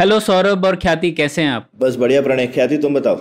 Hello 0.00 0.20
Saurabh 0.20 0.64
और 0.64 0.76
ख्याति 0.76 1.10
कैसे 1.12 1.42
हैं 1.42 1.50
आप? 1.50 1.68
बस 1.76 1.96
बढ़िया 1.96 2.22
प्रणय 2.22 2.46
ख्याति 2.46 2.78
तुम 2.78 2.94
बताओ। 2.94 3.16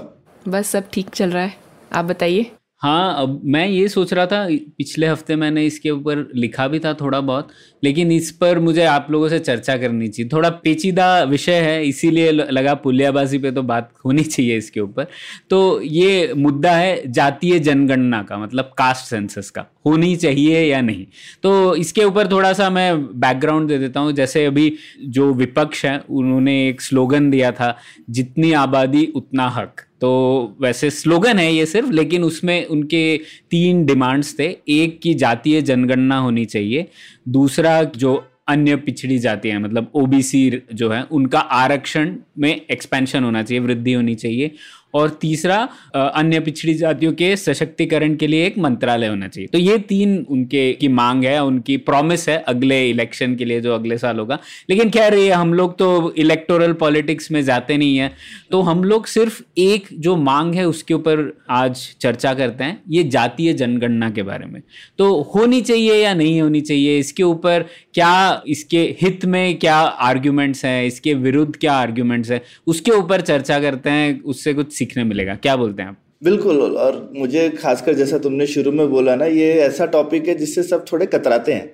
बस 0.48 0.68
सब 0.68 0.84
ठीक 0.94 1.09
चल 1.09 1.30
रहा 1.30 1.44
है। 1.44 1.54
आप 1.94 2.05
बताइए। 2.05 2.52
हाँ 2.84 3.14
अब 3.18 3.42
मैं 3.46 3.66
ये 3.68 3.88
सोच 3.88 4.12
रहा 4.14 4.26
था, 4.26 4.48
पिछले 4.78 5.08
हफ़्ते 5.08 5.36
मैंने 5.36 5.66
इसके 5.66 5.90
ऊपर 5.90 6.18
लिखा 6.36 6.68
भी 6.68 6.80
था 6.80 6.94
थोड़ा 6.94 7.20
बहुत, 7.22 7.50
लेकिन 7.84 8.12
इस 8.12 8.32
पर 8.32 8.60
मुझे 8.60 8.84
आप 8.86 9.08
लोगों 9.12 9.30
से 9.30 9.40
चर्चा 9.40 9.76
करनी 9.78 10.08
चाहिए। 10.08 10.30
थोड़ा 10.34 10.50
पेचीदा 10.50 11.24
विषय 11.24 11.60
है, 11.62 11.86
इसीलिए 11.86 12.32
लगा 12.32 12.74
पुलियाबाजी 12.74 13.38
पे 13.38 13.52
तो 13.52 13.62
बात 13.64 13.90
होनी 14.05 14.24
चाहिए 14.24 14.58
इसके 14.58 14.80
ऊपर। 14.80 15.08
तो 15.50 15.82
ये 15.82 16.34
मुद्दा 16.34 16.72
है 16.72 17.12
जातीय 17.12 17.60
जनगणना 17.60 18.22
का 18.24 18.38
मतलब 18.38 18.74
कास्ट 18.77 19.05
सेंसस 19.05 19.50
का, 19.50 19.66
होनी 19.86 20.16
चाहिए 20.16 20.62
या 20.62 20.82
नहीं। 20.82 21.05
तो 21.44 21.76
इसके 21.76 22.04
ऊपर 22.04 22.32
थोड़ा 22.32 22.54
सा 22.54 22.70
मैं 22.70 23.20
बैकग्राउंड 23.20 23.68
दे 23.68 23.77
देता 23.77 24.00
हूँ। 24.00 24.12
जैसे 24.12 24.46
अभी 24.46 24.72
जो 25.08 25.34
विपक्ष 25.34 25.86
है, 25.86 25.98
उन्होंने 26.10 26.68
एक 26.70 26.82
स्लोगन 26.82 27.30
दिया 27.30 27.52
था, 27.52 27.76
जितनी 28.10 28.52
आबादी, 28.54 29.05
उतना 29.16 29.50
हक। 29.50 29.82
तो 30.03 30.57
वैसे 30.62 30.90
स्लोगन 30.90 31.40
है 31.40 31.54
ये 31.54 31.65
सिर्फ़, 31.65 31.91
लेकिन 31.91 32.23
उसमें 32.23 32.65
उनके 32.65 33.18
तीन 33.51 33.85
डिमांड्स 33.85 34.35
थे। 34.40 34.45
एक 34.70 34.99
की 35.04 35.13
जातीय 35.13 35.62
जनगणना 35.62 36.18
होनी 36.18 36.45
चाहिए, 36.45 36.85
दूसरा 37.29 37.84
जो 37.84 38.13
अन्य 38.48 38.76
पिछड़ी 38.76 39.20
जातियाँ 39.20 39.60
मतलब 39.60 39.91
ओबीसी 39.95 40.62
जो 40.73 40.90
है, 40.90 41.01
उनका 41.04 41.40
आरक्षण 41.40 42.15
में 42.37 42.49
एक्सपेंशन 42.71 43.23
होना 43.23 43.43
चाहिए, 43.43 43.63
वृद्धि 43.63 43.93
होनी 43.93 44.15
चाहिए 44.15 44.51
और 44.94 45.10
तीसरा 45.22 45.58
अन्य 45.96 46.40
पिछड़ी 46.40 46.74
जातियों 46.74 47.12
के 47.13 47.36
सशक्तिकरण 47.38 48.16
के 48.16 48.27
लिए 48.27 48.46
एक 48.46 48.58
मंत्रालय 48.58 49.08
होना 49.08 49.27
चाहिए। 49.27 49.48
तो 49.48 49.58
ये 49.58 49.77
तीन 49.80 50.18
उनके 50.30 50.72
की 50.74 50.88
मांग 50.90 51.24
है, 51.24 51.44
उनकी 51.44 51.77
प्रॉमिस 51.80 52.27
है 52.30 52.38
अगले 52.48 52.90
इलेक्शन 52.90 53.35
के 53.35 53.46
लिए, 53.46 53.62
जो 53.62 53.74
अगले 53.76 53.98
साल 53.98 54.20
होगा। 54.20 54.40
लेकिन 54.70 54.90
खैर, 54.90 55.13
ये 55.13 55.32
हम 55.32 55.54
लोग 55.54 55.77
तो 55.77 56.13
इलेक्टोरल 56.18 56.74
पॉलिटिक्स 56.76 57.32
में 57.32 57.41
जाते 57.44 57.77
नहीं 57.77 57.98
है। 57.98 58.12
तो 58.52 58.62
हम 58.62 58.84
लोग 58.84 59.05
सिर्फ़ 59.08 59.41
एक 59.58 59.88
जो 59.94 60.16
मांग 60.18 60.54
है, 60.55 60.66
उसके 60.66 60.94
ऊपर 60.94 61.32
आज 61.52 61.88
चर्चा 62.02 62.34
करते 62.34 62.63
हैं, 62.63 62.82
ये 62.90 63.04
जातीय 63.05 63.54
जनगणना 63.54 64.09
के 64.09 64.24
बारे 64.24 64.46
में। 64.46 64.62
तो 64.97 65.12
होनी 65.35 65.62
चाहिए 65.62 65.96
या 65.96 66.13
नहीं 66.13 66.41
होनी 66.41 66.62
चाहिए, 66.62 66.97
इसके 67.00 67.24
ऊपर 67.24 67.66
क्या 67.94 68.41
इसके 68.47 68.81
हित 69.02 69.25
में 69.25 69.57
क्या 69.59 69.75
आर्ग्यूमेंट्स 69.75 70.63
हैं, 70.66 70.85
इसके 70.85 71.13
विरुद्ध 71.16 71.56
क्या 71.56 71.74
आर्ग्यूमेंट्स 71.74 72.31
हैं, 72.31 72.41
उसके 72.68 72.91
ऊपर 72.91 73.22
चर्चा 73.22 73.59
करते 73.59 73.90
हैं, 73.90 74.22
उससे 74.22 74.53
कुछ 74.53 74.72
सीखने 74.84 75.03
मिलेगा 75.03 75.35
क्या 75.35 75.56
बोलते 75.56 75.81
हैं 75.81 75.89
आप? 75.89 75.97
बिल्कुल 76.23 76.59
और 76.59 76.97
मुझे 77.17 77.50
खासकर 77.50 77.94
जैसा 77.94 78.17
तुमने 78.17 78.45
शुरू 78.47 78.72
में 78.72 78.89
बोला 78.89 79.16
ना 79.16 79.25
ये 79.25 79.53
ऐसा 79.62 79.85
टॉपिक 79.95 80.28
है 80.28 80.35
जिससे 80.35 80.63
सब 80.63 80.85
थोड़े 80.91 81.06
कतराते 81.06 81.53
हैं। 81.53 81.72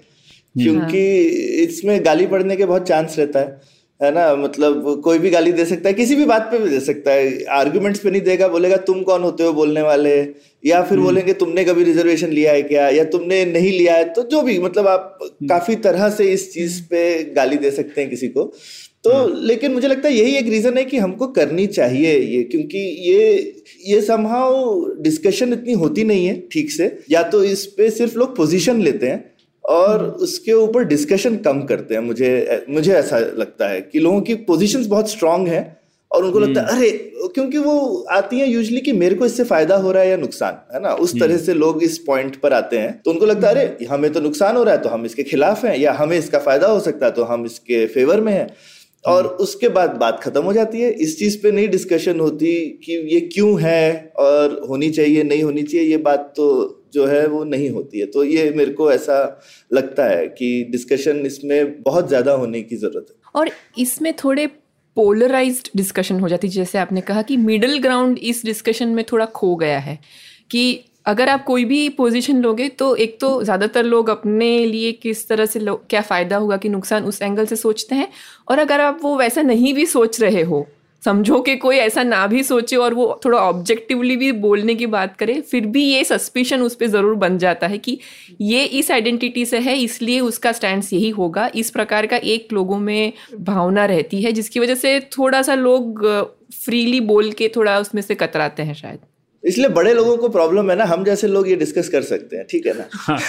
क्योंकि 0.56 1.02
इसमें 1.64 2.00
गाली 2.06 2.26
पड़ने 2.28 2.56
के 2.56 2.66
बहुत 2.66 2.88
चांस 2.88 3.16
रहता 3.20 3.40
है 3.40 3.80
है 4.00 4.12
ना? 4.14 4.36
मतलब 4.36 5.02
कोई 5.04 5.20
भी 5.20 5.30
गाली 5.30 5.52
दे 5.52 5.66
सकता 5.66 5.90
है 5.90 5.94
किसी 5.94 6.16
भी 6.16 6.26
बात 6.26 6.42
पे 6.52 6.58
भी 6.58 6.70
दे 6.70 6.80
सकता 6.80 7.12
है। 7.12 7.44
आर्गुमेंट्स 7.44 8.00
पे 8.00 8.12
नहीं 8.12 8.22
देगा 8.22 8.48
बोलेगा 8.48 8.78
तुम 8.78 9.02
कौन 9.04 9.22
होते 9.22 9.44
हो? 9.44 9.54
बोलने 9.54 9.82
वाले 9.82 10.16
या 10.66 10.82
फिर 10.84 10.98
हम्म। 10.98 11.06
बोलेंगे 11.06 11.34
तुमने 11.34 11.64
कभी 11.66 11.84
रिजर्वेशन 11.84 12.30
लिया 12.30 12.52
है 12.52 12.62
क्या? 12.62 12.90
या 12.90 13.04
तुमने 13.04 13.46
नहीं 13.46 13.72
लिया 13.72 13.96
है? 13.96 14.04
तो 14.14 14.24
जो 14.24 14.42
भी 14.42 14.60
मतलब 14.60 14.88
आप 14.88 15.18
हम्म। 15.24 15.48
काफ़ी 15.48 15.76
तरह 15.76 16.10
से 16.10 16.32
इस 16.34 16.54
चीज़ 16.54 16.82
पे 16.84 17.24
गाली 17.24 17.58
दे 17.58 17.72
सकते 17.72 18.02
हैं 18.02 18.10
किसी 18.10 18.28
को। 18.28 18.54
तो 19.04 19.12
हाँ। 19.12 19.28
लेकिन 19.42 19.74
मुझे 19.74 19.88
लगता 19.88 20.08
है 20.08 20.14
यही 20.14 20.36
एक 20.36 20.48
रीजन 20.48 20.78
है 20.78 20.84
कि 20.86 20.98
हमको 20.98 21.28
करनी 21.30 21.66
चाहिए 21.70 22.18
ये 22.18 22.44
क्योंकि 22.44 22.78
ये 23.02 23.32
ये 23.86 24.02
समहाउ 24.02 24.86
डिस्कशन 25.02 25.54
इतनी 25.54 25.74
होती 25.76 26.04
नहीं 26.04 26.26
है 26.26 26.40
ठीक 26.52 26.72
से 26.72 26.92
या 27.12 27.24
तो 27.30 27.44
इस 27.46 27.66
पे 27.78 27.90
सिर्फ़ 27.92 28.18
लोग 28.18 28.36
पोजीशन 28.36 28.82
लेते 28.82 29.08
हैं 29.08 29.24
और 29.66 30.00
हम्म। 30.00 30.24
उसके 30.24 30.54
ऊपर 30.54 30.84
डिस्कशन 30.86 31.36
कम 31.40 31.62
करते 31.64 31.96
हैं 31.96 32.02
मुझे 32.02 32.66
मुझे 32.70 32.94
ऐसा 32.94 33.20
लगता 33.20 33.68
है 33.68 33.82
कि 33.84 34.00
लोगों 34.00 34.22
की 34.22 34.36
पोजीशंस 34.46 34.86
बहुत 34.88 35.10
स्ट्रांग 35.10 35.48
है 35.48 35.62
और 36.12 36.24
उनको 36.26 36.40
लगता 36.40 36.62
है 36.62 36.68
हम्म। 36.68 36.78
अरे 36.78 37.30
क्योंकि 37.34 37.58
वो 37.58 38.06
आती 38.12 38.40
हैं 38.40 38.48
यूजली 38.48 38.80
कि 38.82 38.92
मेरे 38.94 39.16
को 39.16 39.26
इससे 39.26 39.44
फ़ायदा 39.44 39.76
हो 39.78 39.92
रहा 39.92 40.04
है 40.04 40.10
या 40.10 40.18
नुकसान 40.18 40.58
है 40.74 40.82
ना 40.82 40.94
उस 40.98 41.14
तरह 41.14 41.26
हम्म। 41.26 41.44
से 41.44 41.54
लोग 41.56 41.84
इस 41.84 41.98
पॉइंट 42.08 42.36
पर 42.38 42.54
आते 42.54 42.78
हैं 42.78 43.00
तो 43.02 43.12
उनको 43.12 43.26
लगता 43.26 43.48
है 43.48 43.54
अरे 43.56 43.86
हमें 43.86 44.12
तो 44.14 44.20
नुकसान 44.22 44.56
हो 44.56 44.64
रहा 44.64 44.76
है 44.76 44.82
तो 44.82 44.90
हम 44.90 45.06
इसके 45.06 45.24
खिलाफ 45.26 45.64
हैं 45.66 45.78
या 45.78 45.94
हमें 45.94 46.18
इसका 46.18 46.40
फ़ायदा 46.40 46.68
हो 46.68 46.80
सकता 46.82 47.06
है 47.06 47.12
तो 47.12 47.24
हम 47.26 47.46
इसके 47.46 47.86
फेवर 47.90 48.22
में 48.22 48.34
हैं 48.34 48.48
और 49.04 49.26
हम्म। 49.26 49.44
उसके 49.44 49.68
बाद 49.70 49.90
बात 49.96 50.20
खत्म 50.24 50.42
हो 50.44 50.54
जाती 50.54 50.82
है। 50.82 50.92
इस 50.94 51.18
चीज़ 51.20 51.38
पे 51.44 51.52
नहीं 51.52 51.68
डिस्कशन 51.70 52.20
होती 52.20 52.54
कि 52.84 52.98
ये 53.14 53.20
क्यों 53.34 53.62
है 53.62 54.14
और 54.20 54.60
होनी 54.70 54.90
चाहिए 54.90 55.24
नहीं 55.24 55.44
होनी 55.44 55.64
चाहिए 55.64 55.88
ये 55.88 55.98
बात 56.00 56.34
तो 56.38 56.48
जो 56.94 57.06
है 57.06 57.26
वो 57.28 57.44
नहीं 57.44 57.70
होती 57.70 58.00
है। 58.00 58.06
तो 58.06 58.24
ये 58.24 58.50
मेरे 58.52 58.72
को 58.72 58.92
ऐसा 58.92 59.42
लगता 59.74 60.06
है 60.06 60.28
कि 60.28 60.64
डिस्कशन 60.72 61.26
इसमें 61.26 61.82
बहुत 61.82 62.08
ज़्यादा 62.08 62.32
होने 62.34 62.62
की 62.62 62.76
ज़रूरत 62.76 63.06
है। 63.10 63.16
और 63.36 63.50
इसमें 63.78 64.14
थोड़े 64.24 64.48
पोलराइज्ड 64.98 65.70
डिस्कशन 65.76 66.20
हो 66.20 66.30
जाती 66.30 66.48
है। 66.48 66.54
जैसे 66.54 66.78
आपने 66.78 67.02
कहा 67.02 67.22
कि 67.22 67.38
मिडिल 67.38 67.78
ग्राउंड 67.82 68.18
इस 68.18 68.46
डिस्कशन 68.46 68.88
में 68.90 69.04
थोड़ा 69.12 69.26
खो 69.26 69.56
गया 69.56 69.80
है 69.80 70.00
कि 70.52 70.64
अगर 71.10 71.30
आप 71.30 71.44
कोई 71.44 71.64
भी 71.66 71.88
पोजीशन 71.92 72.42
लोगे 72.42 72.68
तो 72.72 72.96
एक 72.98 73.20
तो 73.22 73.32
ज़्यादातर 73.44 73.84
लोग 73.86 74.10
अपने 74.10 74.50
लिए 74.66 74.92
किस 74.94 75.28
तरह 75.28 75.46
से 75.46 75.60
क्या 75.62 76.02
फ़ायदा 76.04 76.38
होगा 76.38 76.58
कि 76.58 76.70
नुकसान 76.70 77.04
उस 77.04 77.22
एंगल 77.22 77.46
से 77.46 77.56
सोचते 77.58 77.96
हैं? 77.96 78.08
और 78.48 78.60
अगर 78.60 78.82
आप 78.82 79.00
वो 79.04 79.16
वैसा 79.18 79.42
नहीं 79.44 79.74
भी 79.74 79.86
सोच 79.88 80.22
रहे 80.22 80.42
हो, 80.44 80.68
समझो 81.04 81.40
कि 81.42 81.56
कोई 81.58 81.78
ऐसा 81.78 82.04
ना 82.04 82.26
भी 82.28 82.44
सोचे 82.44 82.76
और 82.76 82.94
वो 82.94 83.20
थोड़ा 83.26 83.38
ऑब्जेक्टिवली 83.40 84.16
भी 84.18 84.32
बोलने 84.40 84.76
की 84.76 84.86
बात 84.88 85.16
करे, 85.18 85.40
फिर 85.42 85.66
भी 85.68 85.84
ये 85.84 86.04
सस्पिशन 86.04 86.62
उस 86.62 86.76
पर 86.76 86.88
ज़रूर 86.88 87.16
बन 87.18 87.38
जाता 87.38 87.68
है 87.68 87.78
कि 87.78 87.98
ये 88.42 88.64
इस 88.64 88.92
आइडेंटिटी 88.92 89.46
से 89.46 89.60
है, 89.60 89.78
इसलिए 89.78 90.20
उसका 90.22 90.52
स्टैंड 90.52 90.84
यही 90.94 91.10
होगा। 91.12 91.50
इस 91.56 91.70
प्रकार 91.72 92.06
का 92.06 92.18
एक 92.18 92.54
लोगों 92.54 92.80
में 92.80 93.14
भावना 93.36 93.86
रहती 93.88 94.22
है, 94.22 94.32
जिसकी 94.32 94.60
वजह 94.60 94.76
से 94.78 95.00
थोड़ा 95.18 95.42
सा 95.42 95.56
लोग 95.58 96.06
फ्रीली 96.56 97.00
बोल 97.04 97.32
के 97.32 97.52
थोड़ा 97.56 97.80
उसमें 97.80 98.02
से 98.02 98.16
कतराते 98.16 98.64
हैं 98.64 98.74
शायद। 98.76 99.00
इसलिए 99.44 99.68
बड़े 99.70 99.94
लोगों 99.94 100.16
को 100.18 100.30
प्रॉब्लम 100.30 100.70
है 100.72 100.76
ना 100.78 100.86
हम 100.86 101.04
जैसे 101.04 101.28
लोग 101.28 101.50
ये 101.50 101.56
डिस्कस 101.56 101.90
कर 101.90 102.02
सकते 102.02 102.38
हैं 102.38 102.46
ठीक 102.50 102.66
है 102.68 102.74
ना? 102.78 102.88
हाँ, 102.94 103.20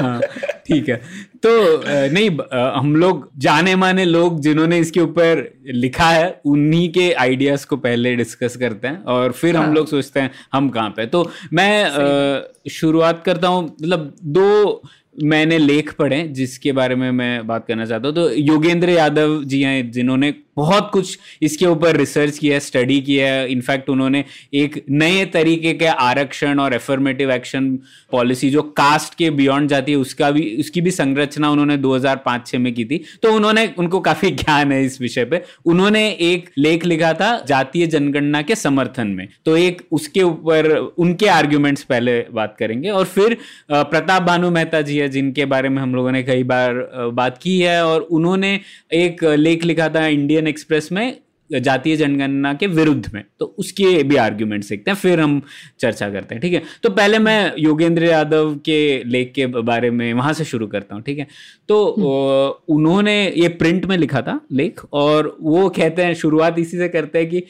हाँ 0.00 0.20
ठीक 0.66 0.88
है। 0.88 0.96
तो 1.42 1.50
नहीं 1.86 2.30
हम 2.76 2.94
लोग 2.96 3.28
जाने 3.38 3.74
माने 3.76 4.04
लोग 4.04 4.40
जिन्होंने 4.40 4.78
इसके 4.78 5.00
ऊपर 5.00 5.42
लिखा 5.66 6.08
है 6.10 6.40
उन्हीं 6.46 6.88
के 6.92 7.10
आइडियाज़ 7.24 7.66
को 7.66 7.76
पहले 7.78 8.14
डिस्कस 8.16 8.56
करते 8.56 8.88
हैं 8.88 9.02
और 9.04 9.32
फिर 9.32 9.56
हाँ. 9.56 9.66
हम 9.66 9.74
लोग 9.74 9.86
सोचते 9.88 10.20
हैं 10.20 10.30
हम 10.52 10.68
कहाँ 10.68 10.90
पे 10.96 11.06
तो 11.06 11.30
मैं 11.52 12.70
शुरुआत 12.70 13.22
करता 13.26 13.48
हूँ 13.48 13.64
मतलब 13.64 14.12
दो 14.38 14.82
मैंने 15.24 15.56
लेख 15.58 15.92
पढ़े 15.92 16.22
जिसके 16.32 16.72
बारे 16.72 16.94
में 16.94 17.10
मैं 17.12 17.46
बात 17.46 17.66
करना 17.66 17.86
चाहता 17.86 18.08
हूँ। 18.08 18.14
तो 18.14 18.30
योगेंद्र 18.30 18.90
यादव 18.90 19.42
जी 19.44 19.60
हैं 19.62 19.90
जिन्होंने 19.90 20.32
बहुत 20.60 20.90
कुछ 20.92 21.18
इसके 21.42 21.66
ऊपर 21.66 21.96
रिसर्च 21.96 22.38
किया 22.38 22.54
है 22.54 22.60
स्टडी 22.60 23.00
किया 23.00 23.32
है। 23.32 23.48
इनफैक्ट 23.48 23.90
उन्होंने 23.90 24.24
एक 24.54 24.82
नए 24.90 25.24
तरीके 25.26 25.72
के 25.72 25.86
आरक्षण 25.86 26.58
और 26.58 26.74
एफर्मेटिव 26.74 27.30
एक्शन 27.30 27.68
पॉलिसी 28.10 28.50
जो 28.50 28.62
कास्ट 28.76 29.14
के 29.14 29.30
बियॉन्ड 29.30 29.70
जाती 29.70 29.92
है, 29.92 29.98
उसका 29.98 30.30
भी, 30.30 30.56
उसकी 30.60 30.80
भी 30.80 30.90
संरचना 30.90 31.50
उन्होंने 31.50 31.76
2005-6 31.76 32.58
में 32.58 32.72
की 32.74 32.84
थी। 32.84 33.00
तो 33.22 33.32
उन्होंने, 33.32 33.66
उनको 33.78 34.00
काफ़ी 34.00 34.30
ज्ञान 34.30 34.72
है 34.72 34.84
इस 34.84 35.00
विषय 35.00 35.24
पे। 35.24 35.42
उन्होंने 35.64 36.06
एक 36.20 36.50
लेख 36.58 36.86
लिखा 36.86 37.12
था, 37.12 37.30
जातीय 37.48 37.86
जनगणना 37.86 38.42
के 38.42 38.54
समर्थन 38.54 39.06
में। 39.08 39.26
तो 39.44 39.56
एक 39.56 39.82
उसके 39.92 40.22
ऊपर, 40.22 40.68
उनके 40.98 41.26
आर्ग्यूमेंट्स 41.28 41.82
पहले 41.84 42.18
बात 42.32 42.56
करेंगे। 42.58 42.90
और 42.90 43.04
फिर 43.04 43.36
प्रताप 43.72 44.22
भानु 44.22 44.50
मेहता 44.50 44.80
जी 44.80 44.96
है, 44.98 45.08
जिनके 45.08 45.44
बारे 45.44 45.68
में 45.68 45.82
हम 45.82 45.94
लोगों 45.94 46.12
ने 46.12 46.22
कई 46.22 46.42
बार 46.42 46.82
बात 47.14 47.38
की 47.42 47.58
है। 47.60 47.84
और 47.84 48.00
उन्होंने 48.00 48.58
एक 48.94 49.24
लेख 49.24 49.64
लिखा 49.64 49.88
था 49.88 50.06
इंडियन 50.06 50.46
एक्सप्रेस 50.50 50.92
में 50.92 51.18
जातीय 51.50 51.96
जनगणना 51.96 52.52
के 52.54 52.66
विरुद्ध 52.68 53.10
में। 53.14 53.22
तो 53.38 53.46
उसके 53.58 54.02
भी 54.02 54.16
आर्ग्यूमेंट 54.16 54.64
सीखते 54.64 54.90
हैं 54.90 54.96
फिर 54.98 55.20
हम 55.20 55.40
चर्चा 55.80 56.08
करते 56.10 56.34
हैं 56.34 56.42
ठीक 56.42 56.52
है? 56.52 56.62
तो 56.82 56.90
पहले 56.90 57.18
मैं 57.18 57.52
योगेंद्र 57.58 58.04
यादव 58.04 58.54
के 58.64 59.04
लेख 59.04 59.32
के 59.34 59.46
बारे 59.46 59.90
में 59.90 60.12
वहाँ 60.14 60.32
से 60.32 60.44
शुरू 60.44 60.66
करता 60.66 60.94
हूँ 60.94 61.02
ठीक 61.02 61.18
है? 61.18 61.26
तो 61.68 61.80
हम्म। 61.90 62.76
उन्होंने 62.76 63.16
ये 63.26 63.48
प्रिंट 63.56 63.86
में 63.86 63.96
लिखा 63.96 64.22
था 64.22 64.38
लेख 64.52 64.84
और 64.92 65.36
वो 65.40 65.68
कहते 65.70 66.02
हैं 66.02 66.14
शुरुआत 66.14 66.58
इसी 66.58 66.78
से 66.78 66.88
करते 66.88 67.18
हैं 67.18 67.28
कि 67.30 67.42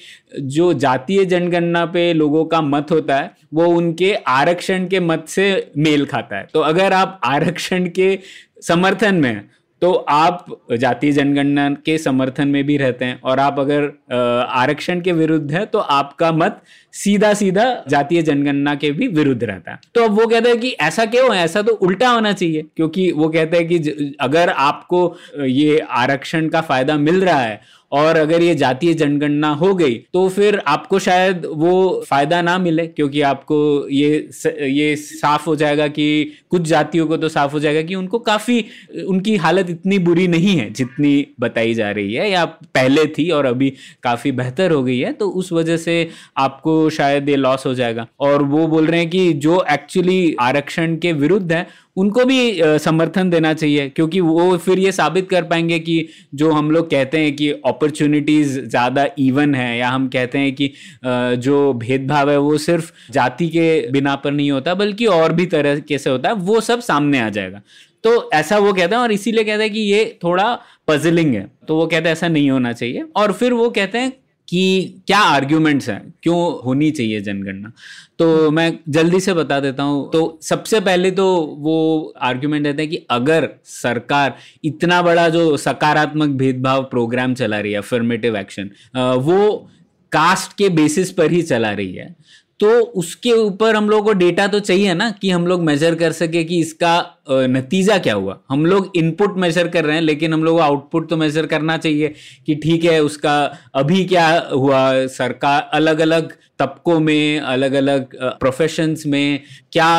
जो 0.55 0.73
जातीय 0.79 1.25
जनगणना 1.27 1.85
पे 1.93 2.13
लोगों 2.15 2.45
का 2.45 2.61
मत 2.63 2.91
होता 2.91 3.17
है 3.17 3.31
वो 3.55 3.67
उनके 3.77 4.15
आरक्षण 4.31 4.89
के 4.89 5.01
मत 5.03 5.29
से 5.29 5.73
मेल 5.79 6.07
खाता 6.07 6.37
है। 6.37 6.49
तो 6.55 6.61
अगर 6.65 6.93
आप 6.95 7.21
आरक्षण 7.27 7.89
के 7.91 8.19
समर्थन 8.63 9.15
में 9.17 9.49
तो 9.83 9.93
आप 10.11 10.47
जातीय 10.73 11.13
जनगणना 11.13 11.69
के 11.87 11.97
समर्थन 11.99 12.49
में 12.49 12.65
भी 12.67 12.77
रहते 12.77 13.05
हैं 13.05 13.21
और 13.21 13.41
आप 13.41 13.59
अगर 13.59 13.85
आरक्षण 14.13 15.01
के 15.01 15.13
विरुद्ध 15.13 15.51
हैं 15.53 15.67
तो 15.67 15.79
आपका 15.79 16.33
मत 16.33 16.61
सीधा 16.95 17.33
सीधा 17.35 17.65
जातीय 17.89 18.23
जनगणना 18.23 18.75
के 18.75 18.91
भी 18.91 19.09
विरुद्ध 19.09 19.43
रहता। 19.45 19.71
है 19.71 19.79
तो 19.95 20.03
अब 20.03 20.21
वो 20.21 20.27
कहते 20.27 20.49
हैं 20.49 20.59
कि 20.61 20.71
ऐसा 20.81 21.05
क्यों 21.07 21.35
है? 21.35 21.45
ऐसा 21.45 21.63
तो 21.63 21.73
उल्टा 21.75 22.11
होना 22.11 22.33
चाहिए, 22.33 22.65
क्योंकि 22.77 23.11
वो 23.13 23.29
कहते 23.29 23.57
हैं 23.57 23.69
कि 23.69 24.15
अगर 24.21 24.49
आपको 24.51 25.17
ये 25.41 25.79
आरक्षण 25.81 26.49
का 26.49 26.61
फ़ायदा 26.63 26.97
मिल 26.99 27.25
रहा 27.25 27.41
है 27.41 27.61
और 27.93 28.17
अगर 28.17 28.43
ये 28.43 28.55
जातीय 28.55 28.93
जनगणना 28.95 29.49
हो 29.53 29.75
गई 29.75 29.95
तो 30.13 30.29
फिर 30.29 30.61
आपको 30.67 30.99
शायद 30.99 31.47
वो 31.47 32.03
फ़ायदा 32.09 32.41
ना 32.43 32.57
मिले, 32.59 32.87
क्योंकि 32.87 33.21
आपको 33.23 33.89
ये 33.91 34.29
ये 34.71 34.95
साफ़ 34.97 35.45
हो 35.47 35.55
जाएगा 35.57 35.87
कि 35.89 36.33
कुछ 36.51 36.63
जातियों 36.63 37.07
को 37.07 37.17
तो 37.17 37.29
साफ़ 37.29 37.53
हो 37.53 37.61
जाएगा 37.61 37.83
कि 37.83 37.95
उनको 37.95 38.19
काफ़ी, 38.21 38.65
उनकी 39.07 39.37
हालत 39.37 39.71
इतनी 39.71 39.99
बुरी 40.01 40.27
नहीं 40.29 40.57
है 40.57 40.71
जितनी 40.73 41.27
बताई 41.41 41.75
जा 41.75 41.91
रही 41.91 42.15
है, 42.15 42.31
या 42.31 42.45
पहले 42.45 43.07
थी 43.09 43.29
और 43.31 43.47
अभी 43.47 43.73
काफ़ी 44.03 44.33
बेहतर 44.33 44.71
हो 44.71 44.83
गई 44.83 44.99
है 44.99 45.13
तो 45.13 45.29
उस 45.31 45.53
वजह 45.53 45.77
से 45.77 46.09
आपको 46.39 46.80
शायद 46.91 47.29
ये 47.29 47.37
लॉस 47.37 47.67
हो 47.67 47.75
जाएगा। 47.75 48.07
और 48.21 48.43
वो 48.45 48.67
बोल 48.69 48.87
रहे 48.87 49.01
हैं 49.01 49.11
कि 49.11 49.33
जो 49.35 49.65
एक्चुअली 49.73 50.35
आरक्षण 50.41 50.97
के 50.97 51.13
विरुद्ध 51.15 51.53
है, 51.53 51.67
उनको 51.97 52.25
भी 52.25 52.61
समर्थन 52.79 53.31
देना 53.31 53.53
चाहिए, 53.55 53.89
क्योंकि 53.89 54.21
वो 54.21 54.57
फिर 54.59 54.79
ये 54.79 54.93
साबित 54.93 55.29
कर 55.31 55.45
पाएँगे 55.45 55.79
कि 55.79 56.07
जो 56.35 56.51
हम 56.53 56.71
लोग 56.71 56.91
कहते 56.91 57.19
हैं 57.19 57.35
कि 57.37 57.51
अपॉर्चुनिटीज़ 57.51 58.59
ज़्यादा 58.61 59.07
इवन 59.19 59.55
है, 59.55 59.77
या 59.79 59.89
हम 59.89 60.09
कहते 60.09 60.39
हैं 60.39 60.55
कि 60.55 60.73
जो 61.05 61.73
भेदभाव 61.75 62.31
है 62.31 62.39
वो 62.39 62.57
सिर्फ़ 62.61 62.93
जाति 63.13 63.49
के 63.49 63.91
बिना 63.91 64.15
पर 64.17 64.33
नहीं 64.33 64.51
होता, 64.51 64.75
बल्कि 64.77 65.07
और 65.09 65.33
भी 65.33 65.47
तरह 65.49 65.81
से 65.89 66.11
होता 66.11 66.29
है, 66.29 66.35
वो 66.35 66.61
सब 66.63 66.81
सामने 66.83 67.21
आ 67.21 67.29
जाएगा। 67.31 67.63
तो 68.05 68.31
ऐसा 68.35 68.59
वो 68.59 68.73
कहते 68.73 68.95
हैं, 68.95 69.03
और 69.03 69.13
इसीलिए 69.13 69.45
कहते 69.45 69.63
हैं 69.63 69.73
कि 69.73 69.81
ये 69.81 70.19
थोड़ा 70.23 70.53
पजलिंग 70.89 71.35
है। 71.35 71.47
तो 71.69 71.77
वो 71.77 71.87
कहते 71.87 72.09
हैं, 72.09 72.13
ऐसा 72.13 72.29
नहीं 72.29 72.51
होना 72.51 72.73
चाहिए। 72.73 73.05
और 73.17 73.33
फिर 73.33 73.53
वो 73.53 73.69
कहते 73.71 73.99
हैं 73.99 74.13
कि 74.51 75.03
क्या 75.07 75.19
आर्ग्यूमेंट्स 75.19 75.89
हैं? 75.89 76.03
क्यों 76.23 76.39
होनी 76.65 76.91
चाहिए 76.91 77.21
जनगणना? 77.21 77.73
तो 78.19 78.51
मैं 78.51 78.79
जल्दी 78.89 79.21
से 79.21 79.35
बता 79.35 79.59
देता 79.61 79.83
हूँ। 79.83 80.11
तो 80.13 80.39
सबसे 80.43 80.81
पहले 80.81 81.11
तो 81.11 81.27
वो 81.59 82.15
आर्ग्यूमेंट 82.23 82.67
रहते 82.67 82.83
हैं 82.83 82.91
कि 82.91 83.05
अगर 83.11 83.49
सरकार 83.65 84.37
इतना 84.65 85.01
बड़ा 85.03 85.29
जो 85.29 85.57
सकारात्मक 85.57 86.37
भेदभाव 86.39 86.83
प्रोग्राम 86.85 87.35
चला 87.35 87.61
रही 87.61 87.73
है 87.73 87.79
अफर्मेटिव 87.79 88.37
एक्शन 88.37 88.71
वो 88.97 89.69
कास्ट 90.13 90.57
के 90.59 90.69
बेसिस 90.69 91.11
पर 91.13 91.31
ही 91.33 91.43
चला 91.43 91.71
रही 91.71 91.93
है। 91.93 92.15
तो 92.61 92.71
उसके 92.99 93.33
ऊपर 93.33 93.77
हम 93.77 93.89
लोग 93.91 94.05
को 94.05 94.13
डेटा 94.13 94.47
तो 94.47 94.59
चाहिए 94.61 94.95
ना 94.95 95.11
कि 95.13 95.31
हम 95.31 95.47
लोग 95.47 95.63
मेजर 95.63 95.95
कर 95.95 96.13
सके 96.13 96.43
कि 96.45 96.59
इसका 96.61 96.95
नतीजा 97.31 97.97
क्या 97.99 98.15
हुआ 98.15 98.39
हम 98.51 98.67
लोग 98.67 98.91
इनपुट 98.97 99.37
मेजर 99.39 99.69
कर 99.69 99.85
रहे 99.85 99.97
हैं 99.97 100.03
लेकिन 100.03 100.35
हम 100.35 100.45
लोग 100.45 100.57
को 100.57 100.63
आउटपुट 100.63 101.09
तो 101.11 101.17
मेजर 101.17 101.47
करना 101.47 101.77
चाहिए 101.79 102.15
कि 102.47 102.55
ठीक 102.55 102.85
है 102.85 103.01
उसका 103.03 103.35
अभी 103.75 104.05
क्या 104.05 104.29
हुआ 104.53 104.83
सरकार 105.09 105.69
अलग 105.73 106.01
अलग 106.01 106.33
तबकों 106.59 106.99
में 107.01 107.41
अलग 107.41 107.73
अलग 107.75 108.17
प्रोफेशंस 108.41 109.07
में 109.07 109.41
क्या 109.73 109.91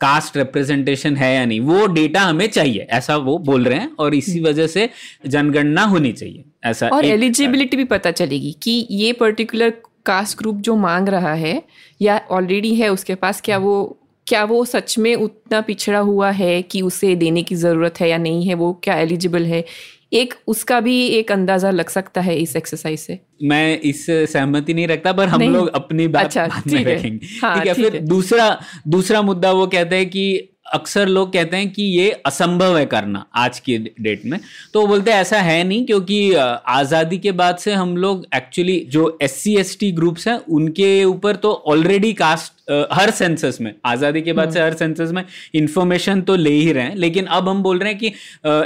कास्ट 0.00 0.36
रिप्रेजेंटेशन 0.36 1.16
है 1.16 1.34
या 1.34 1.44
नहीं 1.44 1.60
वो 1.62 1.86
डेटा 1.94 2.20
हमें 2.22 2.46
चाहिए 2.48 2.86
ऐसा 2.92 3.16
वो 3.24 3.36
बोल 3.46 3.64
रहे 3.64 3.78
हैं 3.78 3.90
और 3.98 4.14
इसी 4.14 4.32
हम्म। 4.32 4.48
वजह 4.48 4.66
से 4.68 4.88
जनगणना 5.26 5.82
होनी 5.86 6.12
चाहिए 6.12 6.44
ऐसा 6.64 6.88
और 6.88 7.04
एलिजिबिलिटी 7.06 7.76
भी 7.76 7.84
पता 7.86 8.10
चलेगी 8.12 8.54
कि 8.62 8.86
ये 8.92 9.12
पर्टिकुलर 9.12 9.72
कास्ट 10.06 10.38
ग्रुप 10.38 10.56
जो 10.56 10.76
मांग 10.76 11.08
रहा 11.08 11.32
है 11.34 11.62
या 12.02 12.20
ऑलरेडी 12.30 12.74
है 12.74 12.88
उसके 12.88 13.14
पास 13.14 13.40
क्या 13.40 13.58
वो 13.58 13.96
क्या 14.26 14.44
वो 14.44 14.64
सच 14.64 14.98
में 14.98 15.14
उतना 15.14 15.60
पिछड़ा 15.60 15.98
हुआ 15.98 16.30
है 16.30 16.62
कि 16.62 16.82
उसे 16.82 17.14
देने 17.16 17.42
की 17.42 17.54
ज़रूरत 17.54 18.00
है 18.00 18.08
या 18.10 18.18
नहीं 18.18 18.46
है? 18.46 18.54
वो 18.54 18.72
क्या 18.84 18.94
एलिजिबल 18.94 19.46
है? 19.46 19.64
एक 20.12 20.34
उसका 20.46 20.80
भी 20.80 21.06
एक 21.08 21.32
अंदाज़ा 21.32 21.70
लग 21.70 21.88
सकता 21.88 22.20
है 22.20 22.36
इस 22.36 22.56
एक्सरसाइज 22.56 22.98
से। 23.00 23.18
मैं 23.42 23.80
इस 23.80 24.06
सहमति 24.06 24.74
नहीं 24.74 24.86
रखता 24.88 25.12
पर 25.12 25.28
हम 25.28 25.42
लोग 25.42 25.68
अपनी 25.68 26.08
बात 26.08 26.24
अच्छा, 26.24 26.46
बाद 26.46 26.72
में 26.72 26.84
रखेंगे। 26.84 27.26
हाँ, 27.42 27.58
ठीक 27.58 27.68
है 27.68 27.74
फिर 27.74 28.00
दूसरा 28.00 28.60
दूसरा 28.88 29.22
मुद्दा 29.22 29.52
वो 29.52 29.66
कहते 29.66 29.96
हैं 29.96 30.10
कि 30.10 30.48
अक्सर 30.72 31.08
लोग 31.08 31.32
कहते 31.32 31.56
हैं 31.56 31.70
कि 31.72 31.82
ये 31.82 32.10
असंभव 32.26 32.76
है 32.78 32.84
करना 32.86 33.24
आज 33.36 33.58
की 33.60 33.78
डेट 33.78 34.24
में। 34.24 34.38
तो 34.74 34.86
बोलते 34.86 35.10
हैं, 35.10 35.20
ऐसा 35.20 35.40
है 35.40 35.62
नहीं 35.64 35.84
क्योंकि 35.86 36.32
आज़ादी 36.34 37.18
के 37.18 37.32
बाद 37.32 37.56
से 37.56 37.72
हम 37.72 37.96
लोग 37.96 38.24
एक्चुअली 38.34 38.78
जो 38.88 39.18
S 39.22 39.32
C 39.34 39.56
S 39.56 39.76
T 39.80 39.90
groups 39.92 40.28
हैं, 40.28 40.36
उनके 40.38 41.04
ऊपर 41.04 41.36
तो 41.36 41.52
ऑलरेडी 41.66 42.12
कास्ट 42.14 42.52
हर 42.92 43.10
सेंसस 43.10 43.58
में 43.60 43.72
आज़ादी 43.86 44.20
के 44.22 44.32
बाद 44.32 44.50
से 44.50 44.60
हर 44.60 44.74
सेंसस 44.74 45.10
में 45.12 45.22
इंफॉर्मेशन 45.54 46.20
तो 46.20 46.36
ले 46.36 46.50
ही 46.50 46.72
रहे 46.72 46.84
हैं 46.84 46.96
लेकिन 46.96 47.24
अब 47.26 47.48
हम 47.48 47.62
बोल 47.62 47.78
रहे 47.78 47.92
हैं 47.92 47.98
कि 47.98 48.12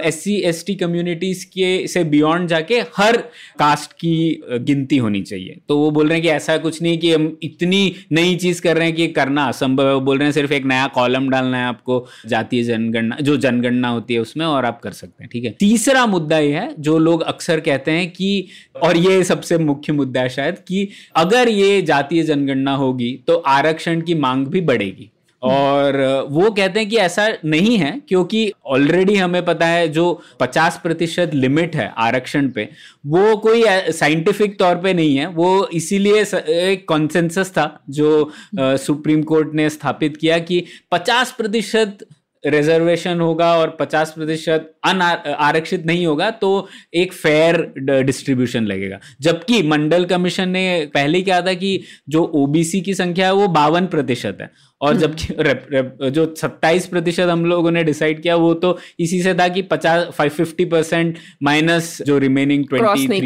S 0.09 0.23
C 0.25 0.35
S 0.45 0.65
T 0.67 0.75
communities 0.75 1.45
के 1.47 1.87
से 1.89 2.05
बियॉन्ड 2.07 2.49
जाके 2.49 2.81
हर 2.97 3.17
कास्ट 3.59 3.93
की 3.93 4.43
गिनती 4.53 4.97
होनी 4.97 5.23
चाहिए। 5.23 5.57
तो 5.69 5.79
वो 5.79 5.91
बोल 5.91 6.09
रहे 6.09 6.19
हैं 6.19 6.23
कि 6.23 6.29
ऐसा 6.29 6.57
कुछ 6.59 6.81
नहीं 6.83 6.99
कि 6.99 7.13
हम 7.13 7.37
इतनी 7.43 7.95
नई 8.13 8.35
चीज़ 8.37 8.63
कर 8.63 8.77
रहे 8.77 8.87
हैं 8.87 8.97
कि 8.97 9.07
करना 9.11 9.45
असंभव 9.49 9.89
है। 9.89 9.95
वो 9.95 10.01
बोल 10.01 10.19
रहे 10.19 10.27
हैं 10.27 10.33
सिर्फ़ 10.33 10.53
एक 10.53 10.65
नया 10.65 10.87
कॉलम 10.95 11.29
डालना 11.31 11.59
है 11.59 11.67
आपको 11.67 12.05
जातीय 12.29 12.63
जनगणना 12.63 13.17
जो 13.21 13.37
जनगणना 13.37 13.89
होती 13.89 14.15
है 14.15 14.21
उसमें 14.21 14.45
और 14.47 14.65
आप 14.65 14.81
कर 14.81 14.93
सकते 14.93 15.25
हैं 15.25 15.31
ठीक 15.33 15.45
है? 15.45 15.51
तीसरा 15.61 16.07
मुद्दा 16.07 16.39
ये 16.39 16.53
है 16.53 16.69
जो 16.79 16.99
लोग 16.99 17.23
अक्सर 17.25 17.61
कहते 17.61 17.91
हैं 17.91 18.11
कि 18.11 18.47
और 18.83 18.97
ये 18.97 19.23
सबसे 19.25 19.59
मुख्य 19.61 19.93
मुद्दा 19.93 20.21
है 20.21 20.29
शायद 20.29 20.59
कि 20.69 20.89
अगर 21.17 21.49
ये 21.49 21.81
जातीय 21.83 22.23
जनगणना 22.23 22.75
होगी 22.77 23.13
तो 23.27 23.37
आरक्षण 23.49 23.94
परसेंट 23.95 24.07
की 24.07 24.15
मांग 24.15 24.47
भी 24.47 24.61
बढ़ेगी। 24.61 25.11
और 25.43 25.97
वो 26.31 26.51
कहते 26.51 26.81
हैं 26.81 26.89
कि 26.89 26.97
ऐसा 26.97 27.29
नहीं 27.45 27.77
है, 27.79 27.91
क्योंकि 28.09 28.53
ऑलरेडी 28.67 29.17
हमें 29.17 29.45
पता 29.45 29.67
है 29.67 29.89
जो 29.89 30.05
50 30.41 30.79
प्रतिशत 30.83 31.31
लिमिट 31.35 31.77
है 31.77 31.93
आरक्षण 31.99 32.49
पे, 32.49 32.69
वो 33.07 33.37
कोई 33.37 33.65
साइंटिफिक 33.93 34.59
तौर 34.59 34.77
पे 34.77 34.95
नहीं 34.95 35.17
है। 35.17 35.27
वो 35.29 35.51
इसीलिए 35.73 36.23
एक 36.23 36.87
कॉन्सेंसस 36.89 37.51
था 37.51 37.67
जो 37.91 38.33
सुप्रीम 38.59 39.23
कोर्ट 39.23 39.55
ने 39.55 39.69
स्थापित 39.71 40.17
किया 40.17 40.39
कि 40.39 40.65
50 40.93 41.33
प्रतिशत 41.33 42.07
रिजर्वेशन 42.47 43.21
होगा 43.21 43.53
और 43.59 43.77
50 43.81 44.11
प्रतिशत 44.11 44.71
अन, 44.85 45.01
आरक्षित 45.01 45.87
नहीं 45.87 46.07
होगा 46.07 46.31
तो 46.31 46.69
एक 46.95 47.13
फेयर 47.13 47.63
डिस्ट्रीब्यूशन 48.03 48.65
लगेगा। 48.65 48.99
जबकि 49.21 49.63
मंडल 49.63 50.05
कमीशन 50.05 50.49
ने 50.49 50.91
पहले 50.95 51.23
क्या 51.23 51.41
था 51.43 51.55
कि 51.55 51.81
जो 52.09 52.25
ओबीसी 52.35 52.81
की 52.81 52.95
संख्या 52.95 53.27
है, 53.27 53.35
वो 53.35 53.49
बावन 53.49 53.87
प्रतिशत 53.87 54.39
है। 54.41 54.51
और 54.85 54.97
जबकि 54.97 56.11
जो 56.11 56.25
27 56.39 56.87
प्रतिशत 56.87 57.29
हम 57.31 57.45
लोगों 57.45 57.71
ने 57.71 57.85
डिसाइड 57.85 58.23
किया 58.23 58.37
वो 58.37 58.53
तो 58.55 58.77
इसी 59.01 59.23
से 59.23 59.35
था 59.35 59.49
कि 59.49 59.63
पचास 59.63 60.07
फाइव 60.15 60.31
फिफ्टी 60.31 60.65
परसेंट 60.65 61.19
माइनस 61.43 61.97
जो 62.03 62.19
रिमेनिंग 62.19 62.65
ट्वेंटी 62.69 63.21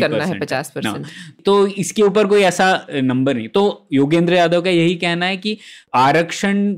तो 1.45 1.67
इसके 1.67 2.03
ऊपर 2.03 2.27
कोई 2.27 2.43
ऐसा 2.43 2.87
नंबर 2.95 3.35
नहीं। 3.35 3.49
तो 3.49 3.87
योगेंद्र 3.93 4.35
यादव 4.35 4.63
का 4.63 4.71
यही 4.71 4.95
कहना 4.97 5.27
है 5.27 5.37
कि 5.37 5.57
आरक्षण 5.95 6.77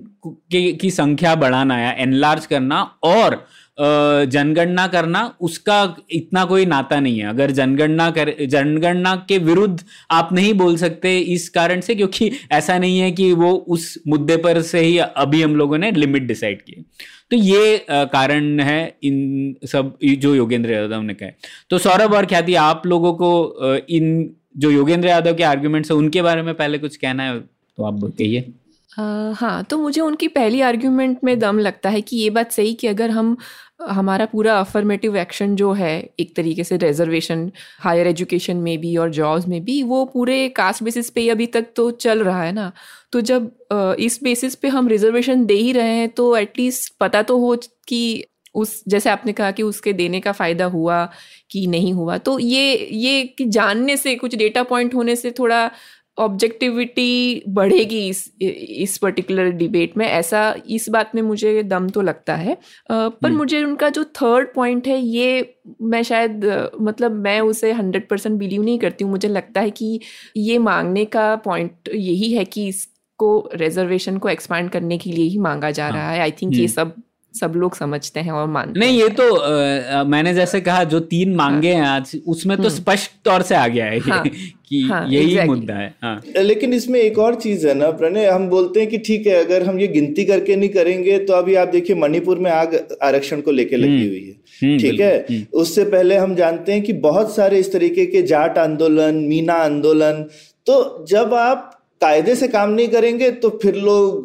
की 0.53 0.91
संख्या 0.91 1.35
बढ़ाना 1.35 1.79
या 1.79 1.91
एनलार्ज 1.99 2.47
करना 2.47 2.83
और 3.03 3.45
जनगणना 3.81 4.87
करना 4.87 5.23
उसका 5.41 5.77
इतना 6.11 6.45
कोई 6.45 6.65
नाता 6.67 6.99
नहीं 7.01 7.19
है। 7.19 7.29
अगर 7.29 7.51
जनगणना 7.51 8.11
कर, 8.11 8.35
जनगणना 8.43 9.15
के 9.29 9.39
विरुद्ध 9.41 9.85
आप 10.11 10.33
नहीं 10.33 10.53
बोल 10.55 10.77
सकते 10.77 11.19
इस 11.19 11.49
कारण 11.49 11.81
से, 11.81 11.95
क्योंकि 11.95 12.31
ऐसा 12.53 12.79
नहीं 12.79 12.99
है 12.99 13.11
कि 13.13 13.33
वो 13.35 13.53
उस 13.69 13.95
मुद्दे 14.09 14.37
पर 14.39 14.61
से 14.63 14.81
ही 14.81 14.99
अभी 14.99 15.43
हम 15.43 15.57
लोगों 15.57 15.79
ने 15.79 15.91
लिमिट 15.93 16.27
डिसाइड 16.27 16.63
की। 16.63 16.85
तो 17.31 17.37
ये 17.37 17.87
कारण 17.91 18.61
है 18.61 18.97
इन 19.03 19.55
सब, 19.65 19.97
जो 20.05 20.35
योगेंद्र 20.35 20.73
यादव 20.73 21.03
ने 21.03 21.15
कहा। 21.15 21.31
तो 21.71 21.79
सौरभ 21.79 22.15
और 22.15 22.27
ख्याति, 22.27 22.55
आप 22.57 22.87
लोगों 22.87 23.13
को 23.15 23.77
इन 23.91 24.31
जो 24.57 24.71
योगेंद्र 24.71 25.09
यादव 25.09 25.35
के 25.35 25.43
आर्ग्यूमेंट्स 25.45 25.91
है, 25.91 25.97
उनके 25.97 26.23
बारे 26.23 26.43
में 26.43 26.55
पहले 26.55 26.79
कुछ 26.79 26.97
कहना 26.97 27.23
है 27.23 27.39
तो 27.41 27.85
आप 27.85 28.01
कहिए। 28.19 28.53
हाँ 28.91 29.63
तो 29.65 29.77
मुझे 29.79 30.01
उनकी 30.01 30.29
पहली 30.29 30.61
आर्ग्यूमेंट 30.61 31.19
में 31.25 31.39
दम 31.39 31.59
लगता 31.59 31.89
है 31.91 32.01
कि 32.01 32.17
ये 32.17 32.31
बात 32.31 32.53
सही 32.53 32.73
कि 32.75 32.87
अगर 32.87 33.11
हम 33.11 33.37
हमारा 33.81 34.25
पूरा 34.27 34.59
अफर्मेटिव 34.61 35.17
एक्शन 35.17 35.55
जो 35.57 35.73
है, 35.73 35.93
एक 36.21 36.35
तरीके 36.37 36.65
से 36.65 36.77
रिजर्वेशन 36.77 37.51
हायर 37.81 38.07
एजुकेशन 38.07 38.57
में 38.57 38.79
भी 38.81 38.97
और 38.97 39.11
जॉब्स 39.11 39.47
में 39.49 39.63
भी, 39.65 39.83
वो 39.83 40.05
पूरे 40.05 40.49
कास्ट 40.49 40.83
बेसिस 40.83 41.11
पे 41.11 41.29
अभी 41.31 41.47
तक 41.47 41.67
तो 41.77 41.91
चल 41.91 42.23
रहा 42.25 42.43
है 42.43 42.53
ना। 42.53 42.71
तो 43.13 43.21
जब 43.23 43.97
इस 44.01 44.19
बेसिस 44.23 44.55
पे 44.55 44.69
हम 44.69 44.89
रिजर्वेशन 44.89 45.45
दे 45.47 45.55
ही 45.55 45.73
रहे 45.73 45.95
हैं 45.97 46.09
तो 46.11 46.37
एटलीस्ट 46.37 46.93
पता 47.01 47.23
तो 47.23 47.39
हो 47.39 47.57
कि 47.89 48.25
उस, 48.55 48.83
जैसे 48.89 49.11
आपने 49.11 49.33
कहा 49.33 49.51
कि 49.51 49.63
उसके 49.63 49.93
देने 49.93 50.21
का 50.21 50.33
फ़ायदा 50.33 50.65
हुआ 50.67 51.05
कि 51.51 51.67
नहीं 51.67 51.93
हुआ 51.93 52.17
तो 52.19 52.39
ये 52.39 52.75
ये 52.93 53.23
कि 53.39 53.45
जानने 53.47 53.97
से, 53.97 54.15
कुछ 54.15 54.35
डेटा 54.35 54.63
पॉइंट 54.63 54.95
होने 54.95 55.17
से 55.17 55.31
थोड़ा 55.31 55.71
ऑब्जेक्टिविटी 56.21 57.43
बढ़ेगी 57.51 57.99
इस 58.09 58.31
इस 58.41 58.97
पर्टिकुलर 58.99 59.51
डिबेट 59.55 59.97
में 59.97 60.07
ऐसा 60.07 60.43
इस 60.71 60.89
बात 60.89 61.15
में 61.15 61.23
मुझे 61.23 61.63
दम 61.65 61.89
तो 61.89 62.03
लगता 62.03 62.35
है 62.37 62.57
पर 62.91 63.27
हम्म। 63.27 63.37
मुझे 63.37 63.63
उनका 63.65 63.89
जो 63.91 64.05
थर्ड 64.17 64.53
पॉइंट 64.55 64.87
है 64.87 64.99
ये 64.99 65.57
मैं 65.83 66.03
शायद 66.03 66.45
मतलब 66.81 67.13
मैं 67.21 67.41
उसे 67.43 67.73
हंड्रेड 67.73 68.09
परसेंट 68.09 68.39
बिलीव 68.39 68.63
नहीं 68.63 68.79
करती 68.79 69.05
हूँ 69.05 69.11
मुझे 69.11 69.29
लगता 69.29 69.61
है 69.61 69.71
कि 69.73 69.99
ये 70.39 70.59
मांगने 70.61 71.05
का 71.09 71.35
पॉइंट 71.45 71.89
यही 71.95 72.33
है 72.33 72.45
कि 72.47 72.67
इसको 72.69 73.31
रिजर्वेशन 73.55 74.19
को 74.19 74.29
एक्सपांड 74.29 74.71
करने 74.71 74.99
के 74.99 75.13
लिए 75.13 75.29
ही 75.29 75.39
मांगा 75.41 75.71
जा 75.71 75.85
हाँ। 75.85 75.93
रहा 75.93 76.11
है 76.11 76.21
आई 76.21 76.31
थिंक 76.33 76.55
ये। 76.55 76.69
सब 76.69 76.95
सब 77.35 77.53
लोग 77.57 77.77
समझते 77.77 78.21
हैं 78.21 78.33
और 78.33 78.47
मानते 78.49 78.81
नहीं 78.81 78.99
ये 78.99 79.09
तो 79.11 79.35
आ, 79.35 80.03
मैंने 80.05 80.35
जैसे 80.35 80.61
कहा 80.61 80.85
जो 80.85 81.01
तीन 81.03 81.35
मांगे 81.37 81.75
हाँ, 81.75 81.81
हैं 81.81 81.89
आज 81.89 82.17
उसमें 82.27 82.57
तो 82.57 82.63
हम्म। 82.63 82.75
स्पष्ट 82.75 83.11
तौर 83.25 83.43
से 83.43 83.55
आ 83.55 83.67
गया 83.69 83.85
है 83.87 83.99
हाँ, 84.01 84.25
कि 84.69 84.81
हाँ, 84.83 85.07
यही 85.09 85.27
exactly. 85.27 85.47
मुद्दा 85.49 85.75
है 85.75 85.95
हाँ. 86.03 86.21
लेकिन 86.39 86.75
इसमें 86.75 86.99
एक 87.01 87.19
और 87.19 87.35
चीज़ 87.37 87.67
है 87.69 87.75
ना 87.75 87.91
प्रणय 87.93 88.27
हम 88.27 88.49
बोलते 88.49 88.81
हैं 88.81 88.89
कि 88.89 88.99
ठीक 89.01 89.27
है 89.27 89.45
अगर 89.45 89.63
हम 89.63 89.79
ये 89.81 89.87
गिनती 89.89 90.25
करके 90.25 90.57
नहीं 90.57 90.69
करेंगे 90.71 91.19
तो 91.21 91.33
अभी 91.35 91.55
आप 91.55 91.69
देखिए 91.69 91.97
मणिपुर 91.97 92.39
में 92.39 92.51
आग 92.51 92.79
आरक्षण 93.03 93.41
को 93.41 93.51
लेके 93.53 93.77
लगी 93.77 93.97
हम्म। 93.97 94.09
हुई 94.09 94.21
है 94.21 94.39
हम्म, 94.63 94.79
ठीक 94.79 95.01
है 95.01 95.47
उससे 95.55 95.85
पहले 95.87 96.17
हम 96.17 96.35
जानते 96.35 96.73
हैं 96.73 96.83
कि 96.83 96.93
बहुत 97.01 97.35
सारे 97.37 97.59
इस 97.59 97.73
तरीके 97.73 98.07
के 98.07 98.23
जाट 98.25 98.59
आंदोलन 98.59 99.25
मीना 99.25 99.55
आंदोलन 99.63 100.25
तो 100.67 101.05
जब 101.09 101.35
आप 101.35 101.71
कायदे 102.01 102.35
से 102.35 102.49
काम 102.49 102.71
नहीं 102.71 102.89
करेंगे 102.89 103.31
तो 103.41 103.49
फिर 103.63 103.75
लोग 103.77 104.25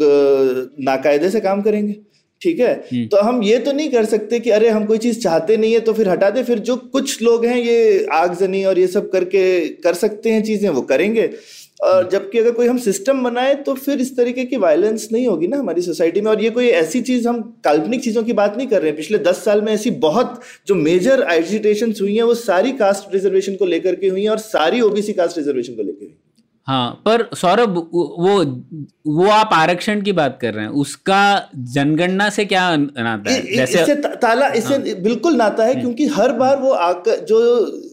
नाकायदे 0.82 1.30
से 1.30 1.40
काम 1.40 1.62
करेंगे 1.62 1.96
ठीक 2.42 2.60
है? 2.60 2.74
हम्म। 2.92 3.06
तो 3.08 3.18
हम 3.20 3.42
ये 3.44 3.58
तो 3.60 3.72
नहीं 3.72 3.90
कर 3.92 4.06
सकते 4.06 4.40
कि 4.40 4.50
अरे 4.52 4.70
हम 4.70 4.86
कोई 4.86 4.98
चीज़ 5.00 5.20
चाहते 5.20 5.58
नहीं 5.58 5.74
है 5.74 5.80
तो 5.82 5.94
फिर 5.94 6.10
हटा 6.10 6.30
दे। 6.30 6.44
फिर 6.44 6.60
जो 6.62 6.76
कुछ 6.94 7.22
लोग 7.22 7.46
हैं 7.46 7.58
ये 7.58 8.06
आगजनी 8.14 8.64
और 8.66 8.80
ये 8.80 8.88
सब 8.90 9.10
करके 9.12 9.46
कर 9.84 9.94
सकते 9.96 10.30
हैं 10.30 10.44
चीज़ें 10.44 10.70
वो 10.70 10.82
करेंगे। 10.84 11.30
और 11.84 11.96
हम्म। 11.96 12.10
जबकि 12.10 12.40
अगर 12.40 12.52
कोई 12.52 12.68
हम 12.68 12.78
सिस्टम 12.80 13.24
बनाए 13.24 13.56
तो 13.56 13.74
फिर 13.76 14.02
इस 14.02 14.16
तरीके 14.18 14.44
की 14.46 14.58
वायलेंस 14.58 15.08
नहीं 15.12 15.26
होगी 15.28 15.48
ना 15.48 15.58
हमारी 15.58 15.82
सोसाइटी 15.82 16.22
में। 16.22 16.30
और 16.32 16.44
ये 16.44 16.50
कोई 16.50 16.68
ऐसी 16.76 17.02
चीज़ 17.02 17.28
हम 17.28 17.42
काल्पनिक 17.66 18.04
चीज़ों 18.04 18.24
की 18.24 18.34
बात 18.34 18.58
नहीं 18.58 18.68
कर 18.68 18.82
रहे 18.82 18.90
हैं। 18.90 18.98
पिछले 18.98 19.18
दस 19.22 19.44
साल 19.46 19.62
में 19.62 19.72
ऐसी 19.74 19.92
बहुत 20.06 20.42
जो 20.68 20.76
मेजर 20.76 21.26
एजिटेशन 21.32 21.94
हुई 22.02 22.16
हैं 22.16 22.24
वो 22.24 22.36
सारी 22.36 22.72
कास्ट 22.76 23.14
रिजर्वेशन 23.14 23.56
को 23.56 23.66
लेकर 23.68 23.96
के 23.96 24.08
हुई 24.08 24.24
हैं 24.24 24.30
और 24.30 24.38
सारी 24.40 24.82
ओबीसी 24.82 25.14
कास्ट 25.14 25.38
रिजर्वेशन 25.38 25.74
को 25.74 25.84
लेकर 25.84 26.06
हुई 26.06 26.16
हाँ 26.68 26.90
पर 27.06 27.24
सौरभ 27.36 27.76
वो 27.96 28.34
वो 29.16 29.28
आप 29.30 29.50
आरक्षण 29.54 30.02
की 30.02 30.12
बात 30.12 30.38
कर 30.42 30.54
रहे 30.54 30.66
हैं 30.66 30.72
उसका 30.84 31.50
जनगणना 31.74 32.30
से 32.30 32.46
क्या 32.46 32.64
नाता 32.76 33.32
है? 33.32 33.42
जैसे 33.56 33.82
इससे 33.82 33.96
ताला 33.96 34.48
इससे 34.50 34.74
हाँ, 34.74 35.02
बिल्कुल 35.02 35.36
नाता 35.36 35.64
है 35.64 35.72
हम्म। 35.72 35.82
क्योंकि 35.82 36.08
हर 36.16 36.32
बार 36.32 36.58
वो 36.60 36.72
आकर 36.72 37.20
जो 37.26 37.40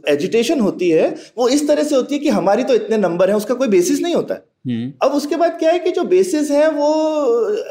एजुटेशन 0.08 0.60
होती 0.60 0.88
है 0.90 1.14
वो 1.38 1.48
इस 1.48 1.66
तरह 1.68 1.82
से 1.82 1.94
होती 1.94 2.14
है 2.14 2.20
कि 2.20 2.28
हमारी 2.30 2.64
तो 2.64 2.74
इतने 2.74 2.96
नंबर 2.98 3.30
है 3.30 3.36
उसका 3.36 3.54
कोई 3.54 3.68
बेसिस 3.68 4.00
नहीं 4.02 4.14
होता। 4.14 4.34
है 4.34 4.44
हम्म। 4.66 4.92
अब 5.02 5.12
उसके 5.12 5.36
बाद 5.36 5.58
क्या 5.58 5.72
है 5.72 5.78
कि 5.78 5.90
जो 5.90 6.04
बेसिस 6.06 6.50
है 6.50 6.70
वो 6.70 6.90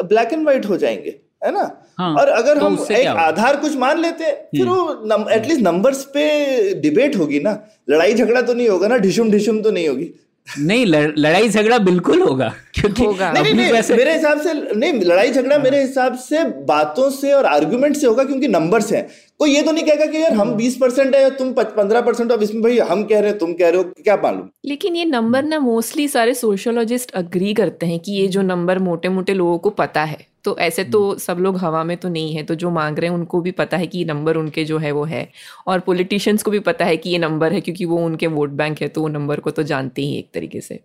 ब्लैक 0.05 0.33
एंड 0.33 0.43
व्हाइट 0.43 0.65
हो 0.65 0.77
जाएँगे 0.77 1.19
है 1.45 1.51
ना? 1.51 1.69
हाँ, 1.97 2.13
और 2.15 2.27
अगर 2.29 2.59
तो 2.59 2.65
हम 2.65 2.77
एक 2.91 3.07
आधार 3.07 3.55
कुछ 3.57 3.75
मान 3.77 3.99
लेते 3.99 4.23
हैं 4.23 4.35
फिर 4.51 4.67
हम्म। 4.67 5.13
वो 5.13 5.29
एटलीस्ट 5.31 5.61
नंबर्स 5.61 6.03
पे 6.13 6.73
डिबेट 6.81 7.15
होगी 7.17 7.39
ना। 7.39 7.59
लड़ाई 7.89 8.13
झगड़ा 8.13 8.41
तो 8.41 8.53
नहीं 8.53 8.69
होगा 8.69 8.87
ना 8.87 8.97
ढिशुम 8.97 9.31
ढिशुम 9.31 9.61
तो 9.61 9.71
नहीं 9.71 9.87
होगी। 9.87 10.13
नहीं 10.59 10.85
लड़ाई 10.85 11.49
झगड़ा 11.49 11.77
बिल्कुल 11.77 12.21
होगा 12.21 12.53
क्योंकि 12.73 13.03
होगा। 13.03 13.31
नहीं, 13.31 13.53
नहीं, 13.53 13.71
नहीं, 13.71 13.97
मेरे 13.97 14.13
हिसाब 14.13 14.41
से 14.41 14.53
नहीं 14.53 14.93
लड़ाई 14.93 15.31
झगड़ा 15.31 15.57
मेरे 15.57 15.81
हिसाब 15.81 16.15
से 16.15 16.43
बातों 16.43 17.09
से 17.09 17.33
और 17.33 17.45
आर्गुमेंट 17.45 17.95
से 17.97 18.07
होगा 18.07 18.23
क्योंकि 18.23 18.47
नंबर्स 18.47 18.91
हैं। 18.93 19.07
कोई 19.41 19.55
ये 19.55 19.61
तो 19.63 19.71
नहीं 19.71 19.83
कहेगा 19.83 20.05
कि 20.05 20.17
यार 20.17 20.33
हम 20.33 20.57
20 20.57 20.75
परसेंट 20.75 21.15
है 21.15 21.29
तुम 21.29 21.53
15 21.53 22.01
परसेंट 22.01 22.31
अब 22.31 22.41
इसमें 22.41 22.63
भाई 22.63 22.77
हम 22.77 23.03
कह 23.03 23.19
रहे 23.19 23.29
हैं 23.29 23.39
तुम 23.39 23.53
कह 23.53 23.69
रहे 23.69 23.77
हो 23.77 23.83
क्या 23.83 24.15
मालूम? 24.15 24.49
लेकिन 24.65 24.95
ये 24.95 25.05
नंबर 25.05 25.43
ना 25.43 25.59
मोस्टली 25.59 26.07
सारे 26.07 26.33
सोशोलॉजिस्ट 26.33 27.11
अग्री 27.11 27.53
करते 27.53 27.85
हैं 27.85 27.99
कि 27.99 28.11
ये 28.11 28.27
जो 28.27 28.41
नंबर 28.41 28.79
मोटे 28.79 29.09
मोटे 29.09 29.33
लोगों 29.33 29.57
को 29.57 29.69
पता 29.69 30.03
है। 30.03 30.27
तो 30.43 30.57
ऐसे 30.57 30.83
तो 30.83 31.07
हम्म। 31.07 31.17
सब 31.17 31.37
लोग 31.37 31.57
हवा 31.57 31.83
में 31.83 31.97
तो 31.97 32.09
नहीं 32.09 32.35
है 32.35 32.43
तो 32.43 32.55
जो 32.55 32.69
मांग 32.69 32.99
रहे 32.99 33.09
हैं 33.09 33.15
उनको 33.17 33.41
भी 33.41 33.51
पता 33.51 33.77
है 33.77 33.87
कि 33.87 33.97
ये 33.97 34.05
नंबर 34.05 34.35
उनके 34.35 34.63
जो 34.63 34.77
है 34.77 34.91
वो 34.91 35.03
है। 35.03 35.29
और 35.67 35.79
पॉलिटिशियंस 35.79 36.43
को 36.43 36.51
भी 36.51 36.59
पता 36.59 36.85
है 36.85 36.97
कि 36.97 37.09
ये 37.09 37.17
नंबर 37.17 37.53
है 37.53 37.61
क्योंकि 37.61 37.85
वो 37.85 37.97
उनके 37.97 38.27
वोट 38.27 38.49
बैंक 38.49 38.81
है 38.81 38.87
तो 38.87 39.01
वो 39.01 39.07
नंबर 39.07 39.39
को 39.39 39.51
तो 39.51 39.63
जानते 39.63 40.01
ही 40.01 40.17
एक 40.17 40.29
तरीके 40.33 40.61
से। 40.61 40.79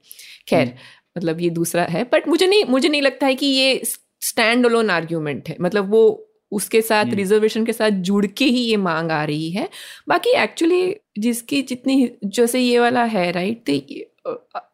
खैर 0.48 0.60
हम्म। 0.60 0.72
मतलब 1.18 1.40
ये 1.40 1.50
दूसरा 1.50 1.82
है 1.82 2.04
बट 2.04 2.28
मुझे 2.28 2.46
नहीं 2.46 2.64
मुझे 2.64 2.88
नहीं 2.88 3.02
लगता 3.02 3.26
है 3.26 3.34
कि 3.34 3.46
ये 3.46 3.82
स्टैंड 3.84 4.66
अलोन 4.66 4.90
आर्ग्यूमेंट 4.90 5.48
है। 5.48 5.56
मतलब 5.60 5.90
वो 5.90 6.25
उसके 6.52 6.80
साथ 6.82 7.14
रिजर्वेशन 7.14 7.60
हम्म। 7.60 7.66
के 7.66 7.72
साथ 7.72 7.90
जुड़ 8.08 8.26
के 8.26 8.44
ही 8.44 8.60
ये 8.60 8.76
मांग 8.78 9.10
आ 9.10 9.22
रही 9.24 9.50
है। 9.50 9.68
बाकी 10.08 10.30
एक्चुअली 10.42 10.94
जिसकी 11.18 11.62
जितनी 11.62 12.10
जैसे 12.24 12.60
ये 12.60 12.78
वाला 12.78 13.04
है 13.14 13.30
राइट 13.32 13.62
तो 13.66 13.72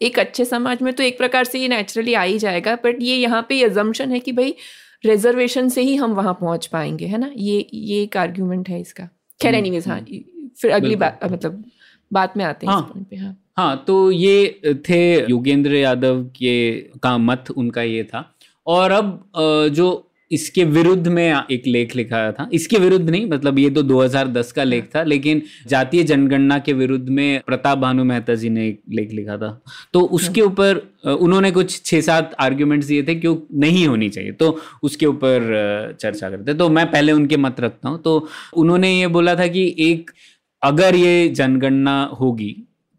एक 0.03 0.19
अच्छे 0.19 0.45
समाज 0.45 0.83
में 0.83 0.93
तो 0.95 1.03
एक 1.03 1.19
प्रकार 1.19 1.45
से 1.45 1.59
ये 1.59 1.69
नेचुरली 1.69 2.15
आ 2.15 2.23
ही 2.23 2.39
जाएगा 2.39 2.75
बट 2.85 3.03
ये 3.03 3.17
यहाँ 3.17 3.45
पे 3.49 3.61
एजम्पन 3.65 4.13
है 4.13 4.21
कि 4.21 4.33
भाई 4.33 4.55
रिजर्वेशन 5.05 5.69
से 5.69 5.83
ही 5.83 5.95
हम 5.97 6.13
वहाँ 6.15 6.33
पहुँच 6.41 6.67
पाएँगे 6.67 7.07
है 7.07 7.19
ना? 7.19 7.31
ये 7.37 7.67
ये 7.75 8.03
एक 8.03 8.17
आर्ग्यूमेंट 8.17 8.69
है 8.69 8.81
इसका। 8.81 9.09
खैर 9.41 9.55
एनी 9.55 9.69
हम्म, 9.69 9.91
हाँ 9.91 9.99
हम्म। 9.99 10.49
फिर 10.61 10.71
अगली 10.71 10.97
बात 10.97 11.21
मतलब 11.33 11.65
बात 12.11 12.37
में 12.37 12.45
आते 12.45 12.67
हैं 12.67 12.73
हाँ, 12.73 12.81
इस 12.83 12.93
पॉइंट 12.93 13.09
पे 13.09 13.17
हाँ। 13.17 13.37
हाँ 13.57 13.85
तो 13.87 14.11
ये 14.11 14.75
थे 14.89 15.01
योगेंद्र 15.31 15.75
यादव 15.75 16.23
के 16.37 16.73
का 17.03 17.17
मत 17.19 17.51
उनका 17.57 17.83
ये 17.83 18.05
था। 18.05 18.25
और 18.67 18.91
अब 18.93 19.33
जो 19.75 19.89
इसके 20.33 20.65
विरुद्ध 20.67 21.09
में 21.09 21.23
एक 21.51 21.67
लेख 21.67 21.95
लिखा 21.97 22.21
था। 22.33 22.49
इसके 22.53 22.79
विरुद्ध 22.79 23.09
नहीं 23.11 23.27
मतलब 23.27 23.59
ये 23.59 23.71
तो 23.71 23.83
2010 23.83 24.53
का 24.53 24.65
लेख 24.65 24.89
था 24.95 25.03
लेकिन 25.05 25.43
जातीय 25.69 26.03
जनगणना 26.05 26.59
के 26.59 26.73
विरुद्ध 26.73 27.09
में 27.09 27.41
प्रताप 27.47 27.79
भानु 27.79 28.05
मेहता 28.05 28.35
जी 28.35 28.51
ने 28.51 28.67
एक 28.69 28.81
लेख 28.91 29.13
लिखा 29.13 29.37
था। 29.37 29.51
तो 29.95 30.01
उसके 30.01 30.41
हाँ। 30.41 30.49
ऊपर 30.49 30.83
उन्होंने 31.13 31.51
कुछ 31.51 31.81
छः 31.85 32.01
सात 32.01 32.35
आर्ग्यूमेंट्स 32.41 32.87
दिए 32.87 33.03
थे 33.03 33.15
क्यों 33.17 33.37
नहीं 33.61 33.87
होनी 33.87 34.09
चाहिए 34.09 34.33
तो 34.33 34.59
उसके 34.83 35.07
ऊपर 35.07 35.97
चर्चा 36.01 36.31
करते 36.31 36.55
तो 36.55 36.69
मैं 36.71 36.91
पहले 36.91 37.13
उनके 37.13 37.37
मत 37.39 37.61
रखता 37.61 37.89
हूँ। 37.89 38.03
तो 38.03 38.29
उन्होंने 38.55 38.93
ये 38.93 39.07
बोला 39.09 39.35
था 39.35 39.47
कि 39.47 39.75
एक 39.81 40.11
अगर 40.63 40.97
ये 40.97 41.29
जनगणना 41.31 42.03
होगी 42.21 42.55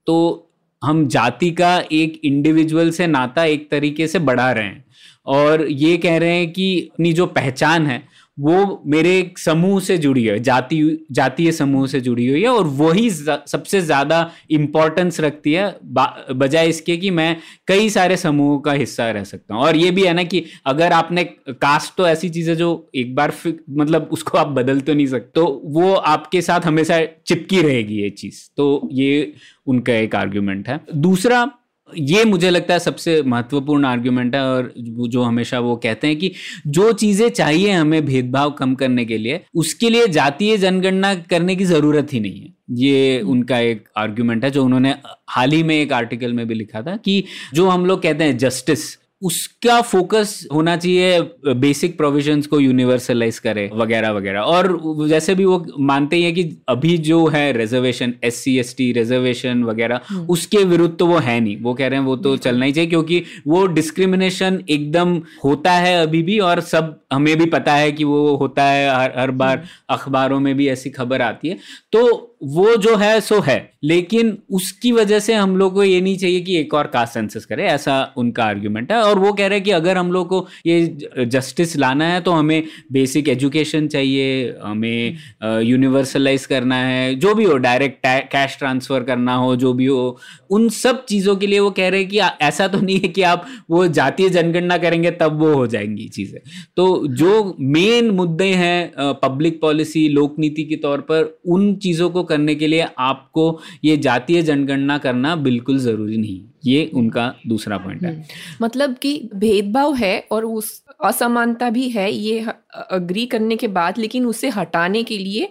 तो 0.07 0.49
हम 0.81 1.07
जाति 1.07 1.49
का 1.51 1.77
एक 1.91 2.19
इंडिविजुअल 2.25 2.89
से 2.91 3.07
नाता 3.07 3.43
एक 3.45 3.69
तरीके 3.71 4.07
से 4.07 4.19
बढ़ा 4.21 4.51
रहे 4.51 4.65
हैं। 4.65 4.83
और 5.25 5.67
ये 5.69 5.97
कह 5.97 6.17
रहे 6.17 6.37
हैं 6.37 6.51
कि 6.51 6.79
अपनी 6.91 7.13
जो 7.13 7.25
पहचान 7.27 7.87
है, 7.87 8.01
वो 8.37 8.81
मेरे 8.87 9.31
समूह 9.37 9.79
से 9.79 9.97
जुड़ी 9.97 10.23
है, 10.25 10.37
जाति, 10.39 11.05
जातीय 11.11 11.51
समूह 11.51 11.85
से 11.87 11.99
जुड़ी 12.01 12.27
हुई 12.27 12.41
है 12.41 12.49
और 12.49 12.67
वही 12.67 13.09
सबसे 13.09 13.81
ज़्यादा 13.81 14.19
इम्पोर्टेंस 14.51 15.19
रखती 15.19 15.53
है 15.53 15.75
बजाय 15.83 16.67
इसके 16.69 16.97
कि 16.97 17.11
मैं 17.11 17.35
कई 17.67 17.89
सारे 17.89 18.17
समूहों 18.17 18.57
का 18.59 18.71
हिस्सा 18.73 19.09
रह 19.11 19.23
सकता 19.23 19.55
हूँ। 19.55 19.63
और 19.63 19.75
ये 19.75 19.91
भी 19.91 20.03
है 20.03 20.13
ना 20.13 20.23
कि 20.23 20.43
अगर 20.65 20.93
आपने 20.93 21.23
कास्ट 21.51 21.95
तो 21.97 22.07
ऐसी 22.07 22.29
चीज़ 22.29 22.49
है 22.49 22.55
जो 22.55 22.89
एक 22.95 23.15
बार 23.15 23.33
मतलब 23.69 24.09
उसको 24.11 24.37
आप 24.37 24.47
बदल 24.49 24.79
तो 24.81 24.93
नहीं 24.93 25.07
सकते 25.07 25.31
तो 25.35 25.45
वो 25.65 25.93
आपके 25.93 26.41
साथ 26.41 26.65
हमेशा 26.65 27.03
चिपकी 27.27 27.61
रहेगी 27.61 28.01
ये 28.01 28.09
चीज़। 28.11 28.47
तो 28.57 28.89
ये 28.93 29.33
उनका 29.67 29.93
एक 29.93 30.15
आर्ग्यूमेंट 30.15 30.67
है। 30.69 30.79
दूसरा 30.95 31.49
ये 31.97 32.23
मुझे 32.25 32.49
लगता 32.49 32.73
है 32.73 32.79
सबसे 32.79 33.21
महत्वपूर्ण 33.23 33.85
आर्ग्यूमेंट 33.85 34.35
है 34.35 34.41
और 34.43 34.73
जो 34.77 35.23
हमेशा 35.23 35.59
वो 35.59 35.75
कहते 35.75 36.07
हैं 36.07 36.17
कि 36.17 36.31
जो 36.67 36.91
चीज़ें 36.93 37.29
चाहिए 37.29 37.71
हमें 37.71 38.05
भेदभाव 38.05 38.51
कम 38.51 38.73
करने 38.75 39.05
के 39.05 39.17
लिए, 39.17 39.39
उसके 39.55 39.89
लिए 39.89 40.07
जातीय 40.09 40.57
जनगणना 40.57 41.13
करने 41.29 41.55
की 41.55 41.65
ज़रूरत 41.65 42.13
ही 42.13 42.19
नहीं 42.19 42.41
है 42.41 42.53
ये। 42.79 43.21
उनका 43.21 43.59
एक 43.59 43.87
आर्ग्यूमेंट 43.97 44.43
है 44.43 44.51
जो 44.51 44.63
उन्होंने 44.65 44.93
हाल 45.29 45.51
ही 45.51 45.63
में 45.63 45.75
एक 45.75 45.93
आर्टिकल 45.93 46.33
में 46.33 46.47
भी 46.47 46.53
लिखा 46.53 46.81
था 46.81 46.95
कि 46.97 47.23
जो 47.53 47.67
हम 47.69 47.85
लोग 47.85 48.01
कहते 48.01 48.23
हैं 48.23 48.37
जस्टिस 48.37 48.91
उसका 49.23 49.79
फोकस 49.81 50.47
होना 50.53 50.75
चाहिए 50.77 51.19
बेसिक 51.55 51.97
प्रोविजंस 51.97 52.47
को 52.47 52.59
यूनिवर्सलाइज 52.59 53.39
करे 53.39 53.69
वगैरह 53.73 54.11
वगैरह। 54.11 54.39
और 54.39 55.07
जैसे 55.09 55.35
भी 55.35 55.45
वो 55.45 55.65
मानते 55.79 56.15
ही 56.15 56.23
है 56.23 56.31
कि 56.31 56.43
अभी 56.69 56.97
जो 56.97 57.25
है 57.27 57.51
reservation 57.51 58.13
S 58.23 58.35
C 58.35 58.57
S 58.59 58.75
T 58.77 58.91
reservation 58.91 59.63
वगैरह 59.63 59.99
हम्म। 60.07 60.25
उसके 60.29 60.63
विरुद्ध 60.63 60.95
तो 60.97 61.05
वो 61.05 61.17
है 61.17 61.39
नहीं। 61.39 61.57
वो 61.61 61.73
कह 61.73 61.87
रहे 61.87 61.99
हैं 61.99 62.05
वो 62.05 62.15
तो 62.15 62.37
चलना 62.37 62.65
ही 62.65 62.71
चाहिए 62.71 62.89
क्योंकि 62.89 63.23
वो 63.47 63.65
डिस्क्रिमिनेशन 63.67 64.61
एकदम 64.69 65.21
होता 65.43 65.71
है 65.71 66.01
अभी 66.01 66.23
भी 66.23 66.39
और 66.39 66.61
सब 66.61 66.99
हमें 67.13 67.37
भी 67.37 67.45
पता 67.45 67.73
है 67.73 67.91
कि 67.91 68.03
वो 68.03 68.35
होता 68.35 68.63
है 68.63 68.89
हर 68.95 69.13
हर 69.17 69.31
बार 69.31 69.57
हम्म। 69.57 69.67
अखबारों 69.89 70.39
में 70.39 70.55
भी 70.57 70.67
ऐसी 70.69 70.89
खबर 70.89 71.21
आती 71.21 71.49
है। 71.49 71.57
तो 71.91 72.37
वो 72.43 72.75
जो 72.75 72.95
है 72.95 73.21
सो 73.21 73.39
है। 73.39 73.72
लेकिन 73.83 74.37
उसकी 74.51 74.91
वजह 74.91 75.19
से 75.19 75.33
हम 75.33 75.55
लोग 75.57 75.73
को 75.73 75.83
ये 75.83 75.99
नहीं 76.01 76.17
चाहिए 76.17 76.41
कि 76.41 76.57
एक 76.57 76.73
और 76.73 76.87
कास्ट 76.87 77.13
सेंसस 77.13 77.45
करे, 77.45 77.63
ऐसा 77.65 78.13
उनका 78.17 78.43
आर्ग्यूमेंट 78.45 78.91
है। 78.91 78.97
और 78.99 79.19
वो 79.19 79.31
कह 79.33 79.47
रहे 79.47 79.57
हैं 79.57 79.63
कि 79.65 79.71
अगर 79.71 79.97
हम 79.97 80.11
लोग 80.11 80.27
को 80.27 80.45
ये 80.65 81.25
जस्टिस 81.27 81.75
लाना 81.77 82.05
है 82.05 82.21
तो 82.21 82.31
हमें 82.31 82.63
बेसिक 82.91 83.29
एजुकेशन 83.29 83.87
चाहिए, 83.87 84.55
हमें 84.63 85.17
यूनिवर्सलाइज 85.63 86.45
करना 86.45 86.75
है, 86.77 87.15
जो 87.15 87.33
भी 87.35 87.43
हो 87.43 87.57
डायरेक्ट 87.59 88.05
कैश 88.05 88.57
ट्रांसफ़र 88.59 89.03
करना 89.03 89.35
हो, 89.35 89.55
जो 89.55 89.73
भी 89.73 89.85
हो, 89.85 90.17
उन 90.49 90.67
सब 90.71 91.03
चीज़ों 91.05 91.35
के 91.35 91.47
लिए 91.47 91.59
वो 91.59 91.69
कह 91.71 91.89
रहे 91.89 91.99
हैं 91.99 92.09
कि 92.09 92.19
ऐसा 92.41 92.67
तो 92.67 92.79
नहीं 92.79 92.99
है 92.99 93.07
कि 93.09 93.21
आप 93.23 93.45
वो 93.69 93.85
जातीय 93.89 94.29
जनगणना 94.29 94.77
करेंगे, 94.77 95.11
तब 95.11 95.39
वो 95.39 95.53
हो 95.53 95.67
जाएँगी 95.67 96.07
चीज़ें। 96.09 96.39
तो 96.77 97.07
जो 97.09 97.55
मेन 97.59 98.09
मुद्दे 98.11 98.45
हैं 98.45 98.91
पब्लिक 99.21 99.59
पॉलिसी 99.61 100.07
लोक 100.09 100.35
नीति 100.39 100.63
के 100.63 100.75
तौर 100.77 101.01
पर, 101.01 101.39
उन 101.45 101.73
चीज़ों 101.77 102.09
को 102.09 102.23
करने 102.23 102.55
के 102.55 102.67
लिए 102.67 102.87
आपको 102.99 103.59
ये 103.83 103.97
जातीय 103.97 104.41
जनगणना 104.41 104.97
करना 104.97 105.35
बिल्कुल 105.35 105.79
ज़रूरी 105.79 106.17
नहीं। 106.17 106.41
ये 106.65 106.91
उनका 106.93 107.35
दूसरा 107.47 107.77
पॉइंट 107.77 108.03
है। 108.03 108.13
हम्म। 108.13 108.23
मतलब 108.61 108.95
कि 108.95 109.29
भेदभाव 109.35 109.95
है 109.95 110.27
और 110.31 110.45
उस 110.45 110.83
असमानता 111.05 111.69
भी 111.69 111.89
है, 111.89 112.13
ये 112.13 112.45
अग्री 112.91 113.25
करने 113.25 113.55
के 113.55 113.67
बाद, 113.67 113.97
लेकिन 113.97 114.25
उसे 114.25 114.49
हटाने 114.49 115.03
के 115.03 115.17
लिए 115.17 115.49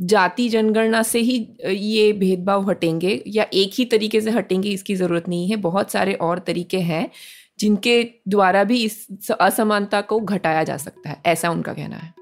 जाति 0.00 0.48
जनगणना 0.48 1.02
से 1.02 1.18
ही 1.18 1.48
ये 1.68 2.12
भेदभाव 2.12 2.70
हटेंगे 2.70 3.22
या 3.26 3.46
एक 3.54 3.70
ही 3.74 3.84
तरीके 3.84 4.20
से 4.20 4.30
हटेंगे, 4.30 4.70
इसकी 4.70 4.94
ज़रूरत 4.94 5.28
नहीं 5.28 5.48
है। 5.48 5.56
बहुत 5.56 5.90
सारे 5.90 6.14
और 6.14 6.38
तरीके 6.38 6.78
हैं 6.78 7.10
जिनके 7.58 8.10
द्वारा 8.28 8.64
भी 8.64 8.84
इस 8.84 9.06
असमानता 9.40 10.00
को 10.00 10.20
घटाया 10.20 10.64
जा 10.64 10.76
सकता 10.76 11.10
है। 11.10 11.20
ऐसा 11.26 11.50
उनका 11.50 11.72
कहना 11.72 11.96
है। 11.96 12.17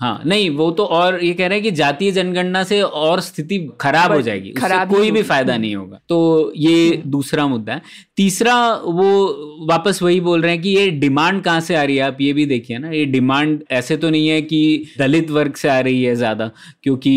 हाँ 0.00 0.20
नहीं 0.26 0.48
वो 0.50 0.70
तो 0.70 0.84
और 0.86 1.22
ये 1.24 1.32
कह 1.34 1.46
रहे 1.46 1.58
हैं 1.58 1.62
कि 1.62 1.70
जातीय 1.72 2.10
जनगणना 2.12 2.62
से 2.64 2.80
और 2.82 3.20
स्थिति 3.20 3.58
खराब 3.80 4.12
हो 4.12 4.20
जाएगी 4.22 4.50
उससे 4.50 4.60
खराब 4.60 4.90
कोई 4.90 5.10
भी 5.10 5.22
फ़ायदा 5.22 5.56
नहीं 5.56 5.74
होगा। 5.76 6.00
तो 6.08 6.52
ये 6.56 7.02
दूसरा 7.06 7.46
मुद्दा 7.46 7.72
है। 7.72 7.82
तीसरा 8.16 8.56
वो 8.74 9.66
वापस 9.68 10.02
वही 10.02 10.20
बोल 10.20 10.42
रहे 10.42 10.52
हैं 10.52 10.60
कि 10.62 10.68
ये 10.70 10.90
डिमांड 11.00 11.42
कहाँ 11.42 11.60
से 11.60 11.74
आ 11.76 11.82
रही 11.82 11.96
है 11.96 12.02
आप 12.02 12.20
ये 12.20 12.32
भी 12.32 12.46
देखिए 12.46 12.78
ना 12.78 12.90
ये 12.90 13.04
डिमांड 13.06 13.62
ऐसे 13.72 13.96
तो 13.96 14.10
नहीं 14.10 14.28
है 14.28 14.40
कि 14.42 14.86
दलित 14.98 15.30
वर्ग 15.30 15.54
से 15.56 15.68
आ 15.68 15.78
रही 15.80 16.02
है 16.04 16.14
ज़्यादा 16.16 16.50
क्योंकि 16.82 17.14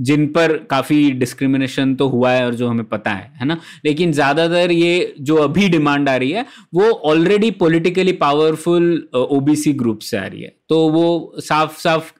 जिन 0.00 0.26
पर 0.28 0.56
काफ़ी 0.70 1.10
डिस्क्रिमिनेशन 1.14 1.94
तो 1.94 2.08
हुआ 2.08 2.32
है 2.32 2.44
और 2.46 2.54
जो 2.54 2.68
हमें 2.68 2.84
पता 2.86 3.10
है 3.10 3.32
है 3.40 3.46
ना? 3.46 3.58
लेकिन 3.84 4.12
ज़्यादातर 4.12 4.72
ये 4.72 5.14
जो 5.20 5.36
अभी 5.38 5.68
डिमांड 5.68 6.08
आ 6.08 6.16
रही 6.16 6.30
है 6.30 6.46
वो 6.74 6.90
already 7.10 7.50
politically 7.60 8.12
powerful 8.20 9.08
OBC 9.16 9.72
group 9.74 9.98
से 10.00 10.16
आ 10.18 10.24
रही 10.24 10.42
है। 10.42 10.58
तो 10.70 10.78
वो 10.90 11.32
साफ़ 11.38 11.78
साफ़ 11.80 12.10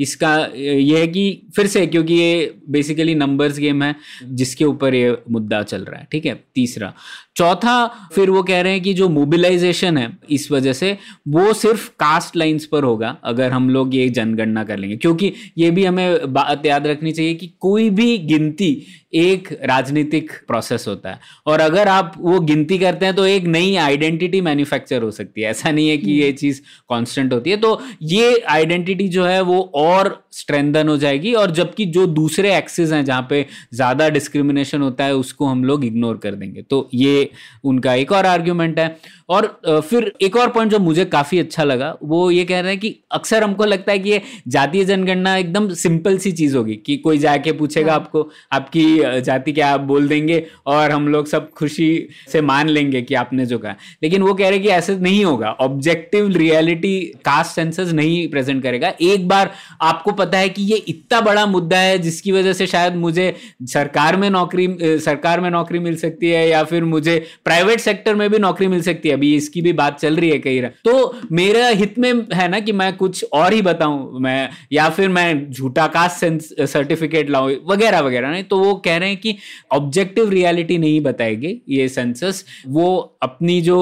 इसका 0.00 0.34
ये 0.54 1.00
है 1.00 1.06
कि 1.06 1.24
फिर 1.56 1.66
से, 1.66 1.86
क्योंकि 1.86 2.14
ये 2.14 2.54
बेसिकली 2.70 3.14
नंबर्स 3.14 3.58
गेम 3.58 3.82
है, 3.82 3.94
जिसके 4.24 4.64
ऊपर 4.64 4.94
ये 4.94 5.16
मुद्दा 5.30 5.62
चल 5.62 5.84
रहा 5.84 6.00
है, 6.00 6.06
ठीक 6.12 6.26
है? 6.26 6.34
तीसरा 6.54 6.92
चौथा, 7.36 7.86
फिर 8.12 8.30
वो 8.30 8.42
कह 8.42 8.60
रहे 8.60 8.72
हैं 8.72 8.82
कि 8.82 8.92
जो 8.94 9.08
मोबिलाइजेशन 9.08 9.98
है, 9.98 10.18
इस 10.30 10.50
वजह 10.52 10.72
से, 10.72 10.96
वो 11.28 11.52
सिर्फ़ 11.52 11.88
कास्ट 11.90 12.36
लाइंस 12.36 12.66
पर 12.66 12.84
होगा, 12.84 13.16
अगर 13.24 13.50
हम 13.50 13.70
लोग 13.70 13.94
ये 13.94 14.08
जनगणना 14.08 14.64
कर 14.64 14.76
लेंगे। 14.76 14.96
क्योंकि 14.96 15.32
ये 15.58 15.70
भी 15.70 15.84
हमें 15.84 16.32
बात 16.32 16.66
याद 16.66 16.86
रखनी 16.86 17.12
चाहिए 17.12 17.34
कि 17.34 17.52
कोई 17.60 17.90
भी 17.90 18.16
गिनती 18.18 18.86
एक 19.14 19.48
राजनीतिक 19.64 20.32
प्रोसेस 20.46 20.84
होता 20.88 21.10
है। 21.10 21.18
और 21.46 21.60
अगर 21.60 21.88
आप 21.88 22.14
वो 22.18 22.40
गिनती 22.40 22.78
करते 22.78 23.06
हैं 23.06 23.14
तो 23.14 23.26
एक 23.26 23.44
नई 23.44 23.74
आइडेंटिटी 23.76 24.40
मैन्युफैक्चर 24.40 25.02
हो 25.02 25.10
सकती 25.10 25.40
है। 25.40 25.50
ऐसा 25.50 25.70
नहीं 25.70 25.88
है 25.88 25.96
कि 25.96 26.12
ये 26.12 26.32
चीज़ 26.32 26.60
कांस्टेंट 26.90 27.32
होती 27.32 27.50
है। 27.50 27.56
तो 27.56 27.80
ये 28.02 28.42
आइडेंटिटी 28.48 29.08
जो 29.08 29.24
है, 29.24 29.40
वो 29.40 29.60
और 29.74 30.24
स्ट्रेंथन 30.32 30.88
हो 30.88 30.96
जाएगी। 30.96 31.32
और 31.34 31.50
जबकि 31.50 31.86
जो 31.86 32.06
दूसरे 32.06 32.56
एक्सेस 32.56 32.92
हैं, 32.92 33.04
जहाँ 33.04 33.26
पे 33.30 33.44
ज़्यादा 33.74 34.08
डिस्क्रिमिनेशन 34.08 34.82
होता 34.82 35.04
है, 35.04 35.14
उसको 35.14 35.46
हम 35.46 35.64
लोग 35.64 35.84
इग्नोर 35.84 36.16
कर 36.16 36.34
देंगे। 36.34 36.62
तो 36.62 36.88
ये 36.94 37.25
उनका 37.64 37.94
एक 37.94 38.12
और 38.12 38.26
आर्ग्यूमेंट 38.26 38.78
है। 38.78 38.88
और 39.28 39.46
फिर 39.90 40.12
एक 40.22 40.36
और 40.36 40.50
पॉइंट 40.50 40.70
जो 40.72 40.78
मुझे 40.78 41.04
काफ़ी 41.04 41.38
अच्छा 41.38 41.64
लगा 41.64 41.96
वो 42.02 42.30
ये 42.30 42.44
कह 42.44 42.60
रहे 42.60 42.70
हैं 42.70 42.80
कि 42.80 42.94
अक्सर 43.12 43.42
हमको 43.42 43.64
लगता 43.64 43.92
है 43.92 43.98
कि 43.98 44.10
ये 44.10 44.20
जातीय 44.48 44.84
जनगणना 44.84 45.36
एकदम 45.36 45.68
सिंपल 45.74 46.18
सी 46.18 46.32
चीज़ 46.32 46.56
होगी 46.56 46.74
कि 46.86 46.96
कोई 46.96 47.18
जाके 47.18 47.52
पूछेगा 47.52 47.94
आपको 47.94 48.28
आपकी 48.52 48.84
जाति 49.20 49.52
क्या 49.52 49.68
आप 49.68 49.80
बोल 49.80 50.08
देंगे 50.08 50.44
और 50.66 50.90
हम 50.90 51.08
लोग 51.08 51.26
सब 51.26 51.50
खुशी 51.52 51.88
से 52.32 52.40
मान 52.40 52.68
लेंगे 52.68 53.02
कि 53.02 53.14
आपने 53.14 53.46
जो 53.46 53.58
कहा। 53.58 53.74
लेकिन 54.02 54.22
वो 54.22 54.34
कह 54.34 54.48
रहे 54.48 54.58
हैं 54.58 54.62
कि 54.62 54.68
ऐसे 54.68 54.96
नहीं 54.98 55.24
होगा 55.24 55.50
ऑब्जेक्टिव 55.60 56.28
रियलिटी 56.36 57.00
कास्ट 57.24 57.54
सेंसस 57.54 57.92
नहीं 57.92 58.28
प्रेजेंट 58.30 58.62
करेगा। 58.62 58.92
एक 59.02 59.26
बार 59.28 59.50
आपको 59.82 60.12
पता 60.12 60.38
है 60.38 60.48
कि 60.48 60.62
ये 60.62 60.76
इतना 60.88 61.20
बड़ा 61.20 61.46
मुद्दा 61.46 61.78
है 61.78 61.98
जिसकी 61.98 62.32
वजह 62.32 62.52
से 62.52 62.66
शायद 62.66 62.94
मुझे 62.96 63.34
सरकार 63.64 64.16
में 64.16 64.28
नौकरी 64.30 64.68
सरकार 65.00 65.40
में 65.40 65.50
नौकरी 65.50 65.78
मिल 65.78 65.96
सकती 65.96 66.30
है 66.30 66.48
या 66.48 66.62
फिर 66.64 66.84
मुझे 66.84 67.18
प्राइवेट 67.44 67.80
सेक्टर 67.80 68.14
में 68.14 68.28
भी 68.30 68.38
नौकरी 68.38 68.66
मिल 68.68 68.82
सकती 68.82 69.08
है। 69.08 69.15
अभी 69.16 69.34
इसकी 69.36 69.62
भी 69.62 69.72
बात 69.74 69.98
चल 70.00 70.16
रही 70.16 70.30
है 70.30 70.38
कई 70.38 70.60
बार 70.60 70.72
तो 70.84 71.14
मेरा 71.32 71.66
हित 71.80 71.98
में 71.98 72.12
है 72.34 72.48
ना 72.48 72.60
कि 72.60 72.72
मैं 72.74 72.92
कुछ 72.96 73.24
और 73.32 73.52
ही 73.52 73.62
बताऊँ, 73.62 74.20
मैं, 74.20 74.48
या 74.72 74.88
फिर 74.90 75.08
मैं 75.10 75.50
झूठा 75.50 75.86
कास्ट 75.88 76.24
सर्टिफिकेट 76.66 77.30
लाऊं, 77.30 77.52
वगैरह 77.66 78.00
वगैरह, 78.00 78.30
नहीं 78.30 78.44
तो 78.44 78.58
वो 78.58 78.74
कह 78.84 78.96
रहे 78.96 79.08
हैं 79.08 79.18
कि 79.20 79.36
ऑब्जेक्टिव 79.72 80.30
रियलिटी 80.30 80.78
नहीं 80.78 81.00
बताएगी 81.02 81.60
ये 81.68 81.88
सेंसस 81.90 82.44
वो 82.68 82.96
अपनी 83.22 83.60
जो 83.62 83.78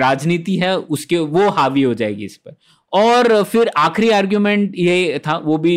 राजनीति 0.00 0.56
है, 0.56 0.76
उसके, 0.76 1.18
वो 1.18 1.48
हावी 1.50 1.82
हो 1.82 1.94
जाएगी 1.94 2.24
इस 2.24 2.36
पर। 2.36 2.56
और 2.92 3.42
फिर 3.42 3.70
आखिरी 3.78 4.08
आर्ग्यूमेंट 4.10 4.72
ये 4.78 5.20
था, 5.26 5.36
वो 5.36 5.56
भी 5.58 5.74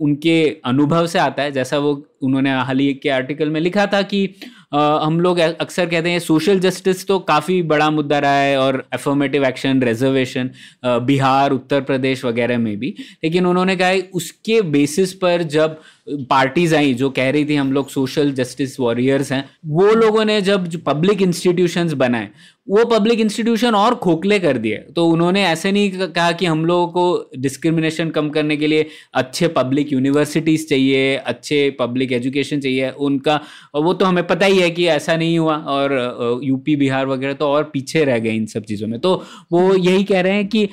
उनके 0.00 0.34
अनुभव 0.64 1.06
से 1.06 1.18
आता 1.18 1.42
है, 1.42 1.52
जैसा 1.52 1.78
वो, 1.78 1.92
उन्होंने 2.22 2.50
हाल 2.60 2.78
ही 2.78 2.92
के 2.94 3.08
आर्टिकल 3.10 3.50
में 3.50 3.60
लिखा 3.60 3.86
था 3.86 4.02
कि 4.04 4.28
हम 4.72 5.20
लोग 5.20 5.38
अक्सर 5.38 5.86
कहते 5.86 6.10
हैं 6.10 6.18
सोशल 6.18 6.60
जस्टिस 6.60 7.06
तो 7.06 7.18
काफ़ी 7.20 7.60
बड़ा 7.64 7.90
मुद्दा 7.90 8.18
रहा 8.18 8.36
है 8.36 8.56
और 8.58 8.82
affirmative 8.94 9.44
action 9.44 9.82
reservation 9.82 10.50
Bihar, 10.84 11.52
Uttar 11.52 11.80
Pradesh 11.82 12.24
वगैरह 12.24 12.58
में 12.58 12.76
भी। 12.78 12.94
लेकिन 13.24 13.46
उन्होंने 13.46 13.76
कहा 13.76 13.88
है, 13.88 14.00
उसके 14.14 14.60
बेसिस 14.62 15.12
पर 15.14 15.42
जब 15.44 15.80
पार्टीज़ 16.06 16.74
आई 16.74 16.94
जो 16.94 17.10
कह 17.10 17.30
रही 17.30 17.44
थी 17.44 17.54
हम 17.56 17.72
लोग 17.72 17.88
सोशल 17.90 18.32
जस्टिस 18.34 18.78
वॉरियर्स 18.80 19.32
हैं, 19.32 19.44
वो 19.66 19.92
लोगों 19.94 20.24
ने 20.24 20.40
जब 20.42 20.70
पब्लिक 20.82 21.22
इंस्टीट्यूशंस 21.22 21.92
बनाए, 21.94 22.28
वो 22.68 22.84
पब्लिक 22.86 23.20
इंस्टीट्यूशन 23.20 23.74
और 23.74 23.94
खोखले 23.94 24.38
कर 24.38 24.58
दिए। 24.58 24.76
तो 24.96 25.06
उन्होंने 25.06 25.42
ऐसे 25.44 25.70
नहीं 25.72 25.90
कहा 25.90 26.32
कि 26.32 26.46
हम 26.46 26.64
लोगों 26.66 26.86
को 26.88 27.30
डिस्क्रिमिनेशन 27.38 28.10
कम 28.10 28.28
करने 28.30 28.56
के 28.56 28.66
लिए 28.66 28.86
अच्छे 29.14 29.48
पब्लिक 29.50 29.92
यूनिवर्सिटीज 29.92 30.68
चाहिए, 30.68 31.14
अच्छे 31.16 31.70
पब्लिक 31.80 32.12
एजुकेशन 32.12 32.60
चाहिए, 32.60 32.90
उनका, 32.90 33.40
और 33.74 33.82
वो 33.84 33.94
तो 33.94 34.04
हमें 34.04 34.26
पता 34.26 34.46
ही 34.46 34.58
है 34.58 34.70
कि 34.70 34.86
ऐसा 34.88 35.16
नहीं 35.16 35.38
हुआ, 35.38 35.56
और 35.56 36.40
यूपी 36.44 36.76
बिहार 36.76 37.06
वगैरह 37.06 37.32
तो 37.32 37.46
और 37.46 37.70
पीछे 37.72 38.04
रह 38.04 38.18
गए 38.18 38.32
इन 38.32 38.46
सब 38.46 38.64
चीज़ों 38.64 38.88
में। 38.88 38.98
तो 39.00 39.14
वो 39.52 39.74
यही 39.74 40.04
कह 40.04 40.20
रहे 40.20 40.32
हैं 40.32 40.46
कि 40.48 40.68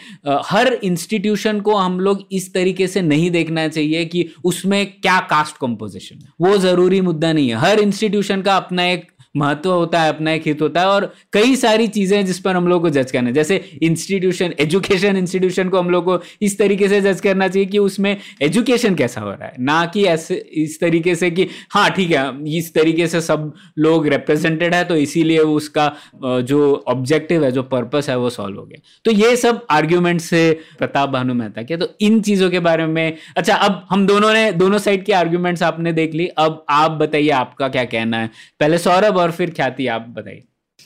हर 0.46 0.74
इंस्टीट्यूशन 0.74 1.62
को 1.62 1.76
हम 1.76 2.00
लोग 2.00 2.28
इस 2.32 2.54
तरीके 2.54 2.88
से 2.88 3.02
नहीं 3.02 3.32
देखना 3.32 3.68
चाहिए 3.68 4.06
कि 4.06 4.26
उसमें 4.44 4.86
क्या 4.92 5.18
कास्ट 5.19 5.58
कंपोजिशन 5.58 6.15
है। 6.15 6.27
वो 6.41 6.58
ज़रूरी 6.58 7.01
मुद्दा 7.01 7.34
नहीं 7.34 7.49
है। 7.49 7.55
हर 7.55 7.79
इंस्टीट्यूशन 7.79 8.41
का 8.41 8.58
अपना 8.58 8.86
एक 8.86 9.12
महत्व 9.36 9.72
होता 9.72 10.02
है, 10.02 10.10
अपना 10.10 10.32
एक 10.32 10.44
हित 10.46 10.62
होता 10.62 10.82
है 10.82 10.88
और 10.88 11.06
कई 11.34 11.56
सारी 11.56 11.88
चीज़ें 11.89 12.26
जिस 12.26 12.39
पर 12.39 12.56
हम 12.56 12.68
लोग 12.68 12.82
को 12.82 12.89
जज 12.89 13.12
करना 13.12 13.28
है। 13.28 13.34
जैसे 13.34 13.56
इंस्टीट्यूशन 13.84 14.54
एजुकेशन 14.60 15.18
इंस्टीट्यूशन 15.18 15.70
को 15.70 15.80
हम 15.80 15.89
लोग 15.89 16.06
को 16.06 16.20
इस 16.42 16.58
तरीके 16.60 16.88
से 16.89 17.02
जज 17.02 17.22
करना 17.22 17.48
चाहिए 17.48 17.65
कि 17.68 17.80
उसमें 17.80 18.15
एजुकेशन 18.42 18.96
कैसा 18.96 19.22
हो 19.22 19.30
रहा 19.30 19.46
है। 19.46 19.54
ना 19.60 19.86
कि 19.86 20.04
ऐसे 20.06 20.36
इस 20.56 20.80
तरीके 20.80 21.15
से 21.15 21.30
कि 21.32 21.48
हाँ 21.72 21.89
ठीक 21.92 22.12
है, 22.12 22.58
इस 22.58 22.74
तरीके 22.74 23.08
से 23.08 23.22
सब 23.22 23.54
लोग 23.80 24.08
रिप्रेजेंटेड 24.08 24.74
है 24.76 24.84
तो 24.86 24.96
इसीलिए 24.98 25.39
उसका 25.39 25.92
जो 26.24 26.84
ऑब्जेक्टिव 26.88 27.44
है, 27.44 27.52
जो 27.52 27.63
पर्पस 27.65 28.10
है, 28.10 28.18
वो 28.18 28.30
सॉल्व 28.30 28.58
हो 28.60 28.65
गया। 28.65 28.82
तो 29.06 29.12
ये 29.12 29.36
सब 29.38 29.65
आर्ग्यूमेंट 29.72 30.22
से 30.22 30.42
प्रताप 30.80 31.10
भानु 31.10 31.34
मेहता 31.34 31.63
के। 31.63 31.78
तो 31.78 31.88
इन 32.02 32.20
चीज़ों 32.22 32.50
के 32.50 32.60
बारे 32.62 32.86
में 32.88 33.18
अच्छा 33.38 33.56
अब 33.56 33.86
हम 33.89 34.06
दोनों 34.08 34.34
ने, 34.34 34.52
दोनों 34.54 34.78
साइड 34.80 35.06
के 35.06 35.13
आर्ग्यूमेंट्स 35.13 35.63
आपने 35.63 35.94
देख 35.94 36.13
ली। 36.13 36.28
अब 36.28 36.63
आप 36.70 36.92
बताइए, 36.94 37.30
आपका 37.32 37.68
क्या 37.70 37.84
कहना 37.86 38.18
है? 38.18 38.30
पहले 38.60 38.78
सौरभ 38.80 39.18
और 39.19 39.32
फिर 39.32 39.51
ख्याति 39.51 39.88
आप 39.88 40.05
बताइए। 40.10 40.43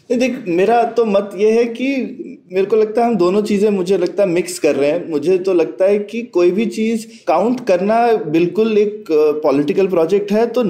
नहीं 0.10 0.20
देख 0.20 0.44
मेरा 0.50 0.84
तो 0.92 1.06
मत 1.06 1.32
ये 1.38 1.52
है 1.52 1.64
कि 1.66 1.88
मेरे 2.54 2.66
को 2.68 2.76
लगता 2.76 3.02
है 3.02 3.08
हम 3.08 3.16
दोनों 3.18 3.42
चीज़ें 3.42 3.70
मुझे 3.70 3.98
लगता 3.98 4.24
है 4.24 4.30
मिक्स 4.30 4.58
कर 4.60 4.76
रहे 4.76 4.90
हैं। 4.92 5.10
मुझे 5.10 5.38
तो 5.40 5.54
लगता 5.54 5.86
है 5.86 5.98
कि 6.02 6.22
कोई 6.34 6.52
भी 6.52 6.66
चीज़ 6.68 7.06
काउंट 7.28 7.66
करना 7.68 8.06
बिल्कुल 8.30 8.78
एक 8.78 9.06
पॉलिटिकल 9.44 9.88
प्रोजेक्ट 9.88 10.32
है 10.32 10.46
तो 10.48 10.64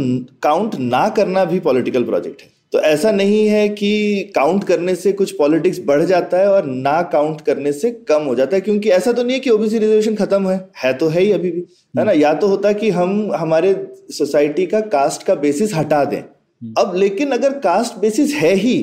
काउंट 0.43 0.76
ना 0.80 1.08
करना 1.10 1.45
भी 1.45 1.60
पॉलिटिकल 1.60 2.04
प्रोजेक्ट 2.04 2.41
है। 2.41 2.52
तो 2.73 2.80
ऐसा 2.82 3.12
नहीं 3.12 3.47
है 3.47 3.67
कि 3.69 4.32
काउंट 4.36 4.63
करने 4.63 4.95
से 4.95 5.12
कुछ 5.13 5.32
पॉलिटिक्स 5.32 5.80
बढ़ 5.86 6.02
जाता 6.04 6.38
है 6.38 6.47
और 6.49 6.65
ना 6.65 7.02
काउंट 7.12 7.41
करने 7.41 7.71
से 7.71 7.91
कम 8.08 8.23
हो 8.23 8.36
जाता 8.36 8.56
है 8.56 8.62
क्योंकि 8.62 8.89
ऐसा 8.91 9.12
तो 9.12 9.23
नहीं 9.23 9.34
है 9.34 9.39
कि 9.39 9.49
ओबीसी 9.49 9.78
रिजर्वेशन 9.78 10.15
खत्म 10.15 10.49
है। 10.49 10.58
है 10.78 10.93
तो 10.93 11.08
है 11.08 11.21
ही 11.21 11.32
अभी 11.32 11.52
भी 11.52 11.65
है 11.93 12.06
ना? 12.06 12.12
या 12.12 12.34
तो 12.34 12.47
होता 12.47 12.71
कि 12.73 12.89
हम 12.89 13.32
हमारे 13.36 13.76
सोसाइटी 14.12 14.65
का 14.65 14.80
कास्ट 14.91 15.23
का 15.23 15.36
बेसिस 15.38 15.76
हटा 15.76 16.04
दें। 16.06 16.21
अब 16.80 16.93
लेकिन 16.95 17.32
अगर 17.32 17.54
कास्ट 17.60 17.99
बेसिस 17.99 18.34
है 18.34 18.54
ही 18.56 18.78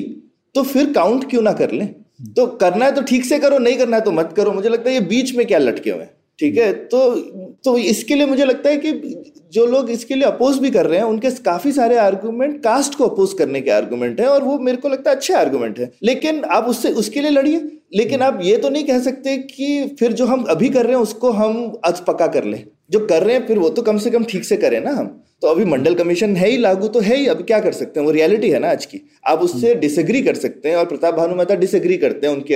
तो 0.55 0.63
फिर 0.63 0.91
काउंट 0.93 1.29
क्यों 1.29 1.41
ना 1.41 1.53
कर 1.53 1.71
लें? 1.71 1.87
तो 2.35 2.45
करना 2.55 2.85
है 2.85 2.91
तो 2.91 3.01
ठीक 3.01 3.25
से 3.25 3.39
करो 3.39 3.57
नहीं 3.57 3.77
करना 3.77 3.97
है 3.97 4.03
तो 4.03 4.11
मत 4.11 4.33
करो। 4.37 4.51
मुझे 4.51 4.69
लगता 4.69 4.89
है 4.89 4.95
ये 4.95 5.01
बीच 5.07 5.35
में 5.35 5.45
क्या 5.47 5.57
लटके 5.59 5.89
हुए 5.91 6.01
हैं 6.01 6.13
ठीक 6.39 6.57
है? 6.57 6.71
तो 6.73 7.15
तो 7.65 7.77
इसके 7.77 8.15
लिए 8.15 8.25
मुझे 8.25 8.45
लगता 8.45 8.69
है 8.69 8.77
कि 8.77 8.91
जो 9.51 9.65
लोग 9.65 9.89
इसके 9.91 10.15
लिए 10.15 10.23
अपोज 10.23 10.57
भी 10.57 10.69
कर 10.71 10.85
रहे 10.85 10.99
हैं 10.99 11.05
उनके 11.05 11.29
काफ़ी 11.45 11.71
सारे 11.71 11.97
आर्गुमेंट 11.97 12.57
कास्ट 12.63 12.95
को 12.95 13.05
अपोज 13.05 13.33
करने 13.33 13.61
के 13.61 13.71
आर्गुमेंट 13.71 14.19
हैं 14.21 14.27
और 14.27 14.43
वो 14.43 14.57
मेरे 14.59 14.77
को 14.77 14.89
लगता 14.89 15.09
है 15.09 15.15
अच्छे 15.15 15.33
आर्गुमेंट 15.33 15.79
है। 15.79 15.91
लेकिन 16.03 16.43
आप 16.43 16.65
उससे 16.65 16.89
उसके 16.89 17.21
लिए 17.21 17.31
लड़िए। 17.31 17.61
लेकिन 17.95 18.21
आप 18.21 18.39
ये 18.43 18.57
तो 18.57 18.69
नहीं 18.69 18.83
कह 18.83 18.99
सकते 18.99 19.37
कि 19.37 19.95
फिर 19.99 20.13
जो 20.13 20.25
हम 20.25 20.43
अभी 20.43 20.69
कर 20.69 20.83
रहे 20.83 20.95
हैं 20.95 21.01
उसको 21.01 21.31
हम 21.31 21.79
अच 21.85 21.99
पका 21.99 22.27
कर 22.27 22.43
लें। 22.43 22.63
जो 22.91 22.99
कर 22.99 23.23
रहे 23.23 23.35
हैं 23.35 23.47
फिर 23.47 23.59
वो 23.59 23.69
तो 23.69 23.81
कम 23.81 23.97
से 23.97 24.09
कम 24.09 24.23
ठीक 24.23 24.45
से 24.45 24.57
करें 24.57 24.79
ना 24.81 24.91
हम। 24.91 25.23
तो 25.41 25.47
अभी 25.47 25.65
मंडल 25.65 25.93
कमीशन 25.93 26.35
है 26.35 26.49
ही 26.49 26.57
लागू 26.57 26.87
तो 26.87 26.99
है 26.99 27.15
ही 27.15 27.27
अब 27.27 27.41
क्या 27.41 27.59
कर 27.59 27.71
सकते 27.71 27.99
हैं? 27.99 28.05
वो 28.05 28.11
रियलिटी 28.11 28.49
है 28.49 28.59
ना 28.59 28.69
आज 28.69 28.85
की। 28.85 29.01
आप 29.27 29.39
उससे 29.39 29.75
डिसएग्री 29.75 30.21
कर 30.21 30.35
सकते 30.35 30.69
हैं 30.69 30.75
और 30.75 30.85
प्रताप 30.85 31.15
भानु 31.15 31.35
मेहता 31.35 31.55
डिसएग्री 31.55 31.97
करते 31.97 32.27
हैं 32.27 32.33
उनकी 32.33 32.55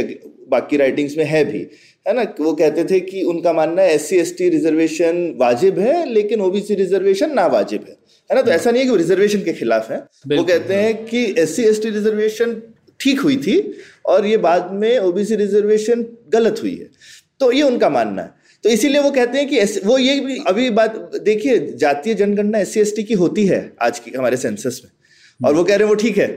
बाकी 0.49 0.77
राइटिंग्स 0.77 1.17
में 1.17 1.25
है 1.25 1.43
भी। 1.45 1.67
है 2.08 2.13
ना? 2.13 2.21
वो 2.39 2.53
कहते 2.53 2.84
थे 2.84 2.99
कि 2.99 3.23
उनका 3.23 3.53
मानना 3.53 3.81
है 3.81 3.93
एस 3.93 4.10
सी 4.10 4.49
रिजर्वेशन 4.49 5.36
वाजिब 5.38 5.79
है 5.79 6.10
लेकिन 6.10 6.41
ओबीसी 6.41 6.75
रिजर्वेशन 6.86 7.34
ना 7.34 7.45
वाजिब 7.48 7.86
है। 7.89 7.98
है 8.30 8.36
ना? 8.36 8.41
तो 8.41 8.52
ऐसा 8.52 8.71
नहीं 8.71 8.80
है 8.80 8.86
कि 8.86 8.91
वो 8.91 8.98
रिजर्वेशन 8.98 9.41
के 9.41 9.54
खिलाफ 9.54 9.91
है। 9.91 9.98
वो 10.38 10.43
कहते 10.43 10.74
हैं 10.74 11.06
कि 11.06 11.26
एस 11.38 11.56
सी 11.56 11.89
रिजर्वेशन 11.89 12.62
ठीक 13.00 13.19
हुई 13.19 13.38
थी 13.38 13.58
और 14.06 14.26
ये 14.26 14.38
बाद 14.38 14.71
में 14.74 14.98
ओबीसी 15.00 15.36
रिजर्वेशन 15.36 16.06
गलत 16.30 16.60
हुई 16.63 16.76
है। 16.76 16.89
तो 17.39 17.52
ये 17.52 17.62
उनका 17.62 17.89
मानना 17.89 18.21
है। 18.21 18.32
तो 18.63 18.69
इसीलिए 18.69 19.02
वो 19.02 19.12
कहते 19.12 19.38
हैं 19.38 19.48
कि 19.50 19.80
वो 19.80 19.98
ये 19.98 20.19
भी 20.19 20.38
अभी 20.48 20.69
बात 20.69 20.95
देखिए 21.24 21.60
जातीय 21.78 22.13
जनगणना 22.13 22.60
एस 22.60 22.74
सी 22.95 23.04
की 23.04 23.13
होती 23.13 23.45
है 23.45 23.60
आज 23.82 24.00
की 24.00 24.12
हमारे 24.17 24.38
सेंसस 24.38 24.82
में। 24.86 24.91
और 25.41 25.56
वो 25.56 25.63
कह 25.63 25.76
रहे 25.76 25.84
हैं 25.84 25.89
वो 25.89 25.95
ठीक 25.95 26.17
है। 26.17 26.28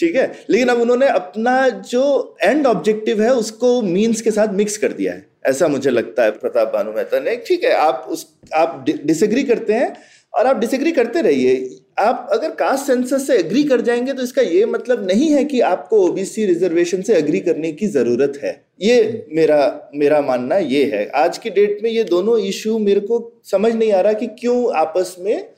ठीक 0.00 0.16
है? 0.16 0.32
लेकिन 0.50 0.68
अब 0.68 0.80
उन्होंने 0.80 1.08
अपना 1.08 1.68
जो 1.68 2.36
एंड 2.42 2.66
ऑब्जेक्टिव 2.66 3.22
है, 3.22 3.34
उसको 3.34 3.82
मीन्स 3.82 4.20
के 4.20 4.30
साथ 4.30 4.54
मिक्स 4.54 4.76
कर 4.76 4.92
दिया 4.92 5.12
है। 5.12 5.26
ऐसा 5.46 5.68
मुझे 5.68 5.90
लगता 5.90 6.22
है 6.22 6.30
प्रताप 6.30 6.72
भानु 6.74 6.92
मेहता 6.92 7.20
ने। 7.20 7.36
ठीक 7.36 7.64
है, 7.64 7.72
आप 7.72 8.06
उस, 8.10 8.26
आप 8.54 8.84
डिसएग्री 9.04 9.42
करते 9.42 9.72
हैं 9.72 9.96
और 10.34 10.46
आप 10.46 10.58
डिसएग्री 10.58 10.92
करते 10.92 11.20
रहिए। 11.22 11.76
आप 11.98 12.28
अगर 12.32 12.50
कास्ट 12.50 12.86
सेंसस 12.86 13.26
से 13.26 13.36
एग्री 13.36 13.62
कर 13.64 13.80
जाएँगे 13.80 14.12
तो 14.12 14.22
इसका 14.22 14.42
ये 14.42 14.66
मतलब 14.66 15.06
नहीं 15.06 15.28
है 15.30 15.44
कि 15.44 15.60
आपको 15.60 16.00
ओबीसी 16.06 16.44
रिजर्वेशन 16.46 17.02
से 17.02 17.14
एग्री 17.14 17.40
करने 17.40 17.72
की 17.72 17.86
ज़रूरत 17.86 18.40
है। 18.44 18.64
ये 18.82 19.26
मेरा 19.32 19.90
मेरा 19.94 20.20
मानना 20.20 20.56
ये 20.56 20.84
है। 20.84 21.06
आज 21.14 21.38
की 21.38 21.50
डेट 21.50 21.78
में 21.82 21.90
ये 21.90 22.04
दोनों 22.04 22.38
इशू 22.38 22.78
मेरे 22.78 23.00
को 23.00 23.40
समझ 23.44 23.74
नहीं 23.74 23.92
आ 23.92 24.00
रहा 24.00 24.12
कि 24.12 24.26
क्यों 24.26 24.72
आपस 24.74 25.16
में 25.20 25.50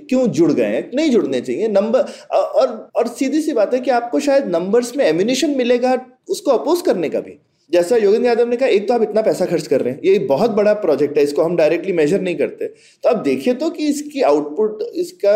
क्यों 0.00 0.26
जुड़ 0.28 0.52
गए 0.52 0.64
हैं? 0.64 0.90
नहीं 0.94 1.10
जुड़ने 1.10 1.40
चाहिए। 1.40 1.68
नंबर 1.70 2.00
और 2.32 2.90
और 2.96 3.06
सीधी 3.08 3.40
सी 3.42 3.52
बात 3.52 3.74
है 3.74 3.80
कि 3.80 3.90
आपको 3.92 4.20
शायद 4.20 4.46
नंबर्स 4.46 4.96
में 4.96 5.04
एम्यूनेशन 5.04 5.56
मिलेगा 5.56 5.98
उसको 6.30 6.50
अपोज 6.50 6.82
करने 6.82 7.08
का 7.08 7.20
भी। 7.20 7.38
जैसा 7.70 7.96
योगेंद्र 7.96 8.26
यादव 8.26 8.48
ने 8.48 8.56
कहा, 8.56 8.68
एक 8.68 8.86
तो 8.88 8.94
आप 8.94 9.02
इतना 9.02 9.22
पैसा 9.22 9.46
खर्च 9.46 9.66
कर 9.66 9.80
रहे 9.80 9.92
हैं, 9.92 10.00
ये 10.04 10.18
बहुत 10.20 10.50
बड़ा 10.50 10.72
प्रोजेक्ट 10.74 11.18
है, 11.18 11.24
इसको 11.24 11.42
हम 11.42 11.56
डायरेक्टली 11.56 11.92
मेजर 11.92 12.20
नहीं 12.20 12.36
करते। 12.36 12.66
तो 12.66 13.08
आप 13.08 13.16
देखिए 13.24 13.54
तो 13.54 13.68
कि 13.70 13.88
इसकी 13.88 14.22
आउटपुट 14.22 14.82
इसका 14.94 15.34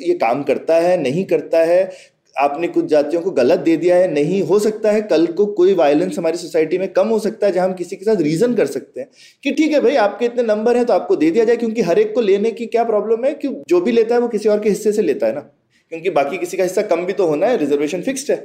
ये 0.00 0.14
काम 0.16 0.42
करता 0.42 0.74
है, 0.76 0.96
नहीं 1.02 1.24
करता 1.24 1.58
है 1.64 1.84
आपने 2.40 2.68
कुछ 2.68 2.84
जातियों 2.84 3.22
को 3.22 3.30
गलत 3.30 3.58
दे 3.60 3.76
दिया 3.76 3.96
है 3.96 4.12
नहीं 4.12 4.42
हो 4.42 4.58
सकता 4.58 4.90
है 4.90 5.02
कल 5.02 5.26
को 5.32 5.46
कोई 5.54 5.74
वायलेंस 5.74 6.18
हमारी 6.18 6.38
सोसाइटी 6.38 6.78
में 6.78 6.86
कम 6.92 7.08
हो 7.08 7.18
सकता 7.18 7.46
है 7.46 7.52
जहाँ 7.52 7.66
हम 7.68 7.74
किसी 7.74 7.96
के 7.96 8.04
साथ 8.04 8.20
रीजन 8.22 8.54
कर 8.54 8.66
सकते 8.66 9.00
हैं 9.00 9.08
कि 9.44 9.52
ठीक 9.52 9.72
है 9.72 9.80
भाई 9.80 9.96
आपके 9.98 10.26
इतने 10.26 10.42
नंबर 10.44 10.76
हैं 10.76 10.84
तो 10.86 10.92
आपको 10.92 11.16
दे 11.16 11.30
दिया 11.30 11.44
जाए 11.44 11.56
क्योंकि 11.56 11.82
हर 11.82 11.98
एक 11.98 12.14
को 12.14 12.20
लेने 12.20 12.50
की 12.50 12.66
क्या 12.66 12.84
प्रॉब्लम 12.84 13.24
है 13.24 13.32
कि 13.34 13.48
जो 13.68 13.80
भी 13.80 13.92
लेता 13.92 14.14
है 14.14 14.20
वो 14.20 14.28
किसी 14.28 14.48
और 14.48 14.60
के 14.60 14.68
हिस्से 14.68 14.92
से 14.92 15.02
लेता 15.02 15.26
है 15.26 15.34
ना? 15.34 15.40
क्योंकि 15.92 16.10
बाकी 16.10 16.38
किसी 16.38 16.56
का 16.56 16.62
हिस्सा 16.62 16.82
कम 16.84 17.04
भी 17.06 17.12
तो 17.12 17.26
होना 17.26 17.46
है 17.46 17.56
रिजर्वेशन 17.56 18.02
फिक्स्ड 18.02 18.30
है। 18.30 18.36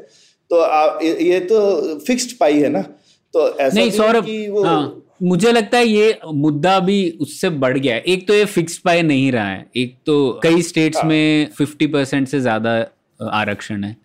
तो 0.52 0.60
आप 0.60 1.00
ये 1.04 1.40
तो 1.42 2.00
फिक्स्ड 2.00 2.38
पाई 2.40 2.60
है 2.60 2.70
ना? 2.70 2.82
तो 2.82 3.50
ऐसा 3.50 3.76
नहीं 3.76 3.92
सौरभ 3.92 4.66
हाँ 4.66 5.02
मुझे 5.24 5.52
लगता 5.52 5.78
है 5.78 5.88
ये 5.88 6.18
मुद्दा 6.36 6.80
भी 6.80 6.98
उससे 7.22 7.50
बढ़ 7.50 7.78
गया 7.78 7.96
है। 7.96 8.02
एक 8.04 8.28
तो 8.28 8.34
ये 8.34 8.46
फिक्स्ड 8.48 8.82
पाई 8.82 9.02
नहीं 9.04 9.32
रहा 9.32 9.48
है 9.48 9.66
एक 9.78 9.96
तो 10.06 10.18
कई 10.44 10.62
स्टेट्स 10.62 10.98
हाँ। 10.98 11.08
में 11.10 11.50
फिफ्टी 11.58 11.88
परसेंट 11.88 12.28
से 12.28 12.40
ज़्यादा 12.40 12.74
आरक्षण 13.24 13.84
है। 13.84 13.98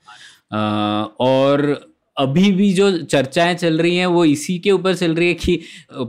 और 1.20 1.90
अभी 2.16 2.52
भी 2.52 2.72
जो 2.72 2.90
चर्चाएँ 2.98 3.54
चल 3.54 3.78
रही 3.78 3.96
हैं, 3.96 4.06
वो 4.06 4.24
इसी 4.24 4.58
के 4.58 4.70
ऊपर 4.70 4.94
चल 4.94 5.14
रही 5.14 5.28
है 5.28 5.34
कि 5.34 5.60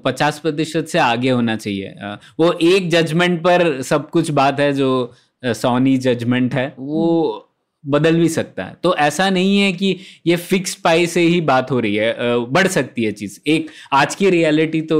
पचास 0.05 0.39
प्रतिशत 0.39 0.85
से 0.85 0.99
आगे 0.99 1.29
होना 1.29 1.55
चाहिए। 1.55 1.93
वो 2.39 2.51
एक 2.61 2.89
जजमेंट 2.89 3.39
पर 3.39 3.81
सब 3.81 4.09
कुछ 4.09 4.31
बात 4.31 4.59
है, 4.59 4.73
जो 4.73 5.13
सोनी 5.45 5.97
जजमेंट 5.97 6.53
है, 6.53 6.75
वो 6.79 7.47
बदल 7.85 8.15
भी 8.15 8.27
सकता 8.29 8.63
है। 8.63 8.75
तो 8.83 8.93
ऐसा 8.95 9.29
नहीं 9.29 9.59
है 9.59 9.71
कि 9.73 9.95
ये 10.27 10.35
फिक्स 10.37 10.73
पाई 10.75 11.05
से 11.07 11.21
ही 11.21 11.39
बात 11.41 11.71
हो 11.71 11.79
रही 11.79 11.95
है 11.95 12.15
बढ़ 12.47 12.67
सकती 12.67 13.03
है 13.03 13.11
चीज़। 13.11 13.39
एक 13.47 13.69
आज 13.93 14.15
की 14.15 14.29
रियलिटी 14.29 14.81
तो 14.81 14.99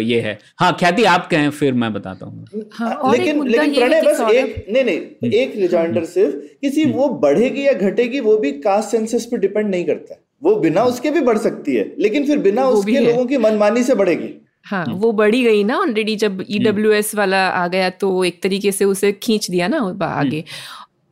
ये 0.00 0.20
है। 0.20 0.38
हाँ 0.60 0.76
ख्याति 0.80 1.04
आप 1.06 1.26
कहें 1.30 1.48
फिर 1.50 1.72
मैं 1.74 1.92
बताता 1.92 2.26
हूँ। 2.26 2.68
हाँ, 2.72 3.12
लेकिन 3.12 3.46
लेकिन 3.46 3.74
प्रणय 3.74 4.02
बस 4.02 4.20
एक 4.22 4.66
नहीं 4.70 4.84
नहीं 4.84 4.98
हम्म। 4.98 5.32
एक 5.32 5.56
रिजाइंडर 5.56 6.04
सिर्फ़ 6.04 6.36
किसी 6.60 6.82
हम्म। 6.82 6.94
वो 6.94 7.08
बढ़ेगी 7.18 7.66
या 7.66 7.72
घटेगी 7.72 8.20
वो 8.20 8.36
भी 8.36 8.52
कास्ट 8.60 8.90
सेंसस 8.90 9.24
पे 9.24 9.38
डिपेंड 9.38 9.68
नहीं 9.70 9.84
करता। 9.84 10.20
वो 10.42 10.54
बिना 10.56 10.82
उसके 10.84 11.10
भी 11.10 11.20
बढ़ 11.20 11.38
सकती 11.38 11.74
है 11.76 11.84
लेकिन 11.98 12.26
फिर 12.26 12.38
बिना 12.38 12.68
उसके 12.68 12.98
लोगों 13.00 13.26
की 13.26 13.38
मनमानी 13.38 13.82
से 13.82 13.94
बढ़ेगी। 13.94 14.28
हाँ 14.66 14.84
वो 14.90 15.12
बढ़ी 15.12 15.42
गई 15.42 15.64
ना 15.64 15.76
ऑलरेडी 15.76 16.16
जब 16.16 16.40
हम्म। 16.40 16.92
e 17.02 17.14
वाला 17.14 17.46
आ 17.48 17.66
गया 17.68 17.90
तो 17.90 18.24
एक 18.24 18.42
तरीके 18.42 18.72
से 18.72 18.84
उसे 18.84 19.12
खींच 19.12 19.50
दिया 19.50 19.68
ना 19.68 19.78
आगे। 20.02 20.44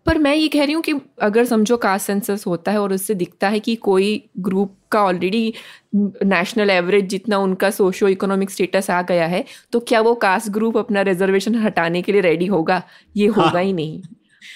पर 0.06 0.18
मैं 0.18 0.34
ये 0.34 0.48
कह 0.48 0.64
रही 0.64 0.72
हूँ 0.72 0.82
कि 0.82 0.92
अगर 1.22 1.44
समझो 1.44 1.76
कास्ट 1.76 2.06
सेंसस 2.06 2.44
होता 2.46 2.72
है 2.72 2.78
और 2.78 2.92
उससे 2.92 3.14
दिखता 3.14 3.48
है 3.48 3.60
कि 3.60 3.74
कोई 3.76 4.22
ग्रुप 4.40 4.74
का 4.92 5.02
ऑलरेडी 5.02 5.52
नेशनल 5.94 6.70
एवरेज 6.70 7.08
जितना 7.08 7.38
उनका 7.38 7.70
सोशो 7.70 8.08
इकोनॉमिक 8.08 8.50
स्टेटस 8.50 8.90
आ 8.90 9.00
गया 9.02 9.26
है 9.26 9.44
तो 9.72 9.80
क्या 9.80 10.00
वो 10.00 10.14
कास्ट 10.22 10.50
ग्रुप 10.50 10.78
अपना 10.78 11.02
रिजर्वेशन 11.02 11.54
हटाने 11.56 12.02
के 12.02 12.12
लिए 12.12 12.20
रेडी 12.20 12.46
होगा 12.46 12.82
ये 13.16 13.28
हाँ। 13.28 13.44
होगा 13.44 13.58
ही 13.58 13.72
नहीं 13.72 14.02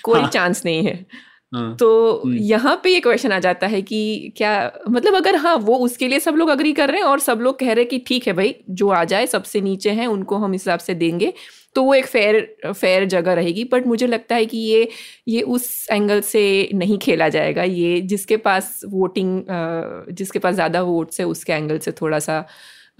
कोई 0.04 0.20
हाँ। 0.20 0.30
चांस 0.30 0.64
नहीं 0.64 0.84
है 0.86 0.94
हाँ। 1.52 1.74
तो 1.76 1.88
हम्म। 2.24 2.36
यहाँ 2.36 2.80
पे 2.84 2.90
ये 2.90 3.00
क्वेश्चन 3.00 3.32
आ 3.32 3.38
जाता 3.38 3.66
है 3.66 3.80
कि 3.82 4.32
क्या 4.36 4.54
मतलब 4.88 5.14
अगर 5.14 5.36
हाँ 5.36 5.54
वो 5.58 5.76
उसके 5.78 6.08
लिए 6.08 6.20
सब 6.20 6.34
लोग 6.34 6.48
अग्री 6.48 6.72
कर 6.72 6.90
रहे 6.90 7.00
हैं 7.00 7.06
और 7.06 7.20
सब 7.20 7.40
लोग 7.40 7.58
कह 7.58 7.72
रहे 7.72 7.82
हैं 7.82 7.88
कि 7.88 7.98
ठीक 7.98 8.26
है 8.26 8.32
भाई 8.32 8.54
जो 8.70 8.88
आ 8.88 9.02
जाए 9.04 9.26
सबसे 9.26 9.60
नीचे 9.60 9.90
हैं 9.90 10.06
उनको 10.06 10.36
हम 10.36 10.52
हिसाब 10.52 10.78
से 10.78 10.94
देंगे 10.94 11.32
तो 11.76 11.82
वो 11.82 11.94
एक 11.94 12.06
फेयर 12.06 12.72
फेयर 12.72 13.04
जगह 13.06 13.32
रहेगी 13.32 13.64
बट 13.64 13.86
मुझे 13.86 14.06
लगता 14.06 14.34
है 14.34 14.46
कि 14.46 14.58
ये 14.58 14.88
ये 15.28 15.40
उस 15.50 15.66
एंगल 15.92 16.20
से 16.20 16.42
नहीं 16.74 16.96
खेला 16.98 17.28
जाएगा 17.28 17.62
ये 17.62 18.00
जिसके 18.04 18.36
पास 18.36 18.80
वोटिंग 18.88 19.42
जिसके 20.12 20.38
पास 20.38 20.54
ज़्यादा 20.54 20.82
वोट्स 20.82 21.20
है 21.20 21.26
उसके 21.26 21.52
एंगल 21.52 21.78
से 21.78 21.92
थोड़ा 21.92 22.18
सा 22.18 22.44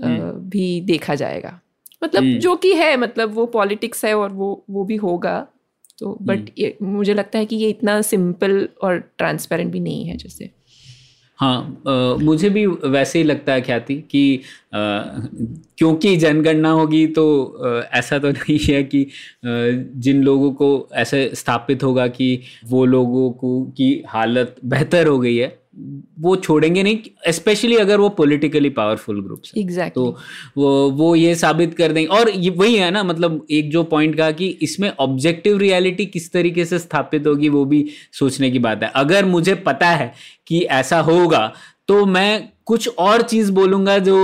हम्म। 0.04 0.32
भी 0.48 0.80
देखा 0.80 1.14
जाएगा 1.14 1.60
मतलब 2.04 2.22
हम्म। 2.22 2.38
जो 2.38 2.56
कि 2.56 2.72
है 2.74 2.96
मतलब 2.96 3.32
वो 3.34 3.46
पॉलिटिक्स 3.46 4.04
है 4.04 4.14
और 4.14 4.32
वो 4.32 4.50
वो 4.70 4.84
भी 4.84 4.96
होगा 4.96 5.38
तो 5.98 6.16
बट 6.22 6.38
हम्म। 6.38 6.52
ये 6.58 6.76
मुझे 6.82 7.14
लगता 7.14 7.38
है 7.38 7.46
कि 7.46 7.56
ये 7.56 7.68
इतना 7.70 8.00
सिंपल 8.02 8.68
और 8.82 8.98
ट्रांसपेरेंट 9.18 9.72
भी 9.72 9.80
नहीं 9.80 10.04
है 10.04 10.16
जैसे 10.16 10.50
हाँ 11.38 11.82
आ, 11.88 12.14
मुझे 12.16 12.48
भी 12.50 12.66
वैसे 12.66 13.18
ही 13.18 13.24
लगता 13.24 13.52
है 13.52 13.60
ख्याति 13.62 13.94
कि 14.10 14.36
आ, 14.74 14.78
क्योंकि 15.78 16.16
जनगणना 16.16 16.70
होगी 16.70 17.06
तो 17.06 17.24
आ, 17.66 17.80
ऐसा 17.98 18.18
तो 18.18 18.30
नहीं 18.32 18.58
है 18.74 18.82
कि 18.84 19.02
आ, 19.04 19.08
जिन 20.00 20.22
लोगों 20.22 20.52
को 20.52 20.70
ऐसे 20.94 21.30
स्थापित 21.34 21.82
होगा 21.82 22.06
कि 22.08 22.42
वो 22.66 22.84
लोगों 22.84 23.30
को 23.32 23.64
की 23.76 23.92
हालत 24.08 24.56
बेहतर 24.64 25.06
हो 25.06 25.18
गई 25.18 25.36
है। 25.36 25.58
वो 26.20 26.34
छोड़ेंगे 26.36 26.82
नहीं 26.82 27.32
स्पेशली 27.32 27.76
अगर 27.76 28.00
वो 28.00 28.08
पॉलिटिकली 28.08 28.70
पावरफुल 28.70 29.20
ग्रुप 29.22 29.42
exactly. 29.58 29.94
तो 29.94 30.16
वो 30.56 30.90
वो 30.90 31.14
ये 31.16 31.34
साबित 31.34 31.74
कर 31.74 31.92
देंगे 31.92 32.08
और 32.08 32.30
ये 32.30 32.50
वही 32.50 32.76
है 32.76 32.90
ना 32.90 33.02
मतलब 33.02 33.46
एक 33.50 33.70
जो 33.70 33.82
पॉइंट 33.84 34.16
कहा 34.16 34.30
कि 34.30 34.48
इसमें 34.62 34.90
ऑब्जेक्टिव 35.00 35.58
रियलिटी 35.58 36.06
किस 36.06 36.32
तरीके 36.32 36.64
से 36.64 36.78
स्थापित 36.78 37.26
होगी 37.26 37.48
वो 37.48 37.64
भी 37.64 37.84
सोचने 38.12 38.50
की 38.50 38.58
बात 38.58 38.82
है। 38.82 38.90
अगर 38.94 39.24
मुझे 39.24 39.54
पता 39.54 39.90
है 39.90 40.12
कि 40.46 40.60
ऐसा 40.60 41.00
होगा 41.00 41.52
तो 41.88 42.04
मैं 42.06 42.48
कुछ 42.66 42.88
और 42.98 43.22
चीज़ 43.22 43.52
बोलूँगा 43.52 43.98
जो 43.98 44.16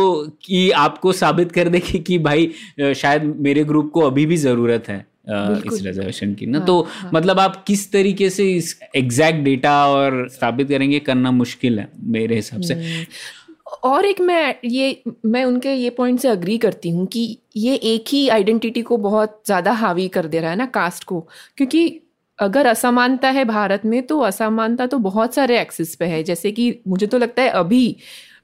कि 0.44 0.70
आपको 0.70 1.12
साबित 1.12 1.52
कर 1.52 1.68
देगी 1.68 1.98
कि 1.98 2.18
भाई 2.18 2.50
शायद 2.94 3.24
मेरे 3.40 3.64
ग्रुप 3.64 3.90
को 3.94 4.00
अभी 4.00 4.26
भी 4.26 4.36
ज़रूरत 4.36 4.88
है। 4.88 5.06
इस 5.24 5.82
रिजर्वेशन 5.82 6.34
की 6.34 6.46
ना 6.46 6.58
हाँ, 6.58 6.66
तो 6.66 6.80
हाँ. 6.82 7.10
मतलब 7.14 7.38
आप 7.38 7.62
किस 7.66 7.90
तरीके 7.92 8.30
से 8.30 8.50
इस 8.52 8.78
एग्जैक्ट 8.96 9.40
डेटा 9.40 9.76
और 9.88 10.28
स्थापित 10.28 10.68
करेंगे 10.68 10.98
करना 11.00 11.30
मुश्किल 11.32 11.78
है 11.78 11.88
मेरे 12.08 12.34
हिसाब 12.34 12.62
से 12.62 12.74
हम्म। 12.74 13.04
और 13.82 14.04
एक 14.04 14.20
मैं 14.20 14.54
ये 14.64 15.02
मैं 15.26 15.44
उनके 15.44 15.74
ये 15.74 15.90
पॉइंट 15.90 16.20
से 16.20 16.28
अग्री 16.28 16.56
करती 16.58 16.90
हूँ 16.90 17.06
कि 17.06 17.38
ये 17.56 17.74
एक 17.84 18.04
ही 18.08 18.28
आइडेंटिटी 18.28 18.82
को 18.82 18.96
बहुत 18.98 19.40
ज़्यादा 19.46 19.72
हावी 19.74 20.08
कर 20.08 20.26
दे 20.26 20.40
रहा 20.40 20.50
है 20.50 20.56
ना 20.56 20.66
कास्ट 20.66 21.04
को 21.04 21.20
क्योंकि 21.58 21.88
अगर 22.38 22.66
असमानता 22.66 23.30
है 23.30 23.44
भारत 23.44 23.84
में 23.84 24.02
तो 24.02 24.18
असमानता 24.20 24.86
तो 24.86 24.98
बहुत 25.00 25.34
सारे 25.34 25.60
एक्सिस 25.60 25.94
पे 25.96 26.04
है 26.04 26.22
जैसे 26.22 26.52
कि 26.52 26.74
मुझे 26.88 27.06
तो 27.06 27.18
लगता 27.18 27.42
है 27.42 27.48
अभी 27.56 27.84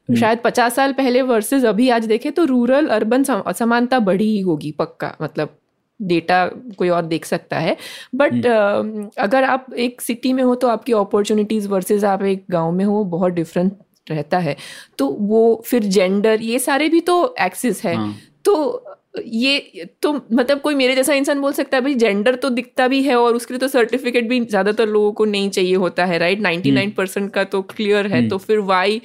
हम्म। 0.09 0.21
शायद 0.21 0.39
पचास 0.45 0.75
साल 0.77 0.93
पहले 0.93 1.23
वर्सेस 1.23 1.65
अभी 1.65 1.89
आज 1.91 2.07
देखें 2.07 2.31
तो 2.33 2.45
रूरल 2.45 2.87
अर्बन 2.89 3.25
असमानता 3.25 3.99
बढ़ी 4.01 4.27
ही 4.27 4.41
होगी 4.41 4.71
पक्का 4.73 5.17
मतलब 5.23 5.58
डेटा 6.01 6.45
कोई 6.79 6.89
और 6.89 7.07
देख 7.07 7.25
सकता 7.25 7.59
है। 7.59 7.77
बट 8.15 8.33
uh, 8.33 9.19
अगर 9.19 9.45
आप 9.45 9.67
एक 9.75 10.01
सिटी 10.01 10.33
में 10.33 10.43
हो 10.43 10.55
तो 10.55 10.69
आपकी 10.69 10.93
अपॉर्चुनिटीज़ 10.95 11.69
वर्सेस 11.69 12.05
आप 12.05 12.23
एक 12.25 12.45
गाँव 12.51 12.73
में 12.73 12.85
हो 12.85 13.03
बहुत 13.07 13.33
डिफरेंट 13.33 13.73
रहता 14.11 14.39
है। 14.39 14.57
तो 14.99 15.09
वो 15.09 15.63
फिर 15.67 15.85
जेंडर 15.85 16.43
ये 16.43 16.59
सारे 16.59 16.89
भी 16.89 17.01
तो 17.01 17.35
एक्सिस 17.41 17.85
है। 17.85 17.95
हाँ. 17.95 18.15
तो 18.45 18.85
ये 19.25 19.85
तो 20.03 20.13
मतलब 20.13 20.61
कोई 20.61 20.75
मेरे 20.75 20.95
जैसा 20.95 21.15
इंसान 21.15 21.41
बोल 21.41 21.53
सकता 21.53 21.77
है 21.77 21.83
भाई 21.83 21.95
जेंडर 21.95 22.35
तो 22.35 22.51
दिखता 22.51 22.87
भी 22.89 23.03
है 23.03 23.17
और 23.17 23.35
उसके 23.35 23.55
लिए 23.55 23.59
तो 23.59 23.69
सर्टिफिकेट 23.69 24.29
भी 24.29 24.41
ज़्यादातर 24.41 24.87
लोगों 24.87 25.13
को 25.13 25.25
नहीं 25.25 25.49
चाहिए 25.51 25.75
होता 25.75 26.05
है 26.05 26.19
राइट 26.19 26.41
नाइन्टी 26.41 26.71
नाइन 26.71 26.91
परसेंट 26.91 27.31
का 27.33 27.45
तो 27.45 27.63
क्लियर 27.63 28.07
है 28.07 28.19
हम्म। 28.19 28.29
तो 28.29 28.39
फिर 28.39 28.59
वाई 28.59 29.01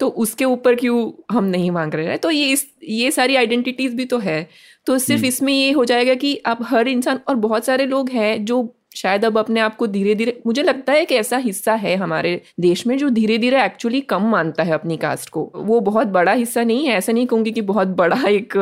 तो 0.00 0.08
उसके 0.18 0.44
ऊपर 0.44 0.74
क्यों 0.74 1.10
हम 1.30 1.44
नहीं 1.44 1.70
मांग 1.70 1.94
रहे 1.94 2.06
हैं 2.06 2.18
तो 2.18 2.30
ये 2.30 2.50
इस 2.52 2.66
ये 2.82 3.10
सारी 3.10 3.36
आइडेंटिटीज 3.36 3.94
भी 3.94 4.04
तो 4.04 4.18
है 4.18 4.48
तो 4.86 4.98
सिर्फ़ 4.98 5.18
हम्म। 5.18 5.28
इसमें 5.28 5.52
ये 5.52 5.70
हो 5.72 5.84
जाएगा 5.84 6.14
कि 6.14 6.34
अब 6.46 6.62
हर 6.62 6.88
इंसान 6.88 7.20
और 7.28 7.36
बहुत 7.38 7.64
सारे 7.64 7.86
लोग 7.86 8.10
हैं 8.10 8.44
जो 8.44 8.62
शायद 8.94 9.24
अब 9.24 9.38
अपने 9.38 9.60
आप 9.60 9.76
को 9.76 9.86
धीरे 9.86 10.14
धीरे 10.14 10.40
मुझे 10.46 10.62
लगता 10.62 10.92
है 10.92 11.04
कि 11.04 11.14
ऐसा 11.14 11.36
हिस्सा 11.38 11.74
है 11.74 11.94
हमारे 11.96 12.40
देश 12.60 12.86
में 12.86 12.96
जो 12.98 13.08
धीरे 13.10 13.38
धीरे 13.38 13.62
एक्चुअली 13.64 14.00
कम 14.02 14.28
मानता 14.30 14.62
है 14.62 14.72
अपनी 14.72 14.96
कास्ट 14.96 15.28
को। 15.30 15.50
वो 15.56 15.80
बहुत 15.82 16.06
बड़ा 16.08 16.32
हिस्सा 16.32 16.62
नहीं 16.64 16.86
है, 16.86 16.94
ऐसा 16.94 17.12
नहीं 17.12 17.26
कहूँगी 17.26 17.52
कि 17.52 17.60
बहुत 17.62 17.88
बड़ा 17.96 18.20
एक, 18.28 18.56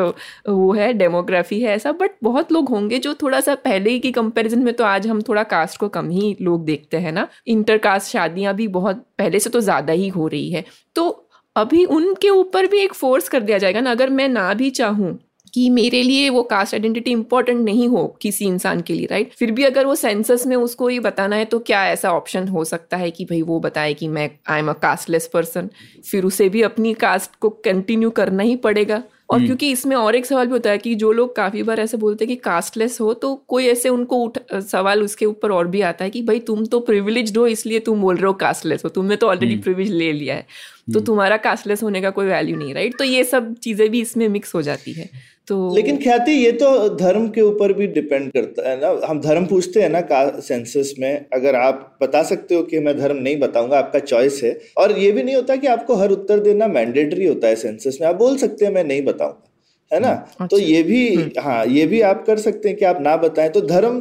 वो 0.48 0.72
है 0.72 0.92
डेमोग्राफी 0.94 1.60
है 1.60 1.74
ऐसा 1.74 1.92
बट 1.92 2.10
बहुत 2.22 2.52
लोग 2.52 2.68
होंगे 2.68 2.98
जो 2.98 3.14
थोड़ा 3.14 3.40
सा 3.40 3.54
पहले 3.56 3.98
की 3.98 4.12
कंपेरिजन 4.12 4.58
में 4.58 4.72
तो 4.74 4.84
आज 4.84 5.06
हम 5.06 5.22
थोड़ा 5.22 5.42
कास्ट 5.44 5.78
को 5.80 5.88
कम 5.90 6.10
ही 6.10 6.36
लोग 6.40 6.64
देखते 6.64 6.96
हैं 6.96 7.12
ना। 7.12 7.26
इंटर 7.46 7.78
कास्ट 7.78 8.12
शादियाँ 8.12 8.54
भी 8.54 8.68
बहुत, 8.70 9.04
पहले 9.18 9.40
से 9.40 9.50
तो 9.50 9.60
ज़्यादा 9.60 9.92
ही 9.92 10.08
हो 10.10 10.26
रही 10.28 10.50
है। 10.50 10.64
तो 10.96 11.08
अभी 11.56 11.84
उनके 11.86 12.28
ऊपर 12.30 12.66
भी 12.66 12.78
एक 12.78 12.92
फोर्स 12.94 13.28
कर 13.28 13.40
दिया 13.40 13.58
जाएगा 13.58 13.80
ना, 13.80 13.90
अगर 13.90 14.10
मैं 14.10 14.28
ना 14.28 14.52
भी 14.54 14.70
चाहूँ 14.72 15.18
कि 15.54 15.68
मेरे 15.70 16.02
लिए 16.02 16.28
वो 16.30 16.42
कास्ट 16.42 16.74
आइडेंटिटी 16.74 17.10
इंपॉर्टेंट 17.10 17.60
नहीं 17.64 17.88
हो 17.88 18.06
किसी 18.22 18.44
इंसान 18.44 18.80
के 18.80 18.94
लिए 18.94 19.06
राइट 19.06 19.32
फिर 19.32 19.52
भी 19.52 19.64
अगर 19.64 19.86
वो 19.86 19.94
सेंसस 19.94 20.46
में 20.46 20.56
उसको 20.56 20.90
ये 20.90 21.00
बताना 21.00 21.36
है 21.36 21.44
तो 21.44 21.58
क्या 21.58 21.84
ऐसा 21.86 22.12
ऑप्शन 22.12 22.48
हो 22.48 22.64
सकता 22.64 22.96
है 22.96 23.10
कि 23.10 23.24
भाई 23.24 23.42
वो 23.42 23.60
बताए 23.60 23.94
कि 23.94 24.08
मैं 24.08 24.30
I 24.48 24.58
am 24.58 24.70
a 24.70 24.72
casteless 24.72 25.26
person 25.26 25.70
फिर 26.10 26.24
उसे 26.24 26.48
भी 26.48 26.62
अपनी 26.62 26.94
कास्ट 26.96 27.36
को 27.40 27.50
कंटिन्यू 27.64 28.10
करना 28.10 28.42
ही 28.42 28.56
पड़ेगा? 28.56 29.02
और 29.30 29.36
हम्म। 29.36 29.46
क्योंकि 29.46 29.70
इसमें 29.70 29.94
और 29.96 30.14
एक 30.16 30.26
सवाल 30.26 30.46
भी 30.46 30.52
होता 30.52 30.70
है 30.70 30.78
कि 30.78 30.94
जो 30.94 31.10
लोग 31.12 31.34
काफ़ी 31.36 31.62
बार 31.62 31.80
ऐसे 31.80 31.96
बोलते 31.96 32.24
हैं 32.24 32.28
कि 32.28 32.36
कास्टलेस 32.36 33.00
हो 33.00 33.12
तो 33.14 33.34
कोई 33.48 33.66
ऐसे 33.66 33.88
उनको 33.88 34.16
उठ 34.16 34.38
सवाल 34.52 35.02
उसके 35.02 35.26
ऊपर 35.26 35.50
और 35.50 35.66
भी 35.66 35.80
आता 35.80 36.04
है 36.04 36.10
कि 36.10 36.22
भाई 36.22 36.40
तुम 36.40 36.64
तो 36.66 36.80
प्रिविलेज 36.80 37.36
हो 37.36 37.46
इसलिए 37.46 37.80
तुम 37.80 38.00
बोल 38.00 38.16
रहे 38.16 38.26
हो 38.26 38.32
कास्टलेस 38.32 38.84
हो 38.84 38.88
तुमने 38.88 39.16
तो 39.16 39.28
ऑलरेडी 39.28 39.52
हम्म। 39.52 39.62
प्रिविलेज 39.62 39.92
ले 39.92 40.12
लिया 40.12 40.34
है। 40.34 40.46
तो 40.94 41.00
तुम्हारा 41.00 41.36
कास्टलेस 41.36 41.82
होने 41.82 42.00
का 42.00 42.10
कोई 42.10 42.26
वैल्यू 42.26 42.56
नहीं 42.56 42.74
राइट 42.74 42.98
तो 42.98 43.04
ये 43.04 43.24
सब 43.24 43.54
चीज़ें 43.54 43.88
भी 43.90 44.00
इसमें 44.00 44.28
मिक्स 44.28 44.54
हो 44.54 44.62
जाती 44.62 44.92
है। 44.92 45.08
तो 45.48 45.74
लेकिन 45.74 45.96
ख्याति, 45.96 46.32
ये 46.32 46.52
तो 46.52 46.88
धर्म 46.88 47.28
के 47.28 47.40
ऊपर 47.40 47.72
भी 47.72 47.86
डिपेंड 47.86 48.30
करता 48.32 48.70
है 48.70 48.80
ना। 48.80 49.06
हम 49.06 49.20
धर्म 49.20 49.46
पूछते 49.46 49.82
हैं 49.82 49.88
ना 49.88 50.00
का 50.00 50.40
सेंसस 50.40 50.94
में, 50.98 51.26
अगर 51.32 51.54
आप 51.54 51.98
बता 52.02 52.22
सकते 52.22 52.54
हो 52.54 52.62
कि 52.62 52.80
मैं 52.80 52.96
धर्म 52.98 53.16
नहीं 53.16 53.38
बताऊँगा, 53.40 53.78
आपका 53.78 53.98
चॉइस 53.98 54.40
है। 54.44 54.58
और 54.78 54.98
ये 54.98 55.12
भी 55.12 55.22
नहीं 55.22 55.36
होता 55.36 55.56
कि 55.56 55.66
आपको 55.66 55.94
हर 55.94 56.10
उत्तर 56.10 56.40
देना 56.40 56.68
मैंडेटरी 56.68 57.26
होता 57.26 57.48
है 57.48 57.56
सेंसस 57.56 57.98
में। 58.00 58.08
आप 58.08 58.16
बोल 58.16 58.36
सकते 58.36 58.64
हैं, 58.64 58.72
मैं 58.72 58.84
नहीं 58.84 59.02
बताऊँगा। 59.02 59.49
है 59.90 60.00
ना? 60.00 60.12
तो 60.40 60.44
अच्छा। 60.44 60.56
ये 60.58 60.82
भी 60.82 61.32
हाँ 61.38 61.64
ये 61.66 61.86
भी 61.86 62.00
आप 62.00 62.24
कर 62.26 62.38
सकते 62.38 62.68
हैं 62.68 62.78
कि 62.78 62.84
आप 62.84 62.98
ना 63.00 63.16
बताएँ। 63.16 63.48
तो 63.48 63.60
धर्म 63.60 64.00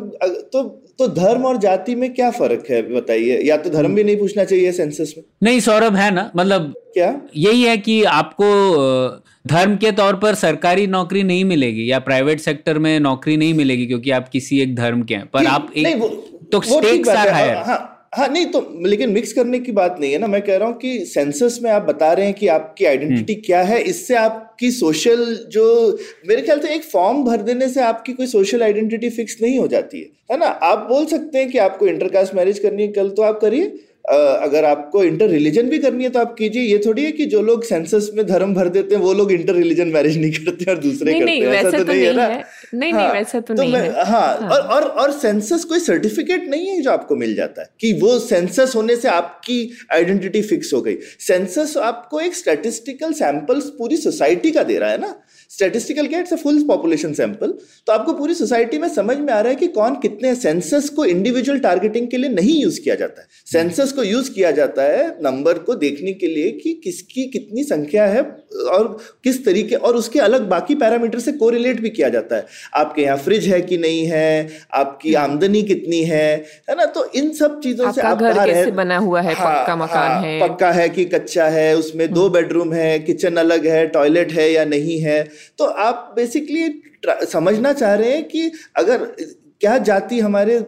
तो 0.54 0.64
तो 1.00 1.08
धर्म 1.08 1.46
और 1.46 1.58
जाति 1.58 1.96
में 1.96 2.14
क्या 2.14 2.30
फ़र्क 2.32 2.64
है 2.70 2.82
बताइए? 2.96 3.40
या 3.44 3.58
तो 3.58 3.70
धर्म 3.70 3.96
भी 3.96 4.04
नहीं 4.04 4.18
पूछना 4.18 4.44
चाहिए 4.44 4.72
सेंसस 4.72 5.14
में? 5.18 5.24
नहीं 5.44 5.60
सौरभ 5.60 5.96
है 5.96 6.12
ना? 6.12 6.32
मतलब 6.36 6.74
क्या? 6.94 7.22
यही 7.36 7.64
है 7.64 7.78
कि 7.78 8.04
आपको 8.04 8.50
धर्म 9.48 9.76
के 9.76 9.92
तौर 9.92 10.16
पर 10.16 10.36
सरकारी 10.36 10.88
नौकरी 10.88 11.24
नहीं 11.24 11.46
मिलेगी 11.46 11.92
या 11.92 12.00
प्राइवेट 12.00 12.40
सेक्टर 12.40 12.80
में 12.80 13.00
नौकरी 13.00 13.38
नहीं 13.38 13.54
मिलेगी 13.54 13.86
क्योंकि 13.86 14.12
आप 14.12 14.30
किसी 14.30 14.60
एक 14.62 14.76
धर्म 14.76 15.04
के 15.04 15.16
हैं। 15.16 15.26
पर 15.26 15.46
आप 15.46 15.72
एक 15.78 15.84
नहीं, 15.84 15.96
वो, 15.96 16.08
तो 16.52 16.60
stakes 16.60 17.08
बात 17.08 17.28
are 17.28 17.34
है. 17.34 17.99
हाँ, 18.14 18.28
नहीं 18.28 18.46
तो 18.46 18.60
लेकिन 18.86 19.10
मिक्स 19.10 19.34
करने 19.34 19.60
की 19.60 19.72
बात 19.72 19.98
नहीं 20.00 20.12
है 20.12 20.18
ना। 20.18 20.28
मैं 20.28 20.42
कह 20.42 20.58
रहा 20.58 20.68
हूँ 20.68 20.78
कि 20.78 21.06
सेंसस 21.06 21.60
में 21.64 21.70
आप 21.72 21.82
बता 21.82 22.12
रहे 22.14 22.26
हैं 22.26 22.34
कि 22.34 22.48
आपकी 22.48 22.86
आइडेंटिटी 22.86 23.34
हम्म। 23.34 23.44
क्या 23.46 23.62
है 23.64 23.82
इससे 23.82 24.16
आपकी 24.16 24.72
सोशल 24.72 25.24
जो 25.50 25.66
मेरे 26.28 26.42
ख्याल 26.42 26.60
से 26.60 26.74
एक 26.76 26.84
फॉर्म 26.84 27.24
भर 27.24 27.42
देने 27.42 27.68
से 27.70 27.82
आपकी 27.82 28.14
कोई 28.14 28.28
सोशल 28.28 28.64
आइडेंटिटी 28.64 29.10
फिक्स 29.10 29.38
नहीं 29.42 29.60
हो 29.60 29.68
जाती 29.68 30.00
है। 30.00 30.10
है 30.32 30.38
ना? 30.38 30.46
आप 30.46 30.88
बोल 30.90 31.06
सकते 31.06 31.38
हैं 31.38 31.50
कि 31.52 31.58
आपको 31.58 31.88
इंटरकास्ट 31.88 32.36
मैरिज 32.36 32.60
करनी 32.60 32.82
है 32.82 32.88
कल 32.94 33.10
तो 33.10 33.22
आप 33.22 33.40
करिए। 33.42 33.72
अगर 34.12 34.66
आपको 34.66 35.04
इंटर 35.04 35.28
रिलीजन 35.30 35.70
भी 35.70 35.78
करनी 35.80 36.04
है 36.04 36.10
तो 36.10 36.20
आप 36.20 36.36
कीजिए 36.38 36.62
ये 36.62 36.78
थोड़ी 36.86 37.04
है 37.04 37.12
कि 37.12 37.26
जो 37.26 37.42
लोग 37.42 37.64
सेंसस 37.64 38.10
में 38.16 38.26
धर्म 38.28 38.54
भर 38.54 38.70
देते 38.70 38.96
हैं 38.96 39.02
वो 39.02 39.14
लोग 39.14 39.32
इंटर 39.32 39.54
रिलीजन 39.54 39.88
मैरिज 39.88 40.18
नहीं 40.18 40.32
करते 40.32 40.72
और 40.72 40.78
दूसरे 40.78 41.12
नहीं, 41.12 41.20
करते 41.22 41.32
नहीं, 41.32 41.42
हैं 41.42 41.54
ऐसा 41.54 41.78
तो 41.78 41.84
तो 41.84 41.94
नहीं 41.94 42.06
है 42.06 42.14
ना 42.14 42.24
है। 42.24 42.44
नहीं, 42.74 42.94
नहीं, 42.94 43.08
वैसा 43.08 43.40
तो 43.40 43.54
तो 43.54 43.64
नहीं 43.64 43.74
है। 43.74 44.06
हाँ, 44.06 44.40
हाँ। 44.42 44.50
और 44.50 44.62
और 44.62 44.84
और 44.84 45.12
सेंसस 45.12 45.64
कोई 45.64 45.80
सर्टिफिकेट 45.80 46.50
नहीं 46.50 46.68
है 46.68 46.82
जो 46.82 46.92
आपको 46.92 47.16
मिल 47.16 47.36
जाता 47.36 47.62
है 47.62 47.70
कि 47.80 47.94
वो 47.94 48.18
सेंसस 48.20 48.74
होने 48.76 48.96
से 48.96 49.08
आपकी 49.08 49.60
आइडेंटिटी 49.94 50.42
फिक्स 50.42 50.74
हो 50.74 50.82
गई 50.82 50.96
सेंसस 51.20 51.78
आपको 51.78 52.20
एक 52.20 52.36
स्टेटिस्टिकल 52.36 53.14
सैंपल्स 53.14 53.66
पूरी 53.78 53.98
सोसाइटी 53.98 54.52
का 54.52 54.64
दे 54.64 54.78
रहा 54.78 54.90
है 54.90 55.02
ना 55.02 55.16
स्टैटिस्टिकल 55.50 56.08
क्या 56.08 56.20
it's 56.20 56.34
a 56.34 56.36
full 56.36 56.62
population 56.64 57.14
sample 57.14 57.54
तो 57.88 57.94
आपको 57.94 58.14
पूरी 58.14 58.34
सोसाइटी 58.34 58.78
में 58.78 58.88
समझ 58.90 59.18
में 59.18 59.32
आ 59.34 59.40
रहा 59.40 59.50
है 59.50 59.56
कि 59.56 59.68
कौन 59.68 59.96
कितने 59.96 60.34
सेंसस 60.36 60.90
को 60.90 61.06
इंडिविजुअल 61.06 61.60
टारगेटिंग 61.60 62.08
के 62.08 62.18
लिए 62.18 62.30
नहीं 62.30 62.62
यूज़ 62.62 62.80
किया 62.82 62.96
जाता 62.96 63.22
है। 63.22 63.28
सेंसस 63.52 63.92
को 63.92 64.04
यूज़ 64.04 64.32
किया 64.32 64.52
जाता 64.52 64.84
है 64.84 65.08
नंबर 65.24 65.58
को 65.60 65.76
देखने 65.76 66.14
के 66.14 66.28
लिए 66.28 66.52
कि 66.52 66.74
किसकी 66.84 67.24
कितनी 67.28 67.64
संख्या 67.64 68.06
है 68.06 68.22
और 68.74 68.88
किस 69.24 69.44
तरीके 69.46 69.76
और 69.76 69.96
उसके 69.96 70.20
अलग 70.20 70.48
बाकी 70.50 70.76
पैरामीटर 70.76 71.20
से 71.20 71.32
कोरिलेट 71.32 71.80
भी 71.82 71.90
किया 71.90 72.10
जाता 72.10 72.36
है। 72.36 72.46
आपके 72.76 73.02
यहाँ 73.02 73.18
फ्रिज 73.18 73.48
है 73.48 73.62
कि 73.62 73.78
नहीं 73.78 74.06
है? 74.06 74.50
आपकी 74.74 75.14
आमदनी 75.14 75.64
कितनी 75.64 76.02
है? 76.04 76.46
है 76.70 76.76
ना? 76.76 76.86
तो 76.86 77.06
इन 77.16 77.32
सब 77.34 77.60
चीज़ों 77.62 77.92
से 77.92 78.02
आप 78.02 78.18
घर 78.20 78.46
कैसे 78.46 78.72
बना 78.72 78.98
हुआ 78.98 79.22
है, 79.22 79.34
हाँ, 79.34 79.54
पक्का 79.54 79.76
मकान 79.76 80.12
हाँ, 80.12 80.22
है। 80.22 80.40
पक्का 80.40 80.72
है 80.72 80.88
कि 80.90 81.06
कच्चा 81.06 81.48
है 81.48 81.76
उसमें 81.78 82.08
दो 82.14 82.30
बेडरूम 82.30 82.74
है 82.74 83.00
किचन 83.00 83.36
अलग 83.38 83.68
है 83.68 83.86
टॉयलेट 83.90 84.32
है 84.32 84.52
या 84.52 84.66
नहीं 84.66 85.00
है? 85.00 85.20
तो 85.58 85.66
आप 85.66 86.14
बेसिकली 86.16 86.82
समझना 87.08 87.74
चाह 87.74 87.94
रहे 87.94 88.12
हैं 88.12 88.28
कि 88.28 88.52
अगर 88.76 88.98
क्या 89.62 89.78
जाति 89.78 90.20
हमारे 90.20 90.66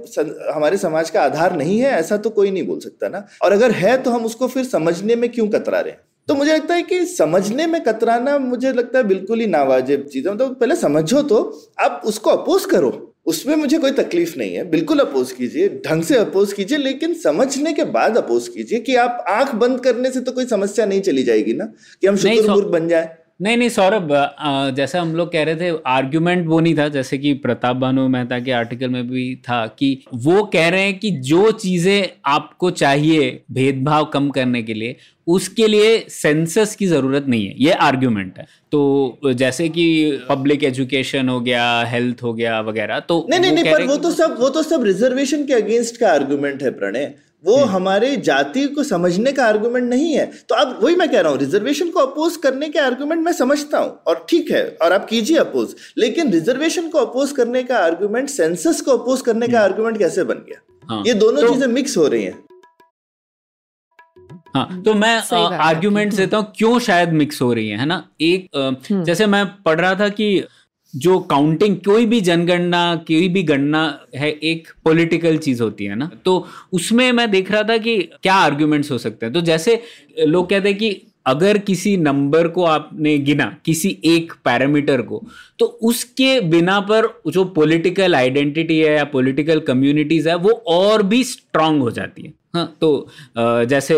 हमारे 0.53 0.77
समाज 0.77 1.09
का 1.09 1.21
आधार 1.21 1.57
नहीं 1.57 1.79
है 1.79 1.91
ऐसा 1.91 2.17
तो 2.17 2.29
कोई 2.29 2.51
नहीं 2.51 2.67
बोल 2.67 2.79
सकता 2.79 3.09
ना। 3.09 3.27
और 3.41 3.51
अगर 3.51 3.71
है 3.71 4.03
तो 4.03 4.11
हम 4.11 4.25
उसको 4.25 4.47
फिर 4.47 4.63
समझने 4.63 5.15
में 5.15 5.29
क्यों 5.29 5.47
कतरा 5.47 5.79
रहे 5.79 5.91
हैं? 5.91 5.99
तो 6.27 6.35
मुझे 6.35 6.53
लगता 6.53 6.75
है 6.75 6.83
कि 6.83 7.05
समझने 7.05 7.67
में 7.67 7.83
कतराना 7.83 8.37
मुझे 8.37 8.73
लगता 8.73 8.97
है 8.97 9.07
बिल्कुल 9.07 9.39
ही 9.39 9.47
नावाजिब 9.47 10.09
चीज़ 10.13 10.27
है। 10.27 10.33
मतलब 10.35 10.47
तो 10.47 10.53
पहले 10.53 10.75
समझो 10.75 11.21
तो 11.21 11.67
आप 11.79 12.01
उसको 12.05 12.29
अपोज 12.29 12.65
करो। 12.65 13.07
उसमें 13.25 13.55
मुझे 13.55 13.77
कोई 13.77 13.91
तकलीफ़ 13.91 14.37
नहीं 14.37 14.55
है। 14.55 14.69
बिल्कुल 14.69 14.99
अपोज 14.99 15.31
कीजिए 15.31 15.81
ढंग 15.87 16.03
से 16.03 16.17
अपोज 16.17 16.53
कीजिए 16.53 16.77
लेकिन 16.77 17.13
समझने 17.13 17.73
के 17.73 17.83
बाद 17.83 18.17
अपोज 18.17 18.47
कीजिए 18.47 18.79
कि 18.79 18.95
आप 18.95 19.25
आँख 19.29 19.55
बंद 19.55 19.79
करने 19.79 20.11
से 20.11 20.21
तो 20.21 20.31
कोई 20.31 20.45
समस्या 20.45 20.85
नहीं 20.85 21.01
चली 21.01 21.23
जाएगी 21.23 21.53
ना 21.53 21.65
कि 22.01 22.07
हम 22.07 22.15
सौ- 22.15 22.63
बन 22.71 22.87
जाए। 22.87 23.17
नहीं 23.41 23.57
नहीं 23.57 23.69
सौरभ 23.69 24.09
जैसे 24.75 24.97
हम 24.97 25.15
लोग 25.15 25.31
कह 25.31 25.43
रहे 25.43 25.55
थे 25.55 25.69
आर्ग्यूमेंट 25.87 26.45
वो 26.47 26.59
नहीं 26.59 26.75
था 26.77 26.87
जैसे 26.89 27.17
कि 27.17 27.33
प्रताप 27.43 27.75
भानु 27.75 28.07
मेहता 28.07 28.39
के 28.39 28.51
आर्टिकल 28.51 28.89
में 28.89 29.07
भी 29.07 29.23
था 29.47 29.65
कि 29.79 29.89
वो 30.25 30.43
कह 30.53 30.67
रहे 30.69 30.81
हैं 30.81 30.97
कि 30.99 31.11
जो 31.29 31.51
चीज़ें 31.53 32.09
आपको 32.25 32.71
चाहिए 32.73 33.31
भेदभाव 33.51 34.05
कम 34.13 34.29
करने 34.29 34.61
के 34.63 34.73
लिए 34.73 34.95
उसके 35.27 35.67
लिए 35.67 35.97
सेंसस 36.09 36.75
की 36.75 36.87
ज़रूरत 36.87 37.25
नहीं 37.27 37.47
है। 37.47 37.55
ये 37.59 37.71
आर्ग्यूमेंट 37.81 38.37
है। 38.37 38.45
तो 38.71 39.33
जैसे 39.33 39.67
कि 39.69 39.85
पब्लिक 40.29 40.63
एजुकेशन 40.63 41.29
हो 41.29 41.39
गया 41.41 41.65
हेल्थ 41.87 42.23
हो 42.23 42.33
गया 42.33 42.59
वगैरह 42.61 42.99
तो 43.01 43.25
नहीं 43.29 43.39
नहीं 43.39 43.51
नहीं 43.51 43.73
पर 43.73 43.83
वो 43.87 43.97
तो 43.97 44.11
सब 44.11 44.37
वो 44.39 44.49
तो 44.49 44.63
सब 44.63 44.83
रिजर्वेशन 44.83 45.45
के 45.45 45.53
अगेंस्ट 45.53 45.97
का 45.97 46.11
आर्ग्यूमेंट 46.13 46.63
है 46.63 46.71
प्रणय। 46.71 47.13
वो 47.43 47.55
हमारे 47.65 48.15
जाति 48.17 48.65
को 48.67 48.83
समझने 48.83 49.31
का 49.31 49.45
आर्गुमेंट 49.45 49.89
नहीं 49.89 50.13
है। 50.13 50.25
तो 50.49 50.55
अब 50.55 50.79
वही 50.83 50.95
मैं 50.95 51.09
कह 51.11 51.21
रहा 51.21 51.31
हूँ 51.31 51.39
रिजर्वेशन 51.39 51.89
को 51.89 51.99
अपोज 51.99 52.35
करने 52.37 52.69
के 52.69 52.79
आर्गुमेंट 52.79 53.23
मैं 53.25 53.31
समझता 53.33 53.77
हूँ 53.77 53.97
और 54.07 54.25
ठीक 54.29 54.51
है 54.51 54.65
और 54.81 54.93
आप 54.93 55.05
कीजिए 55.05 55.37
अपोज 55.37 55.75
लेकिन 55.97 56.31
रिजर्वेशन 56.31 56.89
को 56.89 56.99
अपोज 56.99 57.31
करने 57.31 57.63
का 57.63 57.77
आर्गुमेंट 57.77 58.29
सेंसस 58.29 58.81
को 58.81 58.97
अपोज 58.97 59.21
करने 59.21 59.47
का 59.47 59.59
आर्गुमेंट 59.59 59.97
कैसे 59.97 60.23
बन 60.23 60.45
गया? 60.49 60.61
हाँ, 60.89 61.03
ये 61.07 61.13
दोनों 61.13 61.41
तो- 61.41 61.53
चीज़ें 61.53 61.67
मिक्स 61.67 61.97
हो 61.97 62.07
रही 62.07 62.23
हैं। 62.23 62.43
हाँ 64.55 64.81
तो 64.83 64.93
मैं 64.93 65.17
आर्ग्यूमेंट 65.57 66.13
देता 66.13 66.37
हूँ 66.37 66.51
क्यों 66.57 66.79
शायद 66.79 67.09
मिक्स 67.13 67.41
हो 67.41 67.53
रही 67.53 67.69
है 67.69 67.77
है 67.77 67.85
ना? 67.85 68.03
एक 68.21 68.49
हम्म। 68.55 69.03
जैसे 69.03 69.25
मैं 69.25 69.45
पढ़ 69.63 69.79
रहा 69.79 69.95
था 69.95 70.09
कि 70.09 70.43
जो 70.93 71.19
काउंटिंग 71.19 71.75
कोई 71.77 72.05
भी 72.05 72.19
जनगणना, 72.21 72.95
कोई 73.07 73.27
भी 73.29 73.43
गणना 73.43 73.83
है, 74.15 74.29
एक 74.31 74.67
पॉलिटिकल 74.85 75.37
चीज़ 75.37 75.61
होती 75.63 75.85
है 75.85 75.95
ना? 75.95 76.09
तो 76.25 76.47
उसमें 76.73 77.11
मैं 77.11 77.29
देख 77.31 77.51
रहा 77.51 77.63
था 77.63 77.77
कि 77.77 77.97
क्या 78.23 78.33
आर्ग्यूमेंट्स 78.35 78.91
हो 78.91 78.97
सकते 78.97 79.25
हैं। 79.25 79.33
तो 79.33 79.41
जैसे 79.41 79.81
लोग 80.19 80.49
कहते 80.49 80.69
हैं 80.69 80.77
कि 80.77 81.01
अगर 81.25 81.57
किसी 81.57 81.95
नंबर 81.97 82.47
को 82.47 82.63
आपने 82.63 83.17
गिना, 83.17 83.45
किसी 83.65 83.97
एक 84.05 84.33
पैरामीटर 84.45 85.01
को 85.01 85.23
तो 85.59 85.65
उसके 85.65 86.39
बिना 86.41 86.79
पर 86.81 87.07
जो 87.27 87.43
पॉलिटिकल 87.45 88.15
आइडेंटिटी 88.15 88.79
है 88.79 88.95
या 88.95 89.03
पॉलिटिकल 89.05 89.59
कम्युनिटीज 89.59 90.27
है, 90.27 90.35
वो 90.35 90.51
और 90.67 91.03
भी 91.03 91.23
स्ट्रांग 91.23 91.81
हो 91.81 91.91
जाती 91.91 92.21
है। 92.21 92.33
हाँ 92.53 92.65
तो 92.81 93.07
जैसे 93.65 93.95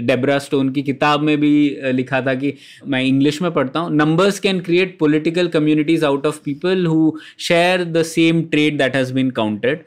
डेबरा 0.00 0.38
स्टोन 0.38 0.68
की 0.72 0.82
किताब 0.82 1.20
में 1.20 1.36
भी 1.40 1.54
लिखा 1.92 2.20
था 2.20 2.34
कि 2.34 2.52
मैं 2.86 3.02
इंग्लिश 3.02 3.40
में 3.42 3.50
पढ़ता 3.52 3.80
हूँ 3.80 3.94
numbers 3.94 4.38
can 4.40 4.60
create 4.60 4.98
political 4.98 5.48
communities 5.48 6.04
out 6.04 6.26
of 6.26 6.40
people 6.44 6.86
who 6.86 7.12
share 7.38 7.84
the 7.84 8.02
same 8.06 8.42
trade 8.44 8.78
that 8.78 8.96
has 8.96 9.12
been 9.14 9.30
counted 9.32 9.84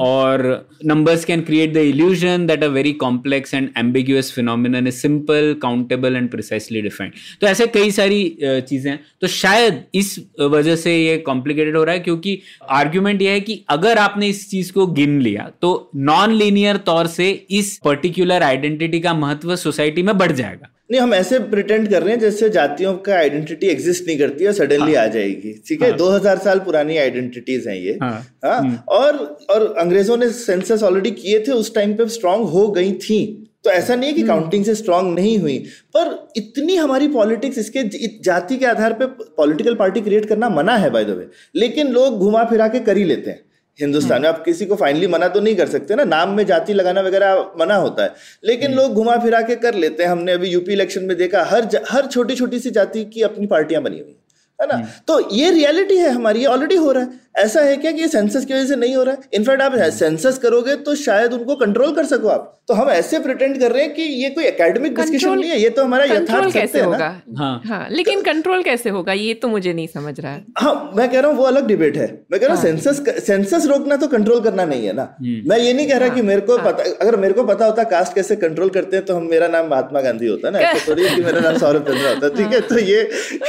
और 0.00 0.42
numbers 0.90 1.24
can 1.24 1.42
create 1.46 1.72
the 1.74 1.82
illusion 1.90 2.46
that 2.46 2.62
a 2.62 2.68
very 2.70 2.92
complex 3.02 3.52
and 3.58 3.70
ambiguous 3.82 4.30
phenomenon 4.30 4.86
is 4.86 5.00
simple 5.00 5.48
countable 5.64 6.18
and 6.20 6.30
precisely 6.34 6.82
defined 6.88 7.12
तो 7.40 7.46
ऐसे 7.46 7.66
कई 7.66 7.90
सारी 7.90 8.22
अ, 8.28 8.58
चीज़ें 8.60 8.90
हैं 8.90 8.98
तो 9.20 9.26
शायद 9.26 9.82
इस 9.94 10.18
वजह 10.40 10.76
से 10.76 10.96
ये 10.96 11.16
कॉम्प्लिकेटेड 11.28 11.76
हो 11.76 11.84
रहा 11.84 11.94
है 11.94 12.00
क्योंकि 12.00 12.38
आर्ग्यूमेंट 12.80 13.22
ये 13.22 13.30
है 13.30 13.40
कि 13.40 13.62
अगर 13.70 13.98
आपने 13.98 14.28
इस 14.28 14.48
चीज़ 14.50 14.72
को 14.72 14.86
गिन 15.00 15.20
लिया 15.20 15.50
तो 15.62 15.90
नॉन 16.10 16.32
लीनियर 16.32 16.76
तौर 16.90 17.06
से 17.18 17.30
इस 17.60 17.78
पर्टिकुलर 17.84 18.42
आइडेंटिटी 18.42 19.00
का 19.00 19.14
महत्व 19.14 19.56
सोसाइटी 19.56 20.02
में 20.02 20.16
बढ़ 20.18 20.32
जाएगा 20.32 20.70
नहीं 20.90 21.00
हम 21.00 21.14
ऐसे 21.14 21.38
प्रिटेंड 21.38 21.88
कर 21.90 22.02
रहे 22.02 22.12
हैं 22.12 22.20
जैसे 22.20 22.48
जातियों 22.50 22.94
का 22.96 23.14
आइडेंटिटी 23.14 23.66
एग्जिस्ट 23.66 24.06
नहीं 24.06 24.18
करती 24.18 24.46
और 24.46 24.52
सडनली 24.52 24.94
हाँ, 24.94 25.04
आ 25.04 25.08
जाएगी 25.08 25.52
ठीक 25.68 25.82
है? 25.82 25.90
2000 25.96 26.38
साल 26.38 26.58
पुरानी 26.58 26.96
आइडेंटिटीज 26.96 27.66
हैं 27.68 27.74
ये। 27.76 27.98
हाँ। 28.02 28.12
हाँ? 28.44 28.84
और 28.88 29.16
और 29.50 29.74
अंग्रेज़ों 29.78 30.16
ने 30.16 30.28
सेंसस 30.30 30.82
ऑलरेडी 30.82 31.10
किए 31.10 31.40
थे 31.48 31.52
उस 31.52 31.74
टाइम 31.74 31.92
पे 31.96 32.06
स्ट्रांग 32.08 32.44
हो 32.44 32.66
गई 32.68 32.92
थी। 32.92 33.20
तो 33.64 33.70
ऐसा 33.70 33.94
नहीं 33.94 34.10
है 34.10 34.16
कि 34.16 34.22
काउंटिंग 34.22 34.64
से 34.64 34.74
स्ट्रांग 34.74 35.12
नहीं 35.14 35.38
हुई 35.38 35.58
पर 35.96 36.12
इतनी 36.36 36.76
हमारी 36.76 37.08
पॉलिटिक्स 37.08 37.58
इसके 37.58 37.82
जाति 38.24 38.56
के 38.56 38.66
आधार 38.66 38.92
पे 38.92 39.06
पॉलिटिकल 39.36 39.74
पार्टी 39.74 40.00
क्रिएट 40.00 40.26
करना 40.28 40.48
मना 40.48 40.76
है 40.76 40.90
बाय 40.90 41.04
द 41.04 41.10
वे 41.10 41.26
लेकिन 41.54 41.92
लोग 41.92 42.18
घुमा 42.18 42.44
फिरा 42.44 42.68
के 42.68 42.80
कर 42.80 42.96
ही 42.96 43.04
लेते 43.04 43.30
हैं। 43.30 43.40
हिंदुस्तान 43.78 44.22
में। 44.22 44.28
आप 44.28 44.42
किसी 44.44 44.66
को 44.66 44.76
फाइनली 44.76 45.06
मना 45.06 45.28
तो 45.28 45.40
नहीं 45.40 45.56
कर 45.56 45.68
सकते 45.68 45.94
ना 45.94 46.04
नाम 46.06 46.30
में 46.30 46.44
जाति 46.46 46.74
लगाना 46.74 47.00
वगैरह 47.00 47.44
मना 47.60 47.74
होता 47.76 48.04
है। 48.04 48.14
लेकिन 48.44 48.74
लोग 48.74 48.94
घुमा 48.94 49.16
फिरा 49.18 49.40
के 49.42 49.56
कर 49.56 49.74
लेते 49.74 50.02
हैं। 50.02 50.10
हमने 50.10 50.32
अभी 50.32 50.48
यूपी 50.48 50.72
इलेक्शन 50.72 51.04
में 51.04 51.16
देखा 51.16 51.44
हर 51.44 51.68
हर 51.90 52.06
छोटी 52.06 52.34
छोटी 52.34 52.58
सी 52.58 52.70
जाति 52.70 53.04
की 53.04 53.22
अपनी 53.22 53.46
पार्टियाँ 53.46 53.82
बनी 53.82 53.98
हुई 53.98 54.16
है 54.58 54.66
ना? 54.66 54.76
तो 55.08 55.20
ये 55.32 55.50
रियलिटी 55.50 55.96
है 55.96 56.10
हमारी 56.10 56.40
ये 56.40 56.46
ऑलरेडी 56.46 56.76
हो 56.76 56.92
रहा 56.92 57.02
है। 57.02 57.08
ऐसा 57.38 57.60
है 57.60 57.76
क्या 57.76 57.90
कि 57.92 58.00
ये 58.00 58.08
सेंसस 58.08 58.44
की 58.44 58.54
वजह 58.54 58.66
से 58.66 58.76
नहीं 58.76 58.94
हो 58.96 59.02
रहा 59.02 59.14
है? 59.14 59.28
इनफैक्ट 59.34 59.62
आप 59.62 59.74
सेंसस 59.94 60.38
करोगे 60.38 60.74
तो 60.78 60.94
शायद 60.96 61.32
उनको 61.32 61.56
कंट्रोल 61.56 61.92
कर 61.94 62.04
सको 62.06 62.28
आप। 62.28 62.54
तो 62.68 62.74
हम 62.74 62.88
ऐसे 62.90 63.18
प्रिटेंड 63.18 63.58
कर 63.60 63.72
रहे 63.72 63.82
हैं 63.82 63.92
कि 63.94 64.02
ये 64.02 64.28
कोई 64.30 64.44
एकेडमिक 64.44 64.94
डिस्कशन 64.96 65.30
नहीं 65.30 65.50
है 65.50 65.60
ये 65.60 65.68
तो 65.70 65.84
हमारा 65.84 66.04
यथार्थ 66.06 66.52
कैसे 66.54 66.80
होगा? 66.80 67.06
हाँ। 67.38 67.60
हाँ 67.66 67.86
लेकिन 67.90 68.22
कंट्रोल 68.22 68.62
कैसे 68.62 68.90
होगा? 68.90 69.12
ये 69.12 69.34
तो 69.34 69.48
मुझे 69.48 69.72
नहीं 69.72 69.86
समझ 69.86 70.18
रहा 70.20 70.32
है। 70.32 70.44
हाँ 70.58 70.90
मैं 70.96 71.08
कह 71.10 71.20
रहा 71.20 71.30
हूँ 71.30 71.38
वो 71.38 71.44
अलग 71.44 71.66
डिबेट 71.66 71.96
है। 71.96 72.06
मैं 72.32 72.40
कह 72.40 72.46
रहा 72.46 72.56
हूँ 72.56 72.62
सेंसस 72.62 73.02
सेंसस 73.26 73.66
रोकना 73.66 73.96
तो 73.96 74.08
कंट्रोल 74.08 74.40
करना 74.40 74.64
नहीं 74.64 74.86
है 74.86 74.92
ना? 74.92 75.04
मैं 75.20 75.58
ये 75.58 75.72
नहीं 75.72 75.88
कह 75.88 75.98
रहा 75.98 76.08
कि 76.08 76.22
मेरे 76.22 76.40
को 76.40 76.58
पता 76.58 76.84
अगर 77.00 77.16
मेरे 77.16 77.34
को 77.34 77.44
पता 77.44 77.66
होता 77.66 77.82
कास्ट 77.92 78.14
कैसे 78.14 78.36
कंट्रोल 78.38 78.68
करते 78.70 78.96
हैं 78.96 79.04
तो 79.06 79.14
हम 79.14 79.28
मेरा 79.30 79.48
नाम 79.48 79.68
महात्मा 79.70 80.00
गांधी 80.00 80.26
होता 80.26 80.50
ना? 80.50 80.72
थोड़ी 80.88 81.08
कि 81.08 81.22
मेरा 81.22 81.40
नाम 81.40 81.58
सौरभ 81.58 81.88
चंद्रा 81.88 82.10
होता। 82.10 82.28
ठीक 82.36 82.52
है 82.52 82.60
तो 82.68 82.78
ये 82.80 83.00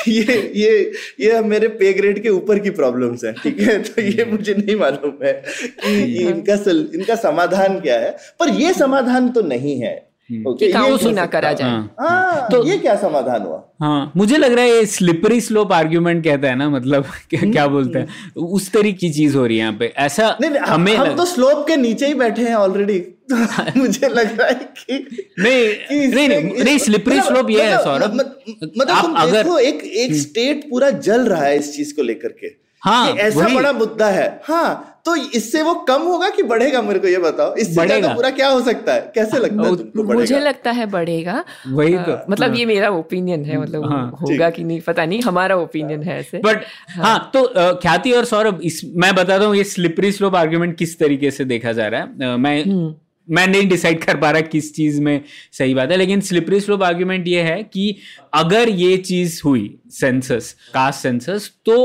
ये 0.07 0.37
ये 0.55 0.91
ये 1.19 1.41
मेरे 1.49 1.67
पे 1.75 1.93
ग्रेड 1.93 2.21
के 2.23 2.29
ऊपर 2.31 2.59
की 2.59 2.69
प्रॉब्लम्स 2.71 3.23
हैं। 3.23 3.35
ठीक 3.43 3.59
है? 3.59 3.78
तो 3.87 4.01
ये 4.01 4.25
मुझे 4.25 4.53
नहीं 4.53 4.75
मालूम 4.75 5.25
है 5.25 5.33
कि 5.85 6.27
इनका 6.27 6.55
सल, 6.55 6.89
इनका 6.95 7.15
समाधान 7.15 7.79
क्या 7.79 7.99
है 7.99 8.17
पर 8.39 8.49
ये 8.49 8.73
समाधान 8.73 9.29
तो 9.29 9.41
नहीं 9.41 9.81
है। 9.81 10.09
कि 10.31 10.71
काउंट 10.71 11.03
ना 11.03 11.25
करा 11.25 11.53
जाए। 11.53 11.69
हाँ। 11.69 12.47
तो 12.51 12.65
ये 12.65 12.77
क्या 12.77 12.95
समाधान 12.95 13.41
हुआ? 13.41 13.63
हाँ 13.81 14.11
मुझे 14.17 14.37
लग 14.37 14.53
रहा 14.53 14.63
है 14.65 14.69
ये 14.69 14.85
स्लिपरी 14.85 15.41
स्लोप 15.41 15.73
आर्ग्यूमेंट 15.73 16.23
कहता 16.23 16.47
है 16.47 16.55
ना 16.55 16.69
मतलब 16.69 17.05
क्या, 17.29 17.51
क्या 17.51 17.67
बोलते 17.67 17.99
हैं 17.99 18.33
उस 18.35 18.71
तरह 18.71 18.91
की 18.91 19.09
चीज़ 19.09 19.37
हो 19.37 19.45
रही 19.45 19.57
है 19.57 19.63
यहाँ 19.63 19.77
पे। 19.79 19.93
ऐसा 19.97 20.37
नहीं, 20.41 20.51
नहीं 20.51 20.61
हमें 20.61 20.95
हम 20.95 21.07
लग... 21.07 21.17
तो 21.17 21.25
स्लोप 21.25 21.67
के 21.67 21.77
नीचे 21.77 22.07
ही 22.07 22.13
बैठे 22.13 22.41
हैं 22.41 22.55
ऑलरेडी 22.55 22.99
तो 22.99 23.35
मुझे 23.79 24.07
लग 24.07 24.39
रहा 24.39 24.47
है 24.47 24.53
कि 24.53 25.07
नहीं 25.39 26.17
नहीं 26.17 26.29
नहीं 26.29 26.63
नहीं 26.63 26.77
स्लिपरी 26.77 27.21
स्लोप 27.21 27.49
ये 27.49 27.63
है 27.63 27.83
सौरभ। 27.83 28.13
मतलब 28.77 29.15
अगर 29.17 29.59
एक 29.61 29.83
एक 29.83 30.15
स्टेट 30.15 30.69
पूरा 30.69 30.89
जल 30.89 31.21
रहा 31.21 31.43
है 31.43 31.57
इस 31.57 31.75
चीज़ 31.75 31.95
को 31.95 32.03
लेकर 32.03 32.29
के। 32.29 32.68
हाँ 32.81 33.13
ऐसा 33.17 33.47
बड़ा 33.53 33.71
मुद्दा 33.73 34.07
है। 34.07 34.29
हाँ 34.43 34.85
तो 35.05 35.15
इससे 35.15 35.61
वो 35.63 35.73
कम 35.87 36.01
होगा 36.01 36.29
कि 36.29 36.43
बढ़ेगा 36.43 36.81
मेरे 36.81 36.99
को 36.99 37.07
ये 37.07 37.17
बताओ? 37.17 37.53
इससे 37.55 37.85
ज़्यादा 37.85 38.13
पूरा 38.13 38.29
क्या 38.29 38.47
हो 38.49 38.61
सकता 38.61 38.93
है? 38.93 39.11
कैसे 39.15 39.39
लगता 39.39 39.63
है 39.63 39.75
तुमको 39.75 40.03
बढ़ेगा? 40.03 40.19
मुझे 40.19 40.39
लगता 40.39 40.71
है 40.71 40.85
बढ़ेगा। 40.85 41.43
वही 41.67 41.97
तो। 41.97 42.17
मतलब 42.29 42.55
ये 42.55 42.65
मेरा 42.65 42.89
ओपिनियन 42.91 43.45
है 43.45 43.59
मतलब 43.61 43.85
हाँ, 43.91 44.09
होगा 44.21 44.49
कि 44.49 44.63
नहीं 44.63 44.79
पता 44.81 45.05
नहीं 45.05 45.21
हमारा 45.21 45.55
ओपिनियन 45.57 46.03
है 46.03 46.19
ऐसे। 46.19 46.37
बट 46.37 46.63
हाँ, 46.89 47.05
हाँ 47.05 47.29
तो 47.33 47.45
ख्याति 47.81 48.11
और 48.11 48.25
सौरभ 48.25 48.59
इस 48.63 48.81
मैं 48.95 49.13
बताता 49.15 49.45
हूँ 49.45 49.55
ये 49.55 49.63
स्लिपरी 49.65 50.11
स्लोप 50.11 50.35
आर्ग्यूमेंट 50.35 50.77
किस 50.77 50.97
तरीके 50.99 51.31
से 51.31 51.45
देखा 51.45 51.71
जा 51.71 51.87
रहा 51.87 52.01
है। 52.01 52.37
मैं 52.37 52.63
हम्म। 52.63 52.93
मैं 53.27 53.47
नहीं 53.47 53.67
डिसाइड 53.69 54.03
कर 54.03 54.17
पा 54.17 54.29
रहा 54.31 54.41
किस 54.43 54.73
चीज़ 54.75 55.01
में 55.01 55.21
सही 55.53 55.73
बात 55.73 55.91
है 55.91 55.97
लेकिन 55.97 56.21
स्लिपरी 56.21 56.59
स्लोप 56.59 56.83
आर्ग्यूमेंट 56.83 57.27
ये 57.27 57.41
है 57.41 57.61
कि 57.63 57.95
अगर 58.33 58.69
ये 58.69 58.95
चीज़ 58.99 59.41
हुई 59.45 59.79
सेंसस 59.91 60.55
कास्ट 60.73 61.01
सेंसस 61.01 61.49
तो 61.65 61.75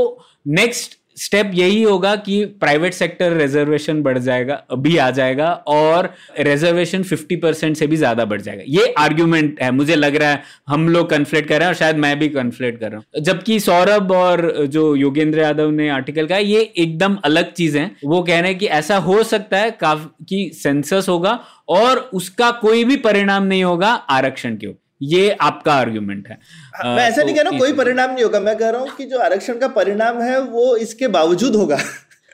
नेक्स्ट 0.45 0.97
स्टेप 1.17 1.51
यही 1.53 1.81
होगा 1.83 2.15
कि 2.15 2.43
प्राइवेट 2.59 2.93
सेक्टर 2.93 3.33
रिजर्वेशन 3.33 4.01
बढ़ 4.03 4.17
जाएगा, 4.17 4.53
अभी 4.71 4.97
आ 4.97 5.09
जाएगा 5.11 5.51
और 5.67 6.09
रिजर्वेशन 6.39 7.03
50 7.03 7.35
परसेंट 7.41 7.77
से 7.77 7.87
भी 7.87 7.97
ज़्यादा 7.97 8.25
बढ़ 8.25 8.41
जाएगा। 8.41 8.63
ये 8.67 8.93
आर्ग्यूमेंट 8.99 9.61
है, 9.61 9.71
मुझे 9.71 9.95
लग 9.95 10.15
रहा 10.15 10.29
है 10.29 10.41
हम 10.67 10.87
लोग 10.89 11.09
कन्फ्लेट 11.09 11.47
कर 11.47 11.59
रहे 11.59 11.61
हैं 11.61 11.67
और 11.67 11.75
शायद 11.75 11.97
मैं 11.97 12.17
भी 12.19 12.29
कन्फ्लेट 12.29 12.79
कर 12.79 12.91
रहा 12.91 12.97
हूँ। 12.97 13.23
जबकि 13.23 13.59
सौरभ 13.59 14.11
और 14.11 14.65
जो 14.67 14.95
योगेंद्र 14.95 15.39
यादव 15.39 15.71
ने 15.71 15.89
आर्टिकल 15.89 16.27
कहा, 16.27 16.37
ये 16.37 16.61
एकदम 16.77 17.17
अलग 17.25 17.51
चीज़ 17.53 17.77
है। 17.77 17.91
वो 18.05 18.21
कह 18.21 18.39
रहे 18.39 18.49
हैं 18.49 18.59
कि 18.59 18.65
ऐसा 18.67 18.97
हो 18.99 19.21
सकता 19.25 19.57
है 19.57 19.77
कि 19.81 20.49
सेंसस 20.53 21.05
होगा 21.09 21.39
और 21.69 22.09
उसका 22.13 22.51
कोई 22.53 22.83
भी 22.83 22.95
परिणाम 22.99 23.43
नहीं 23.43 23.63
होगा 23.63 23.89
आरक्षण 23.89 24.57
के 24.57 24.67
ऊपर। 24.67 24.83
ये 25.01 25.29
आपका 25.41 25.73
आर्ग्यूमेंट 25.75 26.27
है 26.27 26.37
हाँ, 26.73 26.95
मैं 26.95 27.03
ऐसा 27.03 27.15
तो 27.15 27.25
नहीं 27.25 27.35
कह 27.35 27.41
रहा 27.41 27.51
हूँ 27.51 27.59
कोई 27.59 27.73
परिणाम 27.75 28.11
नहीं 28.11 28.23
होगा 28.23 28.39
मैं 28.41 28.57
कह 28.57 28.69
रहा 28.69 28.81
हूँ 28.81 28.95
कि 28.97 29.05
जो 29.05 29.19
आरक्षण 29.21 29.57
का 29.57 29.67
परिणाम 29.73 30.21
है 30.21 30.39
वो 30.41 30.75
इसके 30.77 31.07
बावजूद 31.09 31.55
होगा 31.55 31.77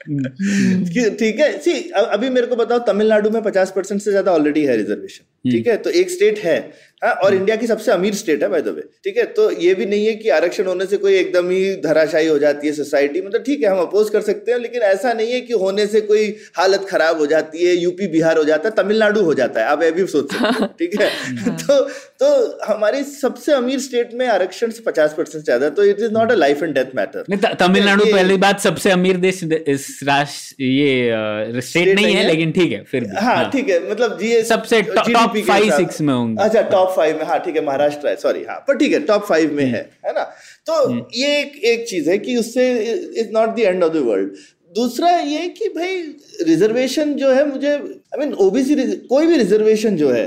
हम्म। 0.02 0.86
ठीक 1.16 1.40
है 1.40 1.52
सी 1.60 1.74
अभी 1.96 2.30
मेरे 2.30 2.48
को 2.48 2.56
बताओ 2.56 2.80
तमिलनाडु 2.86 3.30
में 3.30 3.42
पचास 3.44 3.72
परसेंट 3.72 4.02
से 4.02 4.12
ज़्यादा 4.12 4.32
ऑलरेडी 4.32 4.66
है 4.66 4.78
रिजर्वेशन 4.78 5.24
हम्म। 5.46 5.52
ठीक 5.52 5.68
है 5.68 5.76
तो 5.78 5.90
एक 5.92 6.10
स्टेट 6.10 6.40
है 6.40 6.58
हाँ 7.04 7.12
और 7.16 7.34
इंडिया 7.34 7.56
की 7.56 7.68
सबसे 7.68 7.92
अमीर 7.92 8.14
स्टेट 8.16 8.44
है 8.44 8.50
बाय 8.50 8.62
द 8.62 8.68
वे 8.70 8.82
ठीक 9.04 9.18
है 9.18 9.24
तो 9.34 9.50
ये 9.54 9.74
भी 9.74 9.86
नहीं 9.86 10.06
है 10.06 10.14
कि 10.16 10.30
आरक्षण 10.32 10.66
होने 10.66 10.86
से 10.86 10.98
कोई 10.98 11.14
एकदम 11.14 11.50
ही 11.50 11.76
धराशायी 11.82 12.28
हो 12.28 12.38
जाती 12.40 12.68
है 12.68 12.74
सोसाइटी 12.74 13.22
मतलब 13.22 13.44
ठीक 13.44 13.64
है 13.64 13.70
हम 13.70 13.80
अपोज 13.80 14.10
कर 14.10 14.22
सकते 14.24 14.52
हैं 14.52 14.60
लेकिन 14.60 14.82
ऐसा 14.84 15.14
नहीं 15.14 15.32
है 15.32 15.40
कि 15.42 15.54
होने 15.56 15.86
से 15.88 16.02
कोई 16.04 16.28
हालत 16.58 16.86
खराब 16.90 17.18
हो 17.18 17.26
जाती 17.28 17.66
है 17.66 17.76
यूपी 17.76 18.08
बिहार 18.10 18.38
हो 18.38 18.44
जाता 18.44 18.70
है 18.70 18.76
तमिलनाडु 18.76 19.24
हो 19.24 19.34
जाता 19.34 19.60
है 19.60 19.66
आप 19.68 19.84
ये 19.84 19.92
भी 19.92 20.06
सोच 20.08 20.34
सकते 20.34 20.54
हैं 20.56 20.70
ठीक 20.80 21.00
है 21.02 21.10
हाँ। 21.40 21.56
तो 21.62 21.84
तो 22.22 22.28
हमारी 22.64 23.04
सबसे 23.04 23.52
अमीर 23.52 23.80
स्टेट 23.80 24.14
में 24.14 24.28
आरक्षण 24.28 24.72
से 24.72 24.82
पचास 24.84 25.14
परसेंट 25.14 25.44
ज़्यादा 25.44 25.70
तो 25.78 25.84
it 25.84 26.00
is 26.00 26.12
not 26.14 26.32
a 26.32 26.36
life 26.36 26.62
and 26.64 26.74
death 26.74 26.92
matter 26.96 27.54
Tamil Nadu 27.60 28.06
पहली 28.06 28.36
बात 28.38 28.60
सबसे 28.60 28.92
अमीर 28.92 29.18
देश 29.20 29.44
इस 29.44 29.88
राष्ट्र 30.08 30.64
ये 30.64 31.62
स्टेट 31.62 31.96
नहीं 31.96 32.14
है 32.16 32.28
लेकिन 32.28 32.52
ठीक 32.52 32.72
है 32.72 32.84
फिर 32.84 33.08
हाँ, 33.12 33.36
हाँ। 33.36 33.50
ठीक 33.52 33.70
है 33.70 33.80
मतलब 33.90 34.18
जी 34.20 34.42
सबसे 34.44 34.82
टॉप 34.92 35.38
फाइव 35.48 35.72
सिक्स 35.78 36.02
में 36.02 36.14
होंगे। 36.14 36.44
अच्छा 36.44 36.62
टॉप 36.70 36.94
फाइव 36.96 37.18
में 37.18 37.26
हाँ 37.26 37.40
ठीक 37.40 37.56
है 37.56 37.66
महाराष्ट्र 37.66 38.08
है 38.08 38.16
सॉरी 38.18 38.44
हाँ 38.44 38.60
पर 38.68 38.78
ठीक 38.78 38.94
है 38.94 39.00
टॉप 39.06 39.26
फाइव 39.26 39.54
में 39.54 39.64
हम्म। 39.64 39.76
है 39.76 39.90
है 40.06 40.14
ना? 40.14 40.24
तो 40.68 40.86
हम्म। 40.86 41.06
ये 41.16 41.40
एक 41.40 41.60
एक 41.66 41.88
चीज़ 41.88 42.10
है 42.10 42.18
कि 42.20 42.38
उससे 42.38 42.70
is 43.16 43.32
not 43.34 43.56
the 43.56 43.60
end 43.62 43.84
of 43.84 43.94
the 43.94 44.06
world 44.06 44.38
दूसरा 44.72 45.10
ये 45.10 45.48
कि 45.58 45.68
भाई 45.70 45.98
रिजर्वेशन 46.44 47.14
जो 47.16 47.34
है 47.34 47.48
मुझे 47.48 47.74
आई 47.74 48.20
मीन 48.20 48.34
ओबीसी 48.42 48.76
कोई 49.08 49.28
भी 49.28 49.38
रिजर्वेशन 49.38 49.96
जो 49.98 50.10
है 50.12 50.26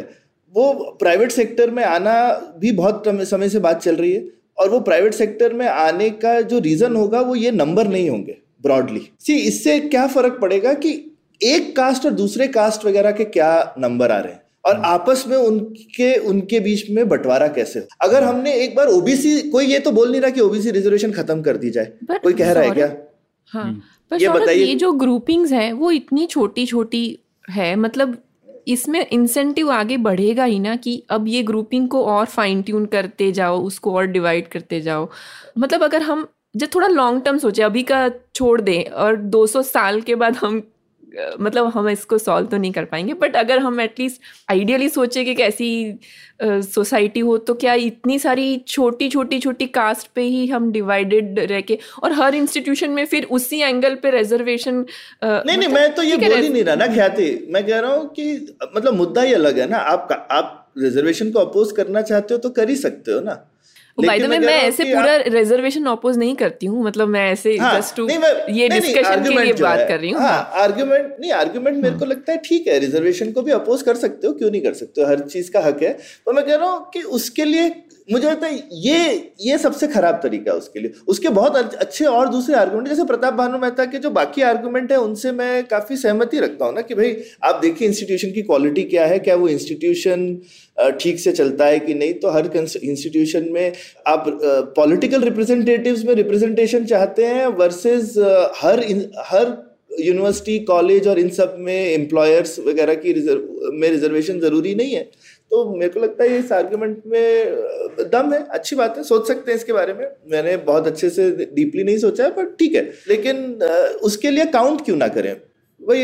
वो 0.54 0.72
प्राइवेट 1.00 1.32
सेक्टर 1.32 1.70
में 1.70 1.84
आना 1.84 2.14
भी 2.58 2.72
बहुत 2.72 3.02
समय 3.06 3.48
से 3.48 3.58
बात 3.58 3.82
चल 3.82 3.96
रही 3.96 4.12
है 4.12 4.24
और 4.58 4.68
वो 4.70 4.80
प्राइवेट 4.80 5.14
सेक्टर 5.14 5.52
में 5.52 5.66
आने 5.66 6.10
का 6.10 6.40
जो 6.40 6.58
रीजन 6.58 6.96
होगा 6.96 7.20
वो 7.20 7.34
ये 7.34 7.50
नंबर 7.50 7.88
नहीं 7.88 8.10
होंगे 8.10 8.36
ब्रॉडली 8.62 9.10
सी 9.20 9.36
इससे 9.36 9.80
क्या 9.80 10.06
फ़र्क 10.06 10.38
पड़ेगा 10.42 10.72
कि 10.72 11.10
एक 11.42 11.76
कास्ट 11.76 12.06
और 12.06 12.12
दूसरे 12.12 12.46
कास्ट 12.48 12.84
वगैरह 12.84 13.12
के 13.12 13.24
क्या 13.24 13.74
नंबर 13.78 14.10
आ 14.10 14.18
रहे 14.18 14.32
हैं? 14.32 14.42
और 14.64 14.74
हम्म। 14.74 14.86
आपस 14.86 15.24
में 15.28 15.36
उनके 15.36 16.16
उनके 16.16 16.60
बीच 16.60 16.90
में 16.90 17.08
बंटवारा 17.08 17.48
कैसे 17.48 17.78
हो? 17.78 17.86
अगर 18.00 18.22
हम्म। 18.22 18.36
हमने 18.36 18.54
एक 18.54 18.76
बार 18.76 18.86
ओबीसी 18.86 19.40
कोई 19.40 19.66
ये 19.66 19.78
तो 19.78 19.90
बोल 19.90 20.10
नहीं 20.10 20.20
रहा 20.20 20.30
कि 20.30 20.40
ओबीसी 20.40 20.70
रिजर्वेशन 20.70 21.12
खत्म 21.12 21.42
कर 21.42 21.56
दी 21.56 21.70
जाए। 21.70 21.92
कोई 22.12 22.32
कह 22.32 22.52
रहा 22.52 22.64
है 22.64 22.70
क्या? 22.70 22.96
हाँ 23.46 23.64
हम्म। 23.64 23.80
पर 24.10 24.22
ये 24.22 24.28
बताइए। 24.28 24.64
ये 24.64 24.74
जो 24.74 24.92
ग्रुपिंग्स 24.92 25.52
हैं 25.52 25.72
वो 25.72 25.90
इतनी 25.90 26.26
छोटी 26.26 26.66
छोटी 26.66 27.18
है 27.50 27.76
मतलब 27.76 28.16
इसमें 28.68 29.06
इंसेंटिव 29.06 29.70
आगे 29.70 29.96
बढ़ेगा 29.96 30.44
ही 30.44 30.58
ना 30.58 30.76
कि 30.76 31.02
अब 31.10 31.28
ये 31.28 31.42
ग्रुपिंग 31.42 31.88
को 31.88 32.04
और 32.04 32.26
फाइन 32.26 32.62
ट्यून 32.62 32.86
करते 32.86 33.30
जाओ, 33.32 33.60
उसको 33.60 33.94
और 33.94 34.06
डिवाइड 34.06 34.48
करते 34.48 34.80
जाओ। 34.80 35.08
मतलब 35.58 35.82
अगर 35.82 36.02
हम 36.02 36.26
जब 36.56 36.68
थोड़ा 36.74 36.88
लॉन्ग 36.88 37.22
टर्म 37.24 37.38
सोचे, 37.38 37.62
अभी 37.62 37.82
का 37.82 38.08
छोड़ 38.34 38.60
दें 38.60 38.84
और 38.84 39.16
200 39.16 39.62
साल 39.62 40.00
के 40.00 40.14
बाद 40.14 40.36
हम 40.36 40.62
मतलब 41.40 41.66
हम 41.66 41.88
इसको 41.88 42.18
सॉल्व 42.18 42.46
तो 42.46 42.56
नहीं 42.56 42.72
कर 42.72 42.84
पाएँगे 42.84 43.14
बट 43.14 43.36
अगर 43.36 43.58
हम 43.58 43.80
एटलीस्ट 43.80 44.20
आइडियली 44.50 44.88
सोचे 44.88 45.24
कि 45.24 45.34
कैसी 45.34 45.98
सोसाइटी 46.42 47.20
हो 47.20 47.36
तो 47.38 47.54
क्या 47.54 47.74
इतनी 47.74 48.18
सारी 48.18 48.56
छोटी 48.68 49.08
छोटी 49.08 49.38
छोटी 49.40 49.66
कास्ट 49.66 50.08
पे 50.14 50.22
ही 50.22 50.46
हम 50.46 50.70
डिवाइडेड 50.72 51.38
रह 51.50 51.60
के 51.60 51.78
और 52.02 52.12
हर 52.12 52.34
इंस्टीट्यूशन 52.34 52.90
में 52.90 53.04
फिर 53.06 53.24
उसी 53.30 53.60
एंगल 53.60 53.94
पे 53.94 54.10
रिजर्वेशन 54.10 54.84
नहीं 55.24 55.56
नहीं 55.56 55.68
मैं 55.68 55.94
तो 55.94 56.02
ये 56.02 56.16
बोल 56.16 56.40
ही 56.40 56.48
नहीं 56.48 56.64
रहा 56.64 56.74
ना 56.74 56.86
ख्याति। 56.86 57.46
मैं 57.50 57.66
कह 57.66 57.80
रहा 57.80 57.94
हूँ 57.94 58.08
कि 58.08 58.56
मतलब 58.76 58.94
मुद्दा 58.94 59.22
ही 59.22 59.32
अलग 59.32 59.58
है 59.58 59.68
ना 59.70 59.76
आप 59.76 60.28
आप 60.30 60.60
रिजर्वेशन 60.78 61.30
को 61.30 61.38
अपोज 61.38 61.72
करना 61.72 62.02
चाहते 62.02 62.34
हो 62.34 62.38
तो 62.38 62.50
कर 62.50 62.68
ही 62.68 62.76
सकते 62.76 63.12
हो 63.12 63.20
ना। 63.20 63.34
बाय 63.98 64.18
द 64.18 64.26
वे 64.30 64.38
मैं 64.38 64.54
ऐसे 64.62 64.84
पूरा 64.84 65.16
रिजर्वेशन 65.28 65.84
अपोज 65.86 66.16
नहीं 66.18 66.34
करती 66.36 66.66
हूँ। 66.66 66.84
मतलब 66.84 67.08
मैं 67.08 67.30
ऐसे 67.32 67.56
हाँ, 67.56 67.76
जस्ट 67.76 67.96
टू 67.96 68.08
ये 68.08 68.68
डिस्कशन 68.68 69.22
के 69.24 69.30
लिए 69.30 69.52
बात 69.54 69.84
कर 69.88 70.00
रही 70.00 70.10
हूँ। 70.10 70.22
आर्ग्यूमेंट 70.22 71.16
नहीं 71.20 71.30
आर्ग्यूमेंट 71.32 71.82
मेरे 71.82 71.98
को 71.98 72.04
लगता 72.04 72.32
है 72.32 72.38
ठीक 72.44 72.66
है 72.68 72.78
रिजर्वेशन 72.78 73.32
को 73.32 73.42
भी 73.42 73.52
अपोज 73.52 73.82
कर 73.82 73.94
सकते 73.96 74.26
हो 74.26 74.32
क्यों 74.32 74.50
नहीं 74.50 74.62
कर 74.62 74.74
सकते 74.74 75.00
हो? 75.00 75.08
हर 75.08 75.20
चीज़ 75.20 75.50
का 75.52 75.60
हक 75.60 75.82
है। 75.82 75.92
तो 76.26 76.32
मैं 76.32 76.44
कह 76.46 76.56
रहा 76.56 76.70
हूँ 76.70 76.90
कि 76.94 77.02
उसके 77.18 77.44
लिए 77.44 77.68
मुझे 78.08 78.26
लगता 78.26 78.46
है 78.46 78.56
ये 78.76 79.32
ये 79.40 79.56
सबसे 79.58 79.86
खराब 79.86 80.18
तरीका 80.22 80.52
है 80.52 80.58
उसके 80.58 80.80
लिए। 80.80 80.92
उसके 81.08 81.28
बहुत 81.30 81.56
अच्छे 81.56 82.04
और 82.06 82.28
दूसरे 82.28 82.56
आर्गुमेंट 82.56 82.88
जैसे 82.88 83.04
प्रताप 83.04 83.34
भानु 83.34 83.58
मेहता 83.58 83.84
के 83.84 83.98
जो 83.98 84.10
बाकी 84.10 84.42
आर्गुमेंट 84.42 84.92
है, 84.92 84.98
उनसे 84.98 85.32
मैं 85.32 85.64
काफ़ी 85.66 85.96
सहमति 85.96 86.40
रखता 86.40 86.64
हूँ 86.64 86.74
ना 86.74 86.80
कि 86.82 86.94
भाई, 86.94 87.16
आप 87.44 87.60
देखिए 87.62 87.88
इंस्टीट्यूशन 87.88 88.32
की 88.32 88.42
क्वालिटी 88.42 88.82
क्या 88.84 89.06
है, 89.06 89.18
क्या 89.18 89.36
वो 89.36 89.48
इंस्टीट्यूशन 89.48 90.40
ठीक 91.00 91.20
से 91.20 91.32
चलता 91.32 91.66
है 91.66 91.78
कि 91.80 91.94
नहीं? 91.94 92.14
तो 92.14 92.30
हर 92.30 92.50
इंस्टीट्यूशन 92.56 93.48
में 93.52 93.72
आप 94.06 94.24
पॉलिटिकल 94.76 95.22
रिप्रेजेंटेटिव्स 95.24 96.04
में 96.04 96.14
रिप्रेजेंटेशन 96.14 96.84
चाहते 96.86 97.26
हैं 97.26 97.46
वर्सेज 97.58 98.18
हर 98.56 98.84
हर 99.26 99.56
यूनिवर्सिटी 100.00 100.58
कॉलेज 100.60 101.06
और 101.08 101.18
इन 101.18 101.28
सब 101.30 101.56
में 101.58 101.74
एम्प्लॉयर्स 101.74 102.58
वगैरह 102.60 102.94
की 102.94 103.12
रिज़र्व 103.12 103.70
में 103.72 103.88
रिजर्वेशन 103.90 104.40
ज़रूरी 104.40 104.74
नहीं 104.74 104.94
है। 104.94 105.08
तो 105.50 105.64
मेरे 105.70 105.88
को 105.88 106.00
लगता 106.00 106.24
है 106.24 106.38
इस 106.38 106.52
आर्ग्यूमेंट 106.52 107.02
में 107.06 108.08
दम 108.10 108.32
है। 108.32 108.42
अच्छी 108.50 108.76
बात 108.76 108.96
है, 108.96 109.02
सोच 109.04 109.26
सकते 109.28 109.50
हैं 109.50 109.58
इसके 109.58 109.72
बारे 109.72 109.92
में। 109.94 110.06
मैंने 110.30 110.56
बहुत 110.66 110.86
अच्छे 110.86 111.10
से 111.10 111.30
डीपली 111.54 111.84
नहीं 111.84 111.98
सोचा 111.98 112.24
है 112.24 112.30
पर 112.30 112.44
ठीक 112.58 112.74
है। 112.74 112.82
लेकिन 113.08 113.62
उसके 114.02 114.30
लिए 114.30 114.44
काउंट 114.52 114.84
क्यों 114.84 114.96
ना 114.96 115.08
करें? 115.08 115.36
भाई 115.88 116.00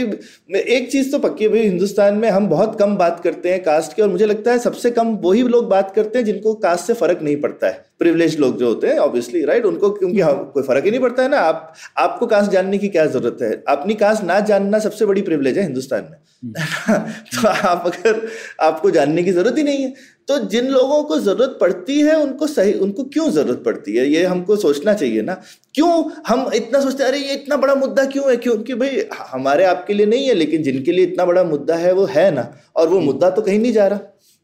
एक 0.58 0.90
चीज़ 0.92 1.10
तो 1.12 1.18
पक्की 1.18 1.44
है 1.44 1.50
भाई 1.50 1.60
हिंदुस्तान 1.60 2.14
में 2.14 2.28
हम 2.30 2.46
बहुत 2.48 2.78
कम 2.78 2.96
बात 2.96 3.20
करते 3.24 3.50
हैं 3.50 3.62
कास्ट 3.62 3.92
की 3.96 4.02
और 4.02 4.08
मुझे 4.08 4.26
लगता 4.26 4.50
है 4.50 4.58
सबसे 4.58 4.90
कम 4.90 5.08
वही 5.22 5.42
लोग 5.48 5.68
बात 5.68 5.92
करते 5.94 6.18
हैं 6.18 6.24
जिनको 6.26 6.54
कास्ट 6.54 6.86
से 6.86 6.94
फ़र्क 6.94 7.22
नहीं 7.22 7.36
पड़ता 7.40 7.66
है। 7.66 7.84
प्रिविलेज 7.98 8.38
लोग 8.40 8.58
जो 8.58 8.68
होते 8.68 8.86
हैं 8.86 8.98
ऑब्वियसली 8.98 9.44
राइट 9.44 9.64
उनको 9.64 9.90
क्योंकि 9.90 10.20
हाँ, 10.20 10.50
कोई 10.54 10.62
फ़र्क 10.62 10.84
ही 10.84 10.90
नहीं 10.90 11.00
पड़ता 11.00 11.22
है 11.22 11.28
ना। 11.28 11.38
आप 11.38 11.74
आपको 11.98 12.26
कास्ट 12.26 12.50
जानने 12.50 12.78
की 12.78 12.88
क्या 12.88 13.06
ज़रूरत 13.06 13.38
है? 13.42 13.52
अपनी 13.68 13.94
कास्ट 13.94 14.24
ना 14.24 14.40
जानना 14.40 14.78
सबसे 14.78 15.06
बड़ी 15.06 15.22
प्रिविलेज 15.22 15.58
है 15.58 15.64
हिंदुस्तान 15.64 16.08
में। 16.10 16.18
तो 17.34 17.48
आप 17.48 17.82
अगर 17.86 18.28
आपको 18.60 18.90
जानने 18.90 19.22
की 19.22 19.32
ज़रूरत 19.32 19.58
ही 19.58 19.62
नहीं 19.62 19.82
है 19.82 19.94
तो 20.30 20.38
जिन 20.38 20.66
लोगों 20.66 21.02
को 21.04 21.18
ज़रूरत 21.18 21.56
पड़ती 21.60 22.00
है, 22.00 22.14
उनको 22.16 22.46
सही, 22.46 22.72
उनको 22.72 23.04
क्यों 23.04 23.30
ज़रूरत 23.30 23.62
पड़ती 23.64 23.96
है? 23.96 24.06
ये 24.08 24.24
हमको 24.24 24.56
सोचना 24.56 24.92
चाहिए 24.94 25.22
ना। 25.22 25.34
क्यों 25.74 26.10
हम 26.26 26.50
इतना 26.54 26.80
सोचते 26.80 27.04
अरे, 27.04 27.18
ये 27.18 27.34
इतना 27.34 27.56
बड़ा 27.56 27.74
मुद्दा 27.74 28.04
क्यों 28.04 28.30
है? 28.30 28.36
क्योंकि 28.36 28.74
भाई 28.74 29.02
हमारे 29.30 29.64
आपके 29.64 29.94
लिए 29.94 30.06
नहीं 30.06 30.28
है, 30.28 30.34
लेकिन 30.34 30.62
जिनके 30.62 30.92
लिए 30.92 31.04
इतना 31.04 31.24
बड़ा 31.24 31.44
मुद्दा 31.44 31.76
है, 31.76 31.92
वो 31.92 32.04
है 32.04 32.30
ना। 32.30 32.46
और 32.76 32.88
वो 32.88 33.00
मुद्दा 33.00 33.30
तो 33.30 33.42
कहीं 33.42 33.58
नहीं 33.58 33.72
जा 33.72 33.86
रहा। 33.86 33.98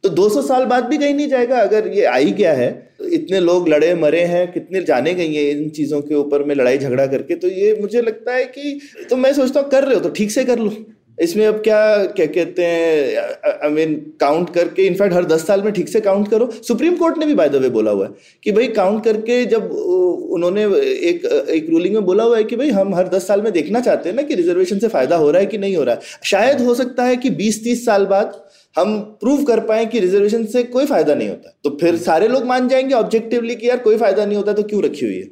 तो 0.04 0.08
200 0.08 0.42
साल 0.42 0.64
बाद 0.64 0.84
भी 0.84 0.98
कहीं 0.98 1.14
नहीं 1.14 1.28
जाएगा। 1.28 1.60
अगर 1.60 1.86
ये 1.88 2.04
आई 2.04 2.32
क्या 2.32 2.52
है, 2.52 2.68
इतने 3.02 3.40
लोग 3.40 3.68
लड़े, 3.68 3.94
मरे 3.94 4.24
हैं, 4.24 4.52
कितने 4.52 4.82
जाने 4.82 5.14
गई 5.14 5.34
हैं 5.34 5.44
इन 5.52 5.68
चीज़ों 5.70 6.00
के 6.00 6.14
ऊपर 6.14 6.44
में 6.44 6.54
लड़ाई 6.54 6.78
झगड़ा 6.78 7.06
करके 7.06 7.34
तो 7.34 7.48
ये 7.48 7.78
मुझे 7.80 8.02
लगता 8.02 8.34
है 8.34 8.44
कि 8.44 8.80
तो 9.10 9.16
मैं 9.16 9.32
सोचता 9.32 9.60
हूँ, 9.60 9.68
कर 9.70 9.84
रहे 9.84 9.94
हो 9.94 10.00
तो 10.00 10.08
ठीक 10.08 10.30
से 10.30 10.44
कर 10.44 10.58
लो। 10.58 10.70
इसमें 11.18 11.46
अब 11.46 11.60
क्या 11.64 11.80
क्या 12.06 12.26
कहते 12.26 12.64
हैं 12.64 13.54
आई 13.64 13.70
मीन 13.70 13.94
काउंट 14.20 14.50
करके 14.54 14.86
इनफैक्ट 14.86 15.14
हर 15.14 15.24
दस 15.24 15.46
साल 15.46 15.62
में 15.62 15.72
ठीक 15.72 15.88
से 15.88 16.00
काउंट 16.00 16.28
करो। 16.30 16.50
सुप्रीम 16.62 16.96
कोर्ट 16.96 17.18
ने 17.18 17.26
भी 17.26 17.34
बाय 17.34 17.48
द 17.48 17.56
वे 17.56 17.68
बोला 17.70 17.90
हुआ 17.90 18.06
है 18.06 18.12
कि 18.44 18.52
भाई 18.52 18.66
काउंट 18.76 19.04
करके 19.04 19.44
जब 19.46 19.70
उन्होंने 19.72 20.64
एक 21.10 21.24
एक 21.50 21.70
रूलिंग 21.70 21.94
में 21.94 22.04
बोला 22.04 22.24
हुआ 22.24 22.36
है 22.36 22.44
कि 22.44 22.56
भाई 22.56 22.70
हम 22.70 22.94
हर 22.94 23.08
दस 23.08 23.26
साल 23.26 23.42
में 23.42 23.52
देखना 23.52 23.80
चाहते 23.80 24.08
हैं 24.08 24.16
ना 24.16 24.22
कि 24.22 24.34
रिजर्वेशन 24.34 24.78
से 24.78 24.88
फ़ायदा 24.88 25.16
हो 25.16 25.30
रहा 25.30 25.40
है 25.40 25.46
कि 25.46 25.58
नहीं 25.58 25.76
हो 25.76 25.84
रहा 25.84 25.94
है। 25.94 26.00
शायद 26.24 26.60
हो 26.60 26.74
सकता 26.74 27.04
है 27.04 27.16
कि 27.16 27.30
बीस 27.32 27.62
तीस 27.64 27.84
साल 27.86 28.06
बाद 28.06 28.40
हम 28.76 28.98
प्रूव 29.20 29.42
कर 29.44 29.60
पाए 29.60 29.86
कि 29.86 30.00
रिजर्वेशन 30.00 30.44
से 30.46 30.62
कोई 30.64 30.86
फ़ायदा 30.86 31.14
नहीं 31.14 31.28
होता। 31.28 31.56
तो 31.64 31.76
फिर 31.80 31.96
सारे 31.98 32.28
लोग 32.28 32.44
मान 32.46 32.68
जाएँगे 32.68 32.94
ऑब्जेक्टिवली 32.94 33.54
कि 33.54 33.68
यार 33.68 33.78
कोई 33.78 33.96
फ़ायदा 33.96 34.24
नहीं 34.24 34.36
होता 34.36 34.52
तो 34.52 34.62
क्यों 34.62 34.82
रखी 34.82 35.06
हुई 35.06 35.14
है? 35.14 35.28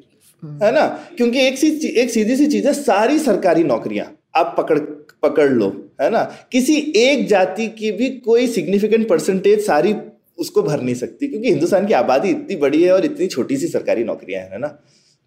है 0.62 0.72
ना? 0.74 0.86
क्योंकि 1.16 1.46
एक 1.46 1.58
सी 1.58 1.68
एक 1.96 2.10
सीधी 2.10 2.36
सी 2.36 2.46
चीज़ 2.46 2.66
है 2.66 2.72
सारी 2.74 3.18
सरकारी 3.18 3.64
नौकरियाँ 3.64 4.12
आप 4.34 4.54
पकड़ 4.58 4.78
पकड़ 5.22 5.48
लो, 5.50 5.68
है 6.00 6.10
ना? 6.10 6.22
किसी 6.52 6.76
एक 6.96 7.26
जाति 7.28 7.66
की 7.68 7.92
भी 7.92 8.08
कोई 8.20 8.46
सिग्निफिकेंट 8.46 9.08
परसेंटेज 9.08 9.66
सारी 9.66 9.94
उसको 10.38 10.62
भर 10.62 10.80
नहीं 10.80 10.94
सकती, 10.94 11.28
क्योंकि 11.28 11.48
हिंदुस्तान 11.48 11.86
की 11.86 11.92
आबादी 11.92 12.28
इतनी 12.28 12.56
बड़ी 12.56 12.82
है 12.82 12.92
और 12.92 13.04
इतनी 13.04 13.26
छोटी 13.26 13.56
सी 13.56 13.68
सरकारी 13.68 14.04
नौकरियाँ 14.04 14.42
हैं, 14.42 14.50
है 14.50 14.58
ना? 14.58 14.68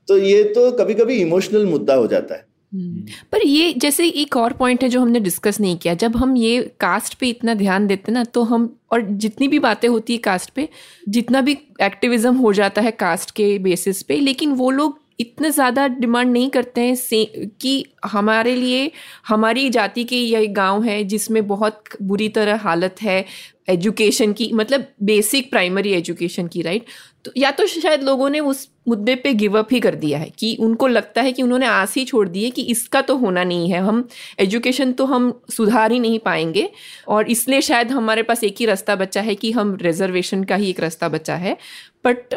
तो 0.07 0.17
ये 0.17 0.43
तो 0.43 0.71
कभी 0.71 0.93
कभी 0.93 1.15
इमोशनल 1.15 1.65
मुद्दा 1.65 1.93
हो 1.93 2.07
जाता 2.07 2.35
है। 2.35 2.45
हम्म। 2.73 3.05
पर 3.31 3.45
ये 3.45 3.73
जैसे 3.73 4.07
एक 4.07 4.35
और 4.37 4.53
पॉइंट 4.53 4.83
है 4.83 4.89
जो 4.89 5.01
हमने 5.01 5.19
डिस्कस 5.19 5.59
नहीं 5.59 5.77
किया, 5.77 5.93
जब 5.93 6.15
हम 6.15 6.35
ये 6.37 6.61
कास्ट 6.79 7.13
पे 7.13 7.27
इतना 7.29 7.53
ध्यान 7.53 7.87
देते 7.87 8.11
ना 8.11 8.23
तो 8.23 8.43
हम, 8.43 8.75
और 8.91 9.01
जितनी 9.01 9.47
भी 9.47 9.59
बातें 9.59 9.87
होती 9.87 10.13
है 10.13 10.19
कास्ट 10.19 10.49
पे, 10.49 10.67
जितना 11.09 11.41
भी 11.41 11.57
एक्टिविज्म 11.81 12.35
हो 12.35 12.53
जाता 12.53 12.81
है 12.81 12.91
कास्ट 12.91 13.31
के 13.31 13.57
बेसिस 13.59 14.01
पे, 14.03 14.19
लेकिन 14.19 14.51
वो 14.51 14.69
लोग 14.71 14.99
इतने 15.19 15.51
ज़्यादा 15.51 15.87
डिमांड 15.89 16.31
नहीं 16.31 16.49
करते 16.49 16.81
हैं 16.81 16.95
से, 16.95 17.23
कि 17.61 17.85
हमारे 18.05 18.55
लिए, 18.55 18.91
हमारी 19.27 19.69
जाति 19.69 20.03
के 20.03 20.15
यह 20.17 20.51
गाँव 20.53 20.83
है 20.83 21.03
जिसमें 21.05 21.45
बहुत 21.47 21.83
बुरी 22.01 22.29
तरह 22.29 22.57
हालत 22.59 23.01
है, 23.01 23.23
एजुकेशन 23.69 24.33
की 24.33 24.51
मतलब 24.53 24.85
बेसिक 25.03 25.49
प्राइमरी 25.51 25.91
एजुकेशन 25.93 26.47
की, 26.47 26.61
राइट? 26.61 26.85
तो 27.25 27.31
या 27.37 27.49
तो 27.51 27.65
शायद 27.67 28.03
लोगों 28.03 28.29
ने 28.29 28.39
उस 28.39 28.67
मुद्दे 28.87 29.15
पे 29.15 29.33
गिव 29.33 29.57
अप 29.59 29.67
ही 29.71 29.79
कर 29.79 29.95
दिया 29.95 30.19
है 30.19 30.29
कि 30.29 30.55
उनको 30.59 30.87
लगता 30.87 31.21
है 31.21 31.31
कि 31.31 31.43
उन्होंने 31.43 31.65
आस 31.65 31.95
ही 31.95 32.03
छोड़ 32.05 32.27
दी 32.29 32.43
है 32.43 32.49
कि 32.49 32.61
इसका 32.63 33.01
तो 33.01 33.15
होना 33.17 33.43
नहीं 33.43 33.69
है। 33.71 33.79
हम, 33.79 34.07
एजुकेशन 34.39 34.91
तो 34.91 35.05
हम 35.05 35.31
सुधार 35.51 35.91
ही 35.91 35.99
नहीं 35.99 36.19
पाएँगे 36.19 36.69
और 37.07 37.29
इसलिए 37.31 37.61
शायद 37.61 37.91
हमारे 37.91 38.23
पास 38.23 38.43
एक 38.43 38.55
ही 38.59 38.65
रास्ता 38.65 38.95
बचा 38.95 39.21
है 39.21 39.35
कि 39.35 39.51
हम 39.51 39.75
रिजर्वेशन 39.81 40.43
का 40.43 40.55
ही 40.55 40.69
एक 40.69 40.79
रास्ता 40.79 41.09
बचा 41.09 41.35
है। 41.35 41.57
बट 42.05 42.33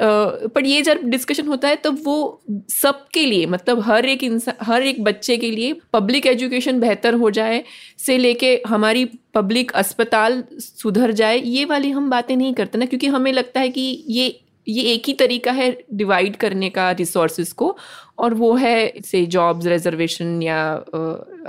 बट 0.54 0.66
ये 0.66 0.82
जब 0.82 1.02
डिस्कशन 1.10 1.48
होता 1.48 1.68
है, 1.68 1.76
तब 1.76 1.98
वो 2.04 2.42
सबके 2.70 3.24
लिए 3.26 3.46
मतलब 3.46 3.80
हर 3.82 4.06
एक 4.06 4.22
इंसान, 4.24 4.54
हर 4.62 4.82
एक 4.82 5.02
बच्चे 5.04 5.36
के 5.36 5.50
लिए 5.50 5.72
पब्लिक 5.92 6.26
एजुकेशन 6.26 6.80
बेहतर 6.80 7.14
हो 7.14 7.30
जाए, 7.30 7.62
से 7.98 8.18
लेके 8.18 8.60
हमारी 8.66 9.04
पब्लिक 9.34 9.72
अस्पताल 9.74 10.42
सुधर 10.60 11.12
जाए, 11.12 11.38
ये 11.38 11.64
वाली 11.64 11.90
हम 11.90 12.10
बातें 12.10 12.36
नहीं 12.36 12.54
करते 12.54 12.78
ना, 12.78 12.86
क्योंकि 12.86 13.06
हमें 13.08 13.32
लगता 13.32 13.60
है 13.60 13.68
कि 13.70 14.04
ये 14.08 14.38
ये 14.66 14.82
एक 14.84 15.02
ही 15.06 15.12
तरीका 15.14 15.52
है 15.52 15.70
डिवाइड 15.94 16.34
करने 16.36 16.68
का 16.70 16.90
रिसोर्सेज 16.90 17.52
को, 17.52 17.76
और 18.18 18.34
वो 18.34 18.52
है 18.54 18.92
से 19.04 19.24
जॉब्स 19.26 19.66
रिजर्वेशन 19.66 20.42
या 20.42 20.58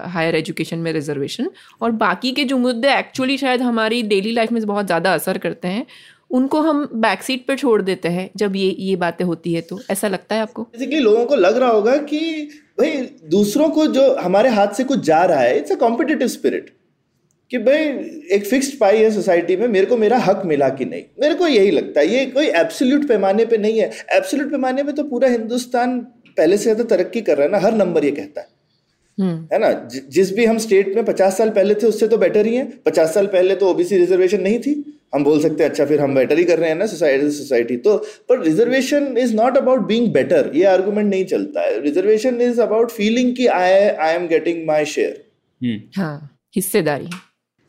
हायर 0.07 0.35
एजुकेशन 0.35 0.79
में 0.79 0.91
रिजर्वेशन 0.93 1.49
और 1.81 1.91
बाकी 2.03 2.31
के 2.31 2.43
जो 2.43 2.57
मुद्दे 2.57 2.93
एक्चुअली 2.97 3.37
शायद 3.37 3.61
हमारी 3.61 4.01
डेली 4.03 4.31
लाइफ 4.31 4.51
में 4.51 4.65
बहुत 4.65 4.85
ज़्यादा 4.85 5.13
असर 5.13 5.37
करते 5.37 5.67
हैं 5.67 5.85
उनको 6.31 6.59
हम 6.61 6.87
बैक 6.95 7.23
सीट 7.23 7.45
पर 7.47 7.57
छोड़ 7.57 7.81
देते 7.81 8.09
हैं 8.09 8.29
जब 8.37 8.55
ये 8.55 8.69
ये 8.79 8.95
बातें 8.95 9.23
होती 9.25 9.53
है 9.53 9.61
तो। 9.61 9.79
ऐसा 9.91 10.07
लगता 10.07 10.35
है 10.35 10.41
आपको? 10.41 10.63
बेसिकली 10.63 10.99
लोगों 10.99 11.25
को 11.25 11.35
लग 11.35 11.57
रहा 11.57 11.69
होगा 11.69 11.95
कि 12.03 12.19
भाई 12.79 13.01
दूसरों 13.31 13.69
को 13.69 13.87
जो 13.87 14.13
हमारे 14.15 14.49
हाथ 14.49 14.73
से 14.73 14.83
कुछ 14.83 14.99
जा 15.05 15.23
रहा 15.23 15.39
है 15.39 15.57
इट्स 15.57 15.71
अ 15.71 15.75
कॉम्पिटिटिव 15.75 16.27
स्पिरिट 16.27 16.69
कि 17.51 17.57
भाई 17.57 17.83
एक 18.31 18.45
फिक्स्ड 18.45 18.77
पाई 18.79 18.97
है 18.97 19.09
सोसाइटी 19.11 19.55
में 19.55 19.67
मेरे 19.67 19.85
को 19.85 19.97
मेरा 19.97 20.17
हक 20.19 20.41
मिला 20.45 20.69
कि 20.69 20.85
नहीं? 20.85 21.03
मेरे 21.21 21.35
को 21.35 21.47
यही 21.47 21.71
लगता 21.71 21.99
है। 21.99 22.07
ये 22.07 22.25
कोई 22.27 22.47
एब्सोल्यूट 22.47 23.07
पैमाने 23.07 23.45
पे 23.45 23.57
नहीं 23.57 23.79
है। 23.79 23.91
एब्सोल्यूट 24.13 24.51
पैमाने 24.51 24.83
पे 24.83 24.91
तो 24.91 25.03
पूरा 25.03 25.29
हिंदुस्तान 25.29 25.99
पहले 26.37 26.57
से 26.57 26.63
ज़्यादा 26.63 26.83
तरक्की 26.85 27.21
कर 27.21 27.37
रहा 27.37 27.45
है 27.45 27.51
ना 27.51 27.59
हर 27.59 27.73
नंबर 27.75 28.05
ये 28.05 28.11
कहता 28.11 28.41
है। 28.41 28.47
हम्म। 29.17 29.47
है 29.53 29.59
ना? 29.59 29.71
जिस 30.09 30.33
भी 30.33 30.45
हम 30.45 30.57
स्टेट 30.57 30.95
में 30.95 31.03
पचास 31.05 31.37
साल 31.37 31.49
पहले 31.49 31.75
थे 31.75 31.87
उससे 31.87 32.07
तो 32.07 32.17
बेटर 32.17 32.45
ही 32.45 32.55
है। 32.55 32.65
पचास 32.85 33.13
साल 33.13 33.27
पहले 33.27 33.55
तो 33.55 33.69
ओबीसी 33.69 33.97
रिजर्वेशन 33.97 34.41
नहीं 34.41 34.59
थी। 34.59 34.73
हम 35.13 35.23
बोल 35.23 35.41
सकते 35.41 35.63
हैं 35.63 35.69
अच्छा 35.69 35.85
फिर 35.85 36.01
हम 36.01 36.15
बेटर 36.15 36.37
ही 36.37 36.43
कर 36.43 36.59
रहे 36.59 36.69
हैं 36.69 36.75
ना 36.77 36.85
सोसाइटी 36.85 37.31
सोसाइटी 37.31 37.77
तो 37.77 37.95
पर 38.29 38.41
reservation 38.43 39.17
is 39.17 39.35
not 39.35 39.57
about 39.57 39.87
being 39.87 40.07
better 40.13 40.51
ये 40.55 40.63
आर्गुमेंट 40.65 41.09
नहीं 41.09 41.25
चलता 41.25 41.61
है। 41.61 41.81
रिजर्वेशन 41.81 42.41
इज़ 42.41 42.61
अबाउट 42.61 42.91
फीलिंग 42.91 43.35
कि 43.35 43.47
I 43.47 43.73
I 43.73 44.13
am 44.13 44.27
getting 44.27 44.65
my 44.67 44.85
share 44.85 45.83
हाँ 45.97 46.39
हिस्सेदारी। 46.55 47.09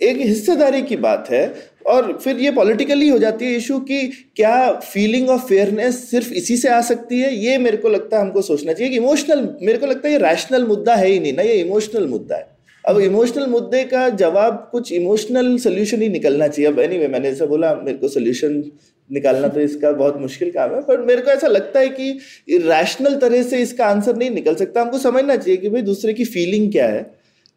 एक 0.01 0.16
हिस्सेदारी 0.18 0.82
की 0.82 0.97
बात 0.99 1.28
है 1.30 1.43
और 1.86 2.12
फिर 2.22 2.38
ये 2.40 2.51
पॉलिटिकली 2.53 3.09
हो 3.09 3.18
जाती 3.18 3.45
है 3.45 3.57
इशू 3.57 3.78
कि 3.80 4.01
क्या 4.36 4.72
फीलिंग 4.72 5.28
ऑफ़ 5.30 5.45
फेयरनेस 5.47 5.99
सिर्फ़ 6.11 6.32
इसी 6.32 6.57
से 6.57 6.68
आ 6.68 6.80
सकती 6.82 7.20
है? 7.20 7.34
ये 7.36 7.59
मेरे 7.59 7.76
को 7.76 7.88
लगता 7.88 8.16
है 8.16 8.22
हमको 8.22 8.43
सोचना 8.43 8.72
चाहिए 8.72 8.90
कि 8.90 8.97
इमोशनल 8.97 9.49
मेरे 9.62 9.78
को 9.78 9.86
लगता 9.86 10.09
है 10.09 10.14
ये 10.14 10.20
रैशनल 10.20 10.66
मुद्दा 10.66 10.95
है 10.95 11.09
ही 11.09 11.20
नहीं 11.20 11.32
ना 11.32 11.43
ये 11.43 11.55
इमोशनल 11.61 12.07
मुद्दा 12.09 12.36
है। 12.36 12.51
अब 12.84 12.98
इमोशनल 13.00 13.46
मुद्दे 13.46 13.82
का 13.84 14.08
जवाब 14.08 14.68
कुछ 14.72 14.92
इमोशनल 14.92 15.56
सोल्यूशन 15.58 16.02
ही 16.02 16.08
निकलना 16.08 16.48
चाहिए। 16.48 16.70
अब 16.70 16.78
एनी 16.78 16.94
anyway, 16.94 17.12
मैंने 17.12 17.28
ऐसा 17.28 17.46
बोला 17.46 17.74
मेरे 17.74 17.98
को 17.98 18.08
सोल्यूशन 18.08 18.62
निकालना 19.10 19.48
तो 19.48 19.60
इसका 19.60 19.92
बहुत 19.92 20.20
मुश्किल 20.20 20.50
काम 20.50 20.74
है 20.74 20.80
पर 20.80 21.00
मेरे 21.06 21.22
को 21.22 21.30
ऐसा 21.30 21.46
लगता 21.46 21.80
है 21.80 21.88
कि 21.88 22.10
रैशनल 22.50 23.16
तरह 23.16 23.42
से 23.42 23.58
इसका 23.62 23.86
आंसर 23.86 24.16
नहीं 24.16 24.30
निकल 24.30 24.54
सकता। 24.54 24.80
हमको 24.80 24.98
समझना 24.98 25.36
चाहिए 25.36 25.56
कि 25.56 25.68
भाई 25.68 25.82
दूसरे 25.82 26.14
की 26.14 26.24
फीलिंग 26.24 26.70
क्या 26.72 26.88
है 26.88 27.06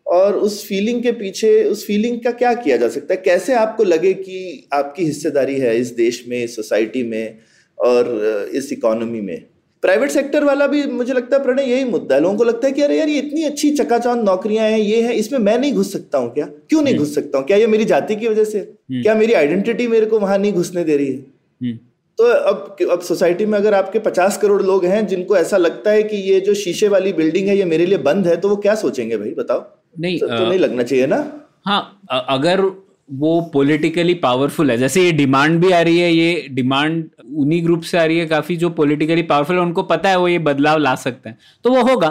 और 0.06 0.36
उस 0.38 0.66
फीलिंग 0.68 1.02
के 1.04 1.12
पीछे 1.12 1.64
उस 1.64 1.86
फीलिंग 1.86 2.20
का 2.20 2.32
क्या 2.34 2.54
किया 2.54 2.78
जा 2.78 2.90
सकता 2.90 3.14
है? 3.14 3.22
कैसे 3.26 3.54
आपको 3.54 3.84
लगे 3.84 4.14
कि 4.14 4.68
आपकी 4.74 5.06
हिस्सेदारी 5.06 5.60
है 5.60 5.76
इस 5.78 5.92
देश 5.96 6.24
में 6.28 6.44
इस 6.44 6.56
सोसाइटी 6.56 7.04
में 7.04 7.38
और 7.78 8.50
इस 8.54 8.72
इकोनॉमी 8.74 9.22
में? 9.22 9.46
प्राइवेट 9.86 10.12
सेक्टर 10.12 10.44
वाला 10.44 10.68
भी 10.68 10.84
मुझे 10.92 11.14
लगता 11.14 11.38
है 11.38 11.44
प्रणय 11.44 11.64
यही 11.64 11.84
मुद्दा 11.84 12.16
है। 12.16 12.22
लोगों 12.22 12.38
को 12.38 12.44
लगता 12.44 12.68
है 12.68 12.74
कि 12.74 12.82
अरे 12.82 12.98
यार 12.98 13.10
ये 13.10 13.18
इतनी 13.20 13.44
अच्छी 13.44 13.72
चकाचौंध 13.72 14.24
नौकरियाँ 14.24 14.70
हैं 14.70 14.80
ये 14.80 15.02
है 15.02 15.14
इसमें 15.16 15.40
मैं 15.40 15.58
नहीं 15.58 15.74
घुस 15.74 15.92
सकता 15.94 16.18
हूँ 16.18 16.34
क्या? 16.34 16.46
क्यों 16.70 16.82
नहीं 16.82 16.94
हम्म। 16.94 17.04
घुस 17.04 17.14
सकता 17.16 17.38
हूँ? 17.38 17.46
क्या 17.48 17.58
ये 17.58 17.68
मेरी 17.68 17.86
जाति 17.86 18.16
की 18.16 18.28
वजह 18.28 18.44
से? 18.44 18.60
हम्म। 18.60 19.02
क्या 19.02 19.16
मेरी 19.16 19.34
आइडेंटिटी 19.34 19.88
मेरे 19.88 20.06
को 20.06 20.20
वहाँ 20.20 20.38
नहीं 20.38 20.54
घुसने 20.54 20.84
दे 20.84 20.98
रही 20.98 21.08
है? 21.08 21.18
हम्म। 21.62 21.78
तो 22.20 22.24
अब 22.24 22.76
अब 22.92 23.02
सोसाइटी 23.02 23.46
में 23.46 23.58
अगर 23.60 23.74
आपके 23.74 24.00
पचास 24.00 24.38
करोड़ 24.38 24.62
लोग 24.62 24.86
हैं 24.86 25.06
जिनको 25.08 25.38
ऐसा 25.38 25.58
लगता 25.58 25.92
है 25.92 26.04
कि 26.04 26.18
ये 26.32 26.40
जो 26.40 26.54
शीशे 26.54 26.88
वाली 26.88 27.14
बिल्डिंग 27.14 27.48
है 27.48 27.58
ये 27.58 27.66
मेरे 27.66 27.86
लिए 27.86 27.98
बंद 28.08 28.28
है 28.28 28.36
तो 28.38 28.50
वो 28.50 28.56
क्या 28.58 28.76
सोचेंगे 28.76 29.18
भाई? 29.18 29.34
बताओ। 29.38 29.64
नहीं 30.00 30.20
तो, 30.20 30.28
तो 30.28 30.50
नहीं 30.50 30.60
लगना 30.60 30.84
चाहिए 30.84 31.08
ना? 31.08 31.20
हाँ 31.66 32.26
अगर 32.30 32.62
वो 33.10 33.40
पॉलिटिकली 33.54 34.14
पावरफुल 34.20 34.72
है। 34.72 34.78
जैसे 34.78 35.02
ये 35.02 35.12
डिमांड 35.14 35.60
भी 35.62 35.72
आ 35.72 35.82
रही 35.82 36.00
है 36.00 36.12
ये 36.12 36.48
डिमांड 36.52 37.04
उन्हीं 37.36 37.64
ग्रुप 37.66 37.82
से 37.84 37.98
आ 37.98 38.04
रही 38.06 38.18
है 38.18 38.26
काफ़ी 38.28 38.56
जो 38.58 38.70
पॉलिटिकली 38.72 39.22
पावरफुल 39.24 39.56
है 39.56 39.62
उनको 39.62 39.84
पता 39.86 40.10
है 40.10 40.18
वो 40.20 40.28
ये 40.28 40.40
बदलाव 40.42 40.78
ला 40.80 40.96
सकते 40.98 41.30
हैं। 41.30 41.38
तो 41.66 41.70
वो 41.72 41.82
होगा। 41.84 42.10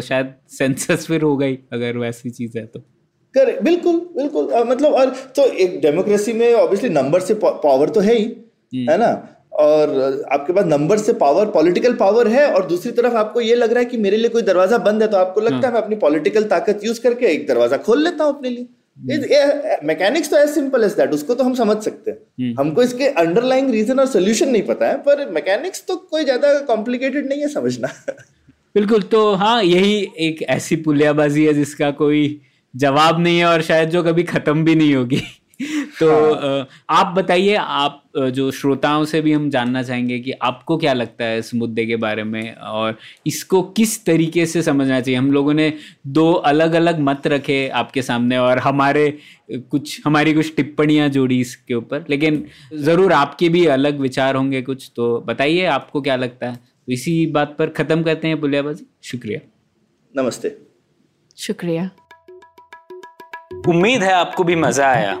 शायद 0.00 0.32
सेंसस 0.50 1.06
फिर 1.06 1.22
होगा 1.22 1.46
ही 1.46 1.58
अगर 1.72 1.96
वैसी 1.98 2.30
चीज़ 2.30 2.58
है 2.58 2.64
तो। 2.66 2.80
कर 3.34 3.60
बिल्कुल 3.62 3.96
बिल्कुल। 4.16 4.52
आ, 4.52 4.62
मतलब 4.64 4.92
और 4.92 5.10
तो 5.36 5.44
एक 5.44 5.80
डेमोक्रेसी 5.82 6.32
में 6.32 6.52
ऑब्वियसली 6.54 6.88
नंबर 6.90 7.20
से 7.20 7.34
पावर 7.36 7.88
तो 7.88 8.00
है 8.00 8.14
ही। 8.14 8.24
है 8.84 8.96
ना? 8.98 9.10
और 9.54 10.24
आपके 10.32 10.52
पास 10.52 10.64
नंबर 10.66 10.98
से 10.98 11.12
पावर 11.14 11.46
पॉलिटिकल 11.50 11.94
पावर 11.96 12.28
है 12.28 12.46
और 12.52 12.66
दूसरी 12.66 12.92
तरफ़ 12.92 13.14
आपको 13.16 13.40
ये 13.40 13.54
लग 13.54 13.70
रहा 13.72 13.78
है 13.80 13.84
कि 13.84 13.96
मेरे 13.98 14.16
लिए 14.16 14.28
कोई 14.30 14.42
दरवाज़ा 14.44 14.78
बंद 14.80 15.02
है 15.02 15.08
तो 15.08 15.16
आपको 15.16 15.40
लगता 15.40 15.56
है। 15.58 15.62
हाँ। 15.62 15.72
मैं 15.72 15.82
अपनी 15.82 15.96
पॉलिटिकल 15.98 16.44
ताकत 16.46 16.80
यूज़ 16.84 17.00
करके 17.00 17.26
एक 17.26 17.46
दरवाज़ा 17.48 17.76
खोल 17.78 18.02
लेता 18.04 18.24
हूँ 18.24 18.34
अपने 18.34 18.50
लिए। 18.50 18.66
मैकेनिक्स 18.98 20.28
हम्म। 20.28 20.36
तो 20.36 20.38
एज 20.38 20.54
सिंपल 20.54 20.84
एज 20.84 20.92
दैट 20.92 21.12
उसको 21.12 21.34
तो 21.34 21.44
हम 21.44 21.54
समझ 21.54 21.76
सकते 21.78 22.10
हैं 22.10 22.18
हम्म। 22.18 22.54
हमको 22.60 22.82
इसके 22.82 23.08
अंडरलाइंग 23.16 23.70
रीजन 23.70 24.00
और 24.00 24.06
सोल्यूशन 24.08 24.48
नहीं 24.48 24.62
पता 24.64 24.88
है 24.88 24.96
पर 25.02 25.28
मैकेनिक्स 25.30 25.84
तो 25.88 25.96
कोई 25.96 26.24
ज़्यादा 26.24 26.58
कॉम्प्लिकेटेड 26.66 27.28
नहीं 27.28 27.40
है 27.40 27.48
समझना 27.48 27.88
बिल्कुल 28.74 29.02
तो 29.10 29.32
हाँ 29.34 29.62
यही 29.64 29.96
एक 30.20 30.42
ऐसी 30.50 30.76
पुलियाबाजी 30.78 31.44
है 31.46 31.54
जिसका 31.54 31.90
कोई 31.94 32.40
जवाब 32.74 33.20
नहीं 33.20 33.38
है 33.38 33.46
और 33.46 33.62
शायद 33.62 33.90
जो 33.90 34.02
कभी 34.02 34.22
खत्म 34.24 34.64
भी 34.64 34.74
नहीं 34.74 34.94
होगी 34.94 35.22
तो 36.00 36.08
हाँ। 36.34 36.66
आप 36.90 37.14
बताइए 37.16 37.54
आप 37.54 38.02
जो 38.16 38.50
श्रोताओं 38.50 39.04
से 39.04 39.20
भी 39.20 39.32
हम 39.32 39.48
जानना 39.50 39.82
चाहेंगे 39.82 40.18
कि 40.18 40.32
आपको 40.42 40.76
क्या 40.78 40.92
लगता 40.92 41.24
है 41.24 41.38
इस 41.38 41.54
मुद्दे 41.54 41.86
के 41.86 41.96
बारे 41.96 42.24
में 42.24 42.54
और 42.54 42.98
इसको 43.26 43.62
किस 43.72 44.04
तरीके 44.06 44.46
से 44.46 44.62
समझना 44.62 45.00
चाहिए? 45.00 45.18
हम 45.18 45.30
लोगों 45.32 45.54
ने 45.54 45.72
दो 46.06 46.32
अलग 46.32 46.72
अलग 46.72 47.00
मत 47.00 47.26
रखे 47.26 47.68
आपके 47.74 48.02
सामने 48.02 48.38
और 48.38 48.58
हमारे 48.58 49.10
कुछ 49.52 50.00
हमारी 50.06 50.34
कुछ 50.34 50.54
टिप्पणियाँ 50.56 51.08
जोड़ी 51.08 51.40
इसके 51.40 51.74
ऊपर 51.74 52.04
लेकिन 52.10 52.44
ज़रूर 52.74 53.12
आपके 53.12 53.48
भी 53.48 53.64
अलग 53.76 53.98
विचार 54.00 54.36
होंगे 54.36 54.62
कुछ 54.62 54.90
तो 54.96 55.18
बताइए 55.20 55.64
आपको 55.66 56.00
क्या 56.00 56.16
लगता 56.16 56.46
है? 56.46 56.56
तो 56.56 56.92
इसी 56.92 57.24
बात 57.26 57.56
पर 57.58 57.68
ख़त्म 57.68 58.02
करते 58.02 58.28
हैं 58.28 58.40
पुलियाबाजी। 58.40 58.86
शुक्रिया। 59.04 59.40
नमस्ते। 60.14 60.56
शुक्रिया। 61.36 61.90
उम्मीद 63.68 64.02
है 64.02 64.12
आपको 64.12 64.44
भी 64.44 64.54
मज़ा 64.56 64.86
आया। 64.86 65.20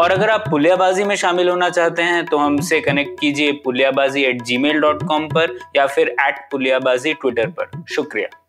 और 0.00 0.10
अगर 0.10 0.30
आप 0.30 0.44
पुलियाबाजी 0.50 1.04
में 1.04 1.16
शामिल 1.16 1.48
होना 1.48 1.68
चाहते 1.70 2.02
हैं 2.02 2.24
तो 2.26 2.36
हमसे 2.36 2.80
कनेक्ट 2.80 3.20
कीजिए 3.20 3.52
पुलियाबाजी 3.52 4.22
एट 4.22 4.42
जी 4.42 4.58
पर 5.28 5.58
या 5.76 5.86
फिर 5.86 6.08
एट 6.08 6.48
पुलियाबाजी 6.50 7.14
ट्विटर 7.14 7.46
पर। 7.46 7.84
शुक्रिया। 7.94 8.43